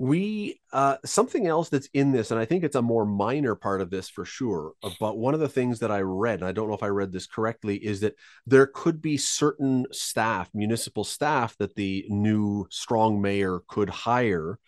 we 0.00 0.58
uh 0.72 0.96
something 1.04 1.46
else 1.46 1.68
that's 1.68 1.90
in 1.92 2.10
this 2.10 2.30
and 2.30 2.40
i 2.40 2.44
think 2.46 2.64
it's 2.64 2.74
a 2.74 2.80
more 2.80 3.04
minor 3.04 3.54
part 3.54 3.82
of 3.82 3.90
this 3.90 4.08
for 4.08 4.24
sure 4.24 4.72
uh, 4.82 4.88
but 4.98 5.18
one 5.18 5.34
of 5.34 5.40
the 5.40 5.48
things 5.48 5.80
that 5.80 5.90
i 5.90 6.00
read 6.00 6.38
and 6.40 6.48
i 6.48 6.52
don't 6.52 6.68
know 6.68 6.74
if 6.74 6.82
i 6.82 6.86
read 6.86 7.12
this 7.12 7.26
correctly 7.26 7.76
is 7.76 8.00
that 8.00 8.14
there 8.46 8.66
could 8.66 9.02
be 9.02 9.18
certain 9.18 9.84
staff 9.92 10.48
municipal 10.54 11.04
staff 11.04 11.54
that 11.58 11.74
the 11.74 12.06
new 12.08 12.66
strong 12.70 13.20
mayor 13.20 13.60
could 13.68 13.90
hire 13.90 14.58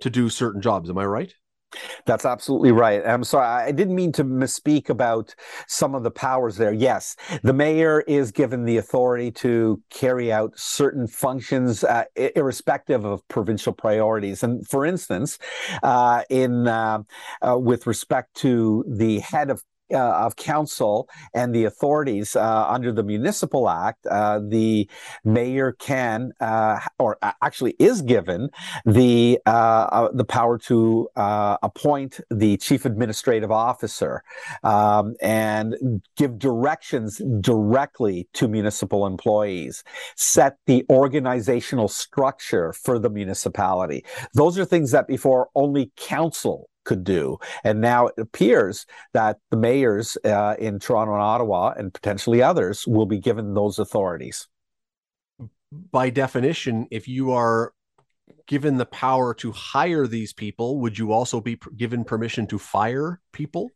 to 0.00 0.10
do 0.10 0.28
certain 0.28 0.60
jobs. 0.60 0.88
Am 0.88 0.98
i 0.98 1.04
right 1.04 1.34
that's 2.04 2.24
absolutely 2.24 2.72
right. 2.72 3.02
I'm 3.06 3.24
sorry, 3.24 3.46
I 3.46 3.72
didn't 3.72 3.94
mean 3.94 4.12
to 4.12 4.24
misspeak 4.24 4.88
about 4.88 5.34
some 5.66 5.94
of 5.94 6.02
the 6.02 6.10
powers 6.10 6.56
there. 6.56 6.72
Yes, 6.72 7.16
the 7.42 7.52
mayor 7.52 8.02
is 8.02 8.32
given 8.32 8.64
the 8.64 8.76
authority 8.76 9.30
to 9.32 9.82
carry 9.90 10.32
out 10.32 10.52
certain 10.56 11.06
functions, 11.06 11.84
uh, 11.84 12.04
irrespective 12.16 13.04
of 13.04 13.26
provincial 13.28 13.72
priorities. 13.72 14.42
And 14.42 14.66
for 14.66 14.84
instance, 14.84 15.38
uh, 15.82 16.22
in 16.30 16.68
uh, 16.68 17.02
uh 17.42 17.58
with 17.58 17.86
respect 17.86 18.34
to 18.36 18.84
the 18.86 19.20
head 19.20 19.50
of 19.50 19.62
uh, 19.92 19.98
of 19.98 20.36
council 20.36 21.08
and 21.34 21.54
the 21.54 21.64
authorities 21.64 22.36
uh, 22.36 22.66
under 22.68 22.92
the 22.92 23.02
Municipal 23.02 23.68
Act, 23.68 24.06
uh, 24.06 24.40
the 24.40 24.88
mayor 25.24 25.72
can, 25.72 26.32
uh, 26.40 26.80
or 26.98 27.18
actually 27.42 27.74
is 27.78 28.02
given, 28.02 28.50
the 28.84 29.38
uh, 29.46 29.50
uh, 29.50 30.08
the 30.12 30.24
power 30.24 30.58
to 30.58 31.08
appoint 31.16 32.20
the 32.30 32.56
chief 32.56 32.84
administrative 32.84 33.50
officer 33.50 34.22
um, 34.64 35.14
and 35.20 36.02
give 36.16 36.38
directions 36.38 37.20
directly 37.40 38.28
to 38.32 38.48
municipal 38.48 39.06
employees, 39.06 39.84
set 40.16 40.56
the 40.66 40.84
organizational 40.90 41.88
structure 41.88 42.72
for 42.72 42.98
the 42.98 43.10
municipality. 43.10 44.04
Those 44.34 44.58
are 44.58 44.64
things 44.64 44.90
that 44.90 45.06
before 45.06 45.48
only 45.54 45.92
council 45.96 46.68
could 46.86 47.04
do. 47.04 47.38
And 47.62 47.82
now 47.82 48.06
it 48.06 48.14
appears 48.16 48.86
that 49.12 49.36
the 49.50 49.58
mayors 49.58 50.16
uh, 50.24 50.54
in 50.58 50.78
Toronto 50.78 51.12
and 51.12 51.22
Ottawa 51.22 51.74
and 51.76 51.92
potentially 51.92 52.42
others 52.42 52.86
will 52.86 53.06
be 53.06 53.18
given 53.18 53.52
those 53.52 53.78
authorities. 53.78 54.48
By 55.70 56.08
definition, 56.10 56.86
if 56.90 57.08
you 57.08 57.32
are 57.32 57.74
given 58.46 58.78
the 58.78 58.86
power 58.86 59.34
to 59.34 59.52
hire 59.52 60.06
these 60.06 60.32
people, 60.32 60.80
would 60.80 60.98
you 60.98 61.12
also 61.12 61.40
be 61.40 61.58
given 61.76 62.04
permission 62.04 62.46
to 62.46 62.58
fire 62.58 63.20
people? 63.32 63.70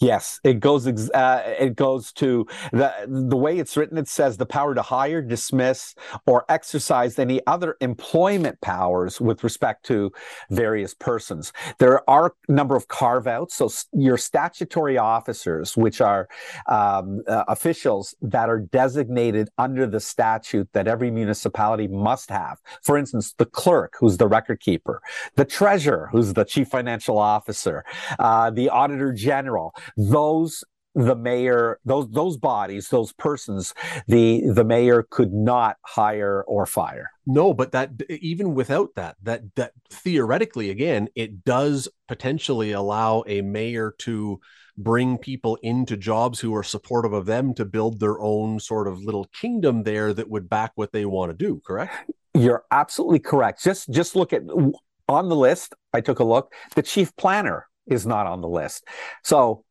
Yes, 0.00 0.40
it 0.42 0.60
goes. 0.60 0.86
Uh, 0.86 1.42
it 1.58 1.76
goes 1.76 2.12
to 2.14 2.46
the 2.72 2.92
the 3.06 3.36
way 3.36 3.58
it's 3.58 3.76
written. 3.76 3.98
It 3.98 4.08
says 4.08 4.36
the 4.36 4.46
power 4.46 4.74
to 4.74 4.82
hire, 4.82 5.22
dismiss, 5.22 5.94
or 6.26 6.44
exercise 6.48 7.18
any 7.18 7.40
other 7.46 7.76
employment 7.80 8.60
powers 8.60 9.20
with 9.20 9.44
respect 9.44 9.84
to 9.86 10.10
various 10.50 10.94
persons. 10.94 11.52
There 11.78 12.08
are 12.10 12.34
a 12.48 12.52
number 12.52 12.74
of 12.74 12.88
carve 12.88 13.26
outs. 13.26 13.54
So 13.54 13.70
your 13.92 14.18
statutory 14.18 14.98
officers, 14.98 15.76
which 15.76 16.00
are 16.00 16.28
um, 16.66 17.22
uh, 17.28 17.44
officials 17.48 18.14
that 18.22 18.48
are 18.48 18.58
designated 18.58 19.50
under 19.58 19.86
the 19.86 20.00
statute 20.00 20.68
that 20.72 20.88
every 20.88 21.10
municipality 21.10 21.86
must 21.88 22.30
have. 22.30 22.60
For 22.82 22.98
instance, 22.98 23.34
the 23.38 23.46
clerk, 23.46 23.94
who's 24.00 24.16
the 24.16 24.26
record 24.26 24.60
keeper, 24.60 25.00
the 25.36 25.44
treasurer, 25.44 26.08
who's 26.10 26.32
the 26.34 26.44
chief 26.44 26.68
financial 26.68 27.18
officer, 27.18 27.84
uh, 28.18 28.50
the 28.50 28.68
auditor 28.68 29.12
general 29.12 29.71
those 29.96 30.64
the 30.94 31.16
mayor 31.16 31.80
those 31.84 32.10
those 32.10 32.36
bodies 32.36 32.88
those 32.88 33.12
persons 33.14 33.72
the 34.08 34.42
the 34.54 34.64
mayor 34.64 35.06
could 35.10 35.32
not 35.32 35.76
hire 35.82 36.44
or 36.46 36.66
fire. 36.66 37.10
No 37.26 37.54
but 37.54 37.72
that 37.72 37.90
even 38.10 38.54
without 38.54 38.90
that 38.96 39.16
that 39.22 39.42
that 39.56 39.72
theoretically 39.90 40.70
again 40.70 41.08
it 41.14 41.44
does 41.44 41.88
potentially 42.08 42.72
allow 42.72 43.24
a 43.26 43.40
mayor 43.40 43.94
to 44.00 44.40
bring 44.76 45.16
people 45.18 45.56
into 45.62 45.96
jobs 45.96 46.40
who 46.40 46.54
are 46.54 46.62
supportive 46.62 47.12
of 47.12 47.26
them 47.26 47.54
to 47.54 47.64
build 47.64 48.00
their 48.00 48.20
own 48.20 48.58
sort 48.58 48.86
of 48.88 49.02
little 49.02 49.26
kingdom 49.40 49.84
there 49.84 50.12
that 50.12 50.28
would 50.28 50.48
back 50.48 50.72
what 50.74 50.92
they 50.92 51.04
want 51.04 51.30
to 51.30 51.36
do 51.36 51.60
correct? 51.64 52.10
You're 52.34 52.64
absolutely 52.70 53.18
correct. 53.18 53.62
Just 53.62 53.90
just 53.90 54.14
look 54.14 54.32
at 54.32 54.42
on 55.08 55.28
the 55.28 55.36
list 55.36 55.74
i 55.92 56.00
took 56.00 56.20
a 56.20 56.24
look 56.24 56.54
the 56.74 56.82
chief 56.82 57.14
planner 57.16 57.66
is 57.86 58.06
not 58.06 58.26
on 58.26 58.40
the 58.40 58.48
list 58.48 58.84
so 59.22 59.64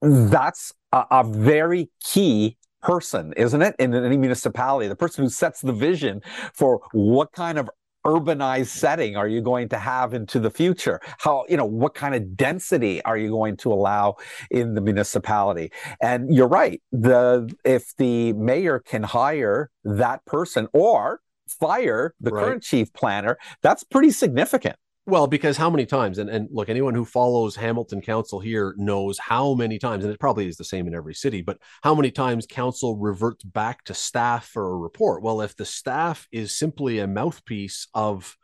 that's 0.00 0.72
a, 0.92 1.04
a 1.10 1.24
very 1.24 1.90
key 2.04 2.56
person, 2.80 3.32
isn't 3.36 3.62
it? 3.62 3.74
In 3.78 3.94
any 3.94 4.16
municipality, 4.16 4.88
the 4.88 4.96
person 4.96 5.24
who 5.24 5.30
sets 5.30 5.60
the 5.60 5.72
vision 5.72 6.22
for 6.54 6.80
what 6.92 7.32
kind 7.32 7.58
of 7.58 7.68
urbanized 8.06 8.68
setting 8.68 9.16
are 9.16 9.26
you 9.26 9.40
going 9.40 9.68
to 9.68 9.76
have 9.76 10.14
into 10.14 10.38
the 10.38 10.50
future 10.50 11.00
how 11.18 11.44
you 11.48 11.56
know 11.56 11.64
what 11.64 11.94
kind 11.94 12.14
of 12.14 12.36
density 12.36 13.02
are 13.04 13.18
you 13.18 13.28
going 13.28 13.56
to 13.56 13.72
allow 13.72 14.14
in 14.52 14.74
the 14.74 14.80
municipality 14.80 15.70
and 16.00 16.32
you're 16.32 16.48
right 16.48 16.80
the 16.92 17.52
if 17.64 17.92
the 17.98 18.32
mayor 18.34 18.78
can 18.78 19.02
hire 19.02 19.68
that 19.82 20.24
person 20.26 20.68
or 20.72 21.20
fire 21.48 22.14
the 22.20 22.30
right. 22.30 22.44
current 22.44 22.62
chief 22.62 22.90
planner 22.92 23.36
that's 23.62 23.82
pretty 23.82 24.12
significant 24.12 24.76
well, 25.08 25.26
because 25.26 25.56
how 25.56 25.70
many 25.70 25.86
times, 25.86 26.18
and, 26.18 26.28
and 26.28 26.48
look, 26.52 26.68
anyone 26.68 26.94
who 26.94 27.04
follows 27.04 27.56
Hamilton 27.56 28.02
Council 28.02 28.40
here 28.40 28.74
knows 28.76 29.18
how 29.18 29.54
many 29.54 29.78
times, 29.78 30.04
and 30.04 30.12
it 30.12 30.20
probably 30.20 30.46
is 30.46 30.56
the 30.56 30.64
same 30.64 30.86
in 30.86 30.94
every 30.94 31.14
city, 31.14 31.40
but 31.40 31.58
how 31.82 31.94
many 31.94 32.10
times 32.10 32.46
council 32.48 32.96
reverts 32.98 33.42
back 33.42 33.84
to 33.84 33.94
staff 33.94 34.46
for 34.46 34.70
a 34.70 34.76
report. 34.76 35.22
Well, 35.22 35.40
if 35.40 35.56
the 35.56 35.64
staff 35.64 36.28
is 36.30 36.56
simply 36.56 36.98
a 36.98 37.06
mouthpiece 37.06 37.88
of 37.94 38.36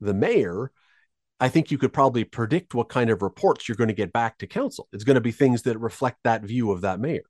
the 0.00 0.12
mayor, 0.12 0.72
I 1.40 1.48
think 1.48 1.70
you 1.70 1.78
could 1.78 1.94
probably 1.94 2.24
predict 2.24 2.74
what 2.74 2.90
kind 2.90 3.08
of 3.08 3.22
reports 3.22 3.66
you're 3.66 3.76
going 3.76 3.88
to 3.88 3.94
get 3.94 4.12
back 4.12 4.36
to 4.38 4.46
council. 4.46 4.88
It's 4.92 5.04
going 5.04 5.14
to 5.14 5.22
be 5.22 5.32
things 5.32 5.62
that 5.62 5.78
reflect 5.78 6.18
that 6.24 6.42
view 6.42 6.70
of 6.70 6.82
that 6.82 7.00
mayor. 7.00 7.24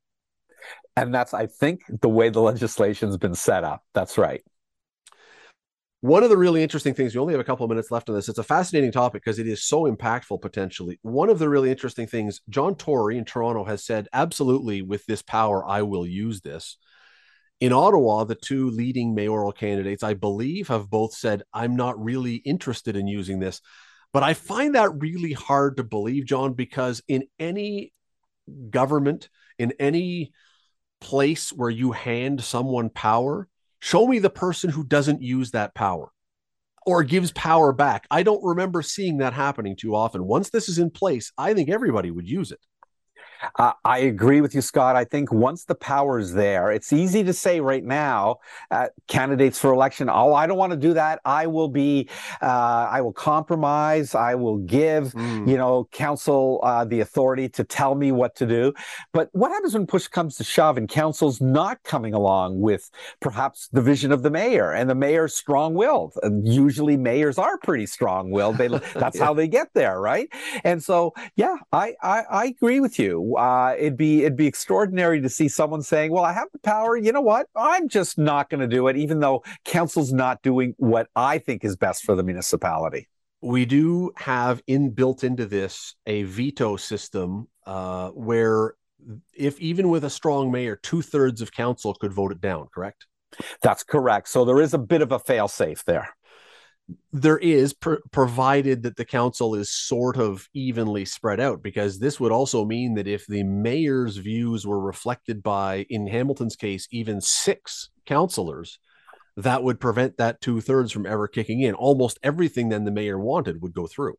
And 0.97 1.15
that's, 1.15 1.33
I 1.33 1.47
think, 1.47 1.83
the 2.03 2.09
way 2.09 2.29
the 2.29 2.41
legislation's 2.41 3.17
been 3.17 3.37
set 3.37 3.63
up. 3.63 3.85
That's 3.95 4.19
right. 4.19 4.43
One 6.03 6.23
of 6.23 6.31
the 6.31 6.39
really 6.39 6.63
interesting 6.63 6.95
things, 6.95 7.15
we 7.15 7.21
only 7.21 7.35
have 7.35 7.41
a 7.41 7.45
couple 7.45 7.65
of 7.65 7.69
minutes 7.69 7.91
left 7.91 8.09
on 8.09 8.15
this. 8.15 8.31
It's 8.31 8.39
a 8.39 8.43
fascinating 8.43 8.91
topic 8.91 9.23
because 9.23 9.39
it 9.39 9.47
is 9.47 9.63
so 9.63 9.83
impactful 9.83 10.41
potentially. 10.41 10.99
One 11.03 11.29
of 11.29 11.39
the 11.39 11.49
really 11.49 11.71
interesting 11.71 12.07
things, 12.07 12.41
John 12.49 12.75
Tory 12.75 13.19
in 13.19 13.27
Toronto 13.27 13.65
has 13.65 13.85
said, 13.85 14.09
absolutely, 14.13 14.81
with 14.81 15.05
this 15.05 15.21
power, 15.21 15.63
I 15.67 15.83
will 15.83 16.07
use 16.07 16.41
this. 16.41 16.79
In 17.61 17.75
Ottawa, 17.75 18.25
the 18.25 18.35
two 18.35 18.71
leading 18.71 19.15
mayoral 19.15 19.53
candidates, 19.53 20.03
I 20.03 20.15
believe, 20.15 20.69
have 20.69 20.89
both 20.89 21.13
said, 21.13 21.43
I'm 21.53 21.77
not 21.77 22.03
really 22.03 22.37
interested 22.37 22.97
in 22.97 23.07
using 23.07 23.39
this. 23.39 23.61
But 24.15 24.23
I 24.23 24.33
find 24.33 24.75
that 24.77 25.03
really 25.03 25.35
hard 25.35 25.77
to 25.77 25.85
believe, 25.85 26.25
John, 26.25 26.55
because 26.55 27.03
in 27.09 27.25
any 27.39 27.93
government, 28.71 29.29
in 29.59 29.75
any 29.79 30.33
place 31.03 31.51
where 31.51 31.69
you 31.69 31.93
hand 31.93 32.43
someone 32.43 32.89
power, 32.89 33.47
Show 33.81 34.07
me 34.07 34.19
the 34.19 34.31
person 34.31 34.71
who 34.71 34.85
doesn't 34.85 35.23
use 35.23 35.51
that 35.53 35.75
power 35.75 36.13
or 36.87 37.03
gives 37.03 37.33
power 37.33 37.73
back. 37.73 38.07
I 38.11 38.23
don't 38.23 38.45
remember 38.45 38.83
seeing 38.83 39.19
that 39.19 39.33
happening 39.33 39.77
too 39.77 39.95
often. 39.95 40.27
Once 40.27 40.51
this 40.51 40.69
is 40.69 40.79
in 40.79 40.91
place, 40.91 41.33
I 41.37 41.55
think 41.55 41.69
everybody 41.69 42.11
would 42.11 42.29
use 42.29 42.53
it. 42.53 42.61
Uh, 43.57 43.73
I 43.85 43.99
agree 44.01 44.41
with 44.41 44.55
you, 44.55 44.61
Scott. 44.61 44.97
I 44.97 45.05
think 45.05 45.33
once 45.33 45.65
the 45.65 45.75
power 45.75 46.19
is 46.19 46.33
there, 46.33 46.71
it's 46.71 46.93
easy 46.93 47.25
to 47.25 47.33
say 47.33 47.61
right 47.61 47.85
now, 47.85 48.39
uh, 48.71 48.89
candidates 49.09 49.59
for 49.59 49.73
election, 49.73 50.09
oh, 50.11 50.35
I 50.35 50.47
don't 50.47 50.59
want 50.59 50.73
to 50.73 50.79
do 50.79 50.95
that. 50.95 51.21
I 51.25 51.47
will 51.47 51.69
be, 51.69 52.09
uh, 52.43 52.89
I 52.91 53.01
will 53.01 53.13
compromise. 53.13 54.15
I 54.15 54.35
will 54.35 54.59
give, 54.59 55.13
mm. 55.13 55.49
you 55.49 55.57
know, 55.57 55.89
council 55.93 56.61
uh, 56.63 56.85
the 56.85 57.01
authority 57.01 57.49
to 57.51 57.65
tell 57.65 57.95
me 57.95 58.13
what 58.13 58.35
to 58.37 58.47
do. 58.47 58.73
But 59.13 59.29
what 59.33 59.51
happens 59.51 59.75
when 59.75 59.87
push 59.87 60.07
comes 60.09 60.37
to 60.37 60.45
shove 60.45 60.77
and 60.77 60.89
council's 60.89 61.41
not 61.41 61.83
coming 61.83 62.15
along 62.15 62.61
with 62.61 62.91
perhaps 63.21 63.69
the 63.73 63.83
vision 63.83 64.13
of 64.13 64.23
the 64.23 64.31
mayor 64.31 64.73
and 64.73 64.89
the 64.89 64.95
mayor's 64.95 65.35
strong-willed? 65.35 66.15
usually 66.43 66.97
mayors 66.97 67.39
are 67.39 67.59
pretty 67.59 67.87
strong-willed. 67.87 68.57
They, 68.57 68.69
that's 68.95 69.19
yeah. 69.19 69.25
how 69.25 69.35
they 69.35 69.49
get 69.49 69.69
there, 69.75 70.01
right? 70.01 70.29
And 70.65 70.83
so, 70.83 71.13
yeah, 71.37 71.57
I, 71.73 71.95
I, 72.03 72.23
I 72.31 72.45
agree 72.47 72.81
with 72.81 72.99
you 72.99 73.30
uh, 73.37 73.75
it'd 73.79 73.97
be 73.97 74.21
it'd 74.21 74.37
be 74.37 74.47
extraordinary 74.47 75.21
to 75.21 75.29
see 75.29 75.49
someone 75.49 75.83
saying, 75.83 76.13
"Well, 76.13 76.25
I 76.25 76.33
have 76.33 76.49
the 76.53 76.59
power. 76.59 76.97
You 76.97 77.13
know 77.13 77.21
what? 77.21 77.47
I'm 77.55 77.89
just 77.89 78.19
not 78.19 78.51
going 78.51 78.61
to 78.61 78.69
do 78.69 78.89
it," 78.89 78.97
even 78.97 79.21
though 79.21 79.43
council's 79.65 80.13
not 80.13 80.43
doing 80.43 80.75
what 80.79 81.09
I 81.17 81.39
think 81.39 81.65
is 81.65 81.77
best 81.77 82.05
for 82.05 82.15
the 82.15 82.23
municipality. 82.23 83.09
We 83.43 83.65
do 83.65 84.13
have 84.17 84.63
in 84.67 84.91
built 84.91 85.25
into 85.25 85.47
this 85.47 85.95
a 86.07 86.25
veto 86.25 86.77
system 86.77 87.49
uh, 87.67 88.11
where, 88.11 88.75
if 89.35 89.59
even 89.61 89.89
with 89.89 90.05
a 90.05 90.11
strong 90.11 90.51
mayor, 90.51 90.77
two 90.77 91.03
thirds 91.03 91.41
of 91.41 91.53
council 91.53 91.95
could 91.95 92.13
vote 92.13 92.33
it 92.33 92.41
down. 92.41 92.69
Correct. 92.75 93.07
That's 93.63 93.85
correct. 93.85 94.29
So 94.29 94.45
there 94.45 94.61
is 94.61 94.75
a 94.75 94.79
bit 94.79 95.03
of 95.03 95.13
a 95.13 95.19
fail 95.19 95.49
safe 95.49 95.85
there 95.85 96.11
there 97.13 97.39
is 97.39 97.73
pr- 97.73 97.95
provided 98.11 98.83
that 98.83 98.97
the 98.97 99.05
council 99.05 99.55
is 99.55 99.71
sort 99.71 100.17
of 100.17 100.49
evenly 100.55 101.05
spread 101.05 101.41
out 101.41 101.63
because 101.63 101.99
this 101.99 102.21
would 102.21 102.33
also 102.33 102.65
mean 102.65 102.95
that 102.95 103.07
if 103.07 103.27
the 103.27 103.43
mayor's 103.43 104.17
views 104.17 104.67
were 104.67 104.81
reflected 104.81 105.43
by 105.43 105.87
in 105.91 106.07
hamilton's 106.07 106.57
case 106.57 106.87
even 106.91 107.21
six 107.21 107.91
councillors 108.07 108.79
that 109.37 109.63
would 109.63 109.81
prevent 109.81 110.17
that 110.17 110.41
two-thirds 110.41 110.93
from 110.93 111.07
ever 111.07 111.29
kicking 111.29 111.63
in. 111.63 111.75
Almost 111.75 112.19
everything 112.23 112.69
then 112.69 112.85
the 112.85 112.91
mayor 112.91 113.19
wanted 113.19 113.63
would 113.63 113.73
go 113.73 113.87
through 113.87 114.17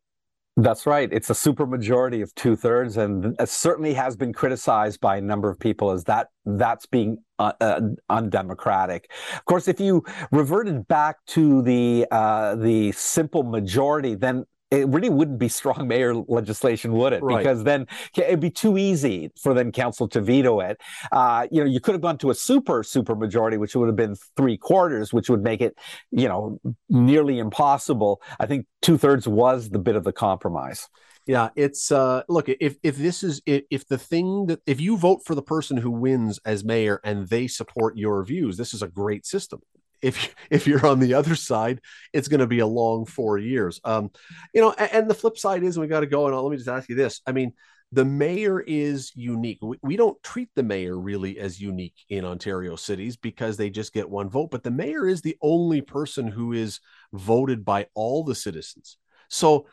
that's 0.56 0.86
right. 0.86 1.08
It's 1.10 1.30
a 1.30 1.34
supermajority 1.34 2.22
of 2.22 2.34
two 2.34 2.56
thirds, 2.56 2.98
and 2.98 3.34
certainly 3.46 3.94
has 3.94 4.16
been 4.16 4.32
criticized 4.32 5.00
by 5.00 5.16
a 5.16 5.20
number 5.20 5.48
of 5.48 5.58
people 5.58 5.90
as 5.90 6.04
that 6.04 6.28
that's 6.44 6.84
being 6.84 7.18
uh, 7.38 7.52
uh, 7.60 7.80
undemocratic. 8.10 9.10
Of 9.34 9.44
course, 9.46 9.66
if 9.66 9.80
you 9.80 10.04
reverted 10.30 10.86
back 10.88 11.24
to 11.28 11.62
the 11.62 12.06
uh, 12.10 12.56
the 12.56 12.92
simple 12.92 13.44
majority, 13.44 14.14
then 14.14 14.44
it 14.72 14.88
really 14.88 15.10
wouldn't 15.10 15.38
be 15.38 15.48
strong 15.48 15.86
mayor 15.86 16.14
legislation, 16.14 16.92
would 16.94 17.12
it? 17.12 17.22
Right. 17.22 17.38
Because 17.38 17.62
then 17.62 17.86
it'd 18.16 18.40
be 18.40 18.50
too 18.50 18.78
easy 18.78 19.30
for 19.40 19.52
then 19.52 19.70
council 19.70 20.08
to 20.08 20.20
veto 20.20 20.60
it. 20.60 20.80
Uh, 21.12 21.46
you 21.50 21.62
know, 21.62 21.68
you 21.68 21.78
could 21.78 21.94
have 21.94 22.00
gone 22.00 22.18
to 22.18 22.30
a 22.30 22.34
super 22.34 22.82
super 22.82 23.14
majority, 23.14 23.58
which 23.58 23.76
would 23.76 23.86
have 23.86 23.96
been 23.96 24.16
three 24.36 24.56
quarters, 24.56 25.12
which 25.12 25.28
would 25.28 25.42
make 25.42 25.60
it, 25.60 25.76
you 26.10 26.26
know, 26.26 26.58
nearly 26.88 27.38
impossible. 27.38 28.22
I 28.40 28.46
think 28.46 28.66
two 28.80 28.96
thirds 28.96 29.28
was 29.28 29.68
the 29.68 29.78
bit 29.78 29.94
of 29.94 30.04
the 30.04 30.12
compromise. 30.12 30.88
Yeah, 31.26 31.50
it's 31.54 31.92
uh 31.92 32.22
look 32.28 32.48
if 32.48 32.76
if 32.82 32.96
this 32.96 33.22
is 33.22 33.42
if, 33.46 33.64
if 33.70 33.86
the 33.86 33.98
thing 33.98 34.46
that 34.46 34.60
if 34.66 34.80
you 34.80 34.96
vote 34.96 35.20
for 35.24 35.34
the 35.34 35.42
person 35.42 35.76
who 35.76 35.90
wins 35.90 36.40
as 36.44 36.64
mayor 36.64 37.00
and 37.04 37.28
they 37.28 37.46
support 37.46 37.96
your 37.96 38.24
views, 38.24 38.56
this 38.56 38.74
is 38.74 38.82
a 38.82 38.88
great 38.88 39.26
system 39.26 39.60
if 40.02 40.34
if 40.50 40.66
you're 40.66 40.86
on 40.86 40.98
the 41.00 41.14
other 41.14 41.34
side, 41.34 41.80
it's 42.12 42.28
going 42.28 42.40
to 42.40 42.46
be 42.46 42.58
a 42.58 42.66
long 42.66 43.06
four 43.06 43.38
years. 43.38 43.80
Um, 43.84 44.10
you 44.52 44.60
know, 44.60 44.72
and, 44.72 44.92
and 44.92 45.10
the 45.10 45.14
flip 45.14 45.38
side 45.38 45.62
is 45.62 45.78
we 45.78 45.86
got 45.86 46.00
to 46.00 46.06
go. 46.06 46.26
And 46.26 46.36
let 46.36 46.50
me 46.50 46.56
just 46.56 46.68
ask 46.68 46.88
you 46.88 46.94
this: 46.94 47.20
I 47.26 47.32
mean, 47.32 47.52
the 47.92 48.04
mayor 48.04 48.60
is 48.60 49.12
unique. 49.14 49.58
We, 49.62 49.78
we 49.82 49.96
don't 49.96 50.22
treat 50.22 50.48
the 50.54 50.62
mayor 50.62 50.98
really 50.98 51.38
as 51.38 51.60
unique 51.60 51.96
in 52.08 52.24
Ontario 52.24 52.76
cities 52.76 53.16
because 53.16 53.56
they 53.56 53.70
just 53.70 53.92
get 53.92 54.10
one 54.10 54.28
vote. 54.28 54.50
But 54.50 54.64
the 54.64 54.70
mayor 54.70 55.06
is 55.06 55.22
the 55.22 55.36
only 55.40 55.80
person 55.80 56.26
who 56.26 56.52
is 56.52 56.80
voted 57.12 57.64
by 57.64 57.86
all 57.94 58.24
the 58.24 58.34
citizens. 58.34 58.98
So 59.28 59.66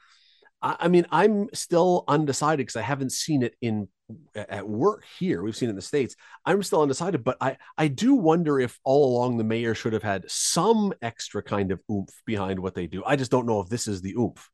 I 0.61 0.89
mean, 0.89 1.05
I'm 1.09 1.47
still 1.53 2.03
undecided 2.07 2.65
because 2.65 2.75
I 2.75 2.81
haven't 2.81 3.13
seen 3.13 3.43
it 3.43 3.55
in 3.61 3.87
at 4.35 4.67
work 4.67 5.03
here. 5.19 5.41
We've 5.43 5.55
seen 5.55 5.69
in 5.69 5.75
the 5.75 5.81
states. 5.81 6.15
I'm 6.45 6.63
still 6.63 6.81
undecided, 6.81 7.23
but 7.23 7.37
I 7.41 7.57
I 7.77 7.87
do 7.87 8.15
wonder 8.15 8.59
if 8.59 8.79
all 8.83 9.15
along 9.15 9.37
the 9.37 9.43
mayor 9.43 9.75
should 9.75 9.93
have 9.93 10.03
had 10.03 10.25
some 10.27 10.93
extra 11.01 11.43
kind 11.43 11.71
of 11.71 11.81
oomph 11.91 12.13
behind 12.25 12.59
what 12.59 12.75
they 12.75 12.87
do. 12.87 13.03
I 13.05 13.15
just 13.15 13.31
don't 13.31 13.45
know 13.45 13.61
if 13.61 13.69
this 13.69 13.87
is 13.87 14.01
the 14.01 14.13
oomph. 14.13 14.49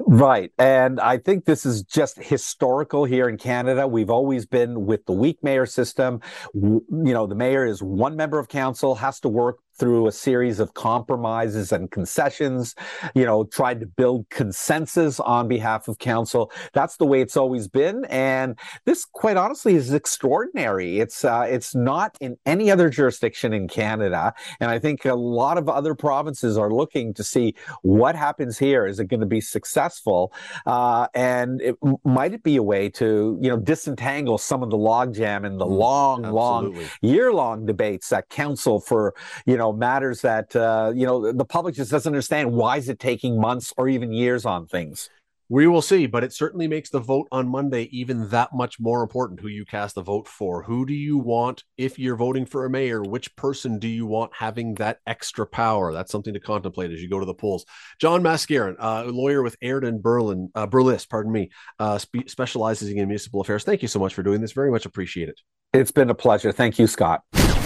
Right. 0.00 0.50
And 0.58 1.00
I 1.00 1.18
think 1.18 1.44
this 1.44 1.64
is 1.64 1.84
just 1.84 2.18
historical 2.18 3.04
here 3.04 3.28
in 3.28 3.38
Canada. 3.38 3.86
We've 3.86 4.10
always 4.10 4.44
been 4.44 4.86
with 4.86 5.06
the 5.06 5.12
weak 5.12 5.38
mayor 5.42 5.66
system. 5.66 6.20
You 6.54 6.82
know, 6.90 7.26
the 7.26 7.36
mayor 7.36 7.64
is 7.64 7.82
one 7.82 8.16
member 8.16 8.38
of 8.38 8.48
council, 8.48 8.96
has 8.96 9.20
to 9.20 9.28
work 9.28 9.58
through 9.82 10.06
a 10.06 10.12
series 10.12 10.60
of 10.60 10.74
compromises 10.74 11.72
and 11.72 11.90
concessions, 11.90 12.76
you 13.16 13.24
know, 13.24 13.42
tried 13.42 13.80
to 13.80 13.86
build 13.86 14.30
consensus 14.30 15.18
on 15.18 15.48
behalf 15.48 15.88
of 15.88 15.98
council. 15.98 16.52
That's 16.72 16.98
the 16.98 17.04
way 17.04 17.20
it's 17.20 17.36
always 17.36 17.66
been. 17.66 18.04
And 18.04 18.56
this, 18.84 19.04
quite 19.04 19.36
honestly, 19.36 19.74
is 19.74 19.92
extraordinary. 19.92 21.00
It's, 21.00 21.24
uh, 21.24 21.48
it's 21.48 21.74
not 21.74 22.16
in 22.20 22.36
any 22.46 22.70
other 22.70 22.90
jurisdiction 22.90 23.52
in 23.52 23.66
Canada. 23.66 24.34
And 24.60 24.70
I 24.70 24.78
think 24.78 25.04
a 25.04 25.16
lot 25.16 25.58
of 25.58 25.68
other 25.68 25.96
provinces 25.96 26.56
are 26.56 26.70
looking 26.70 27.12
to 27.14 27.24
see 27.24 27.56
what 27.82 28.14
happens 28.14 28.56
here. 28.58 28.86
Is 28.86 29.00
it 29.00 29.06
going 29.06 29.18
to 29.18 29.26
be 29.26 29.40
successful? 29.40 30.32
Uh, 30.64 31.08
and 31.12 31.60
it, 31.60 31.74
might 32.04 32.34
it 32.34 32.44
be 32.44 32.54
a 32.54 32.62
way 32.62 32.88
to, 32.90 33.36
you 33.42 33.48
know, 33.48 33.56
disentangle 33.56 34.38
some 34.38 34.62
of 34.62 34.70
the 34.70 34.78
logjam 34.78 35.44
and 35.44 35.60
the 35.60 35.66
mm, 35.66 35.76
long, 35.76 36.26
Absolutely. 36.26 36.80
long, 36.82 36.90
year 37.00 37.32
long 37.32 37.66
debates 37.66 38.10
that 38.10 38.28
council 38.28 38.78
for, 38.78 39.14
you 39.44 39.56
know, 39.56 39.71
matters 39.72 40.20
that 40.22 40.54
uh, 40.54 40.92
you 40.94 41.06
know 41.06 41.32
the 41.32 41.44
public 41.44 41.74
just 41.74 41.90
doesn't 41.90 42.10
understand. 42.10 42.52
Why 42.52 42.76
is 42.76 42.88
it 42.88 42.98
taking 42.98 43.40
months 43.40 43.72
or 43.76 43.88
even 43.88 44.12
years 44.12 44.44
on 44.44 44.66
things? 44.66 45.08
We 45.52 45.66
will 45.66 45.82
see, 45.82 46.06
but 46.06 46.24
it 46.24 46.32
certainly 46.32 46.66
makes 46.66 46.88
the 46.88 46.98
vote 46.98 47.28
on 47.30 47.46
Monday 47.46 47.82
even 47.92 48.30
that 48.30 48.54
much 48.54 48.80
more 48.80 49.02
important 49.02 49.38
who 49.38 49.48
you 49.48 49.66
cast 49.66 49.96
the 49.96 50.00
vote 50.00 50.26
for. 50.26 50.62
Who 50.62 50.86
do 50.86 50.94
you 50.94 51.18
want 51.18 51.64
if 51.76 51.98
you're 51.98 52.16
voting 52.16 52.46
for 52.46 52.64
a 52.64 52.70
mayor? 52.70 53.02
Which 53.02 53.36
person 53.36 53.78
do 53.78 53.86
you 53.86 54.06
want 54.06 54.32
having 54.34 54.76
that 54.76 55.00
extra 55.06 55.46
power? 55.46 55.92
That's 55.92 56.10
something 56.10 56.32
to 56.32 56.40
contemplate 56.40 56.90
as 56.90 57.02
you 57.02 57.10
go 57.10 57.20
to 57.20 57.26
the 57.26 57.34
polls. 57.34 57.66
John 58.00 58.22
Mascarin, 58.22 58.76
uh, 58.78 59.04
lawyer 59.04 59.42
with 59.42 59.56
Aird 59.60 59.84
Berlis, 59.84 60.48
uh, 60.54 61.06
pardon 61.10 61.32
me, 61.32 61.50
uh, 61.78 61.98
spe- 61.98 62.28
specializes 62.28 62.88
in 62.88 62.96
municipal 62.96 63.42
affairs. 63.42 63.62
Thank 63.62 63.82
you 63.82 63.88
so 63.88 63.98
much 63.98 64.14
for 64.14 64.22
doing 64.22 64.40
this. 64.40 64.52
Very 64.52 64.70
much 64.70 64.86
appreciate 64.86 65.28
it. 65.28 65.38
It's 65.74 65.90
been 65.90 66.08
a 66.08 66.14
pleasure. 66.14 66.50
Thank 66.52 66.78
you, 66.78 66.86
Scott. 66.86 67.24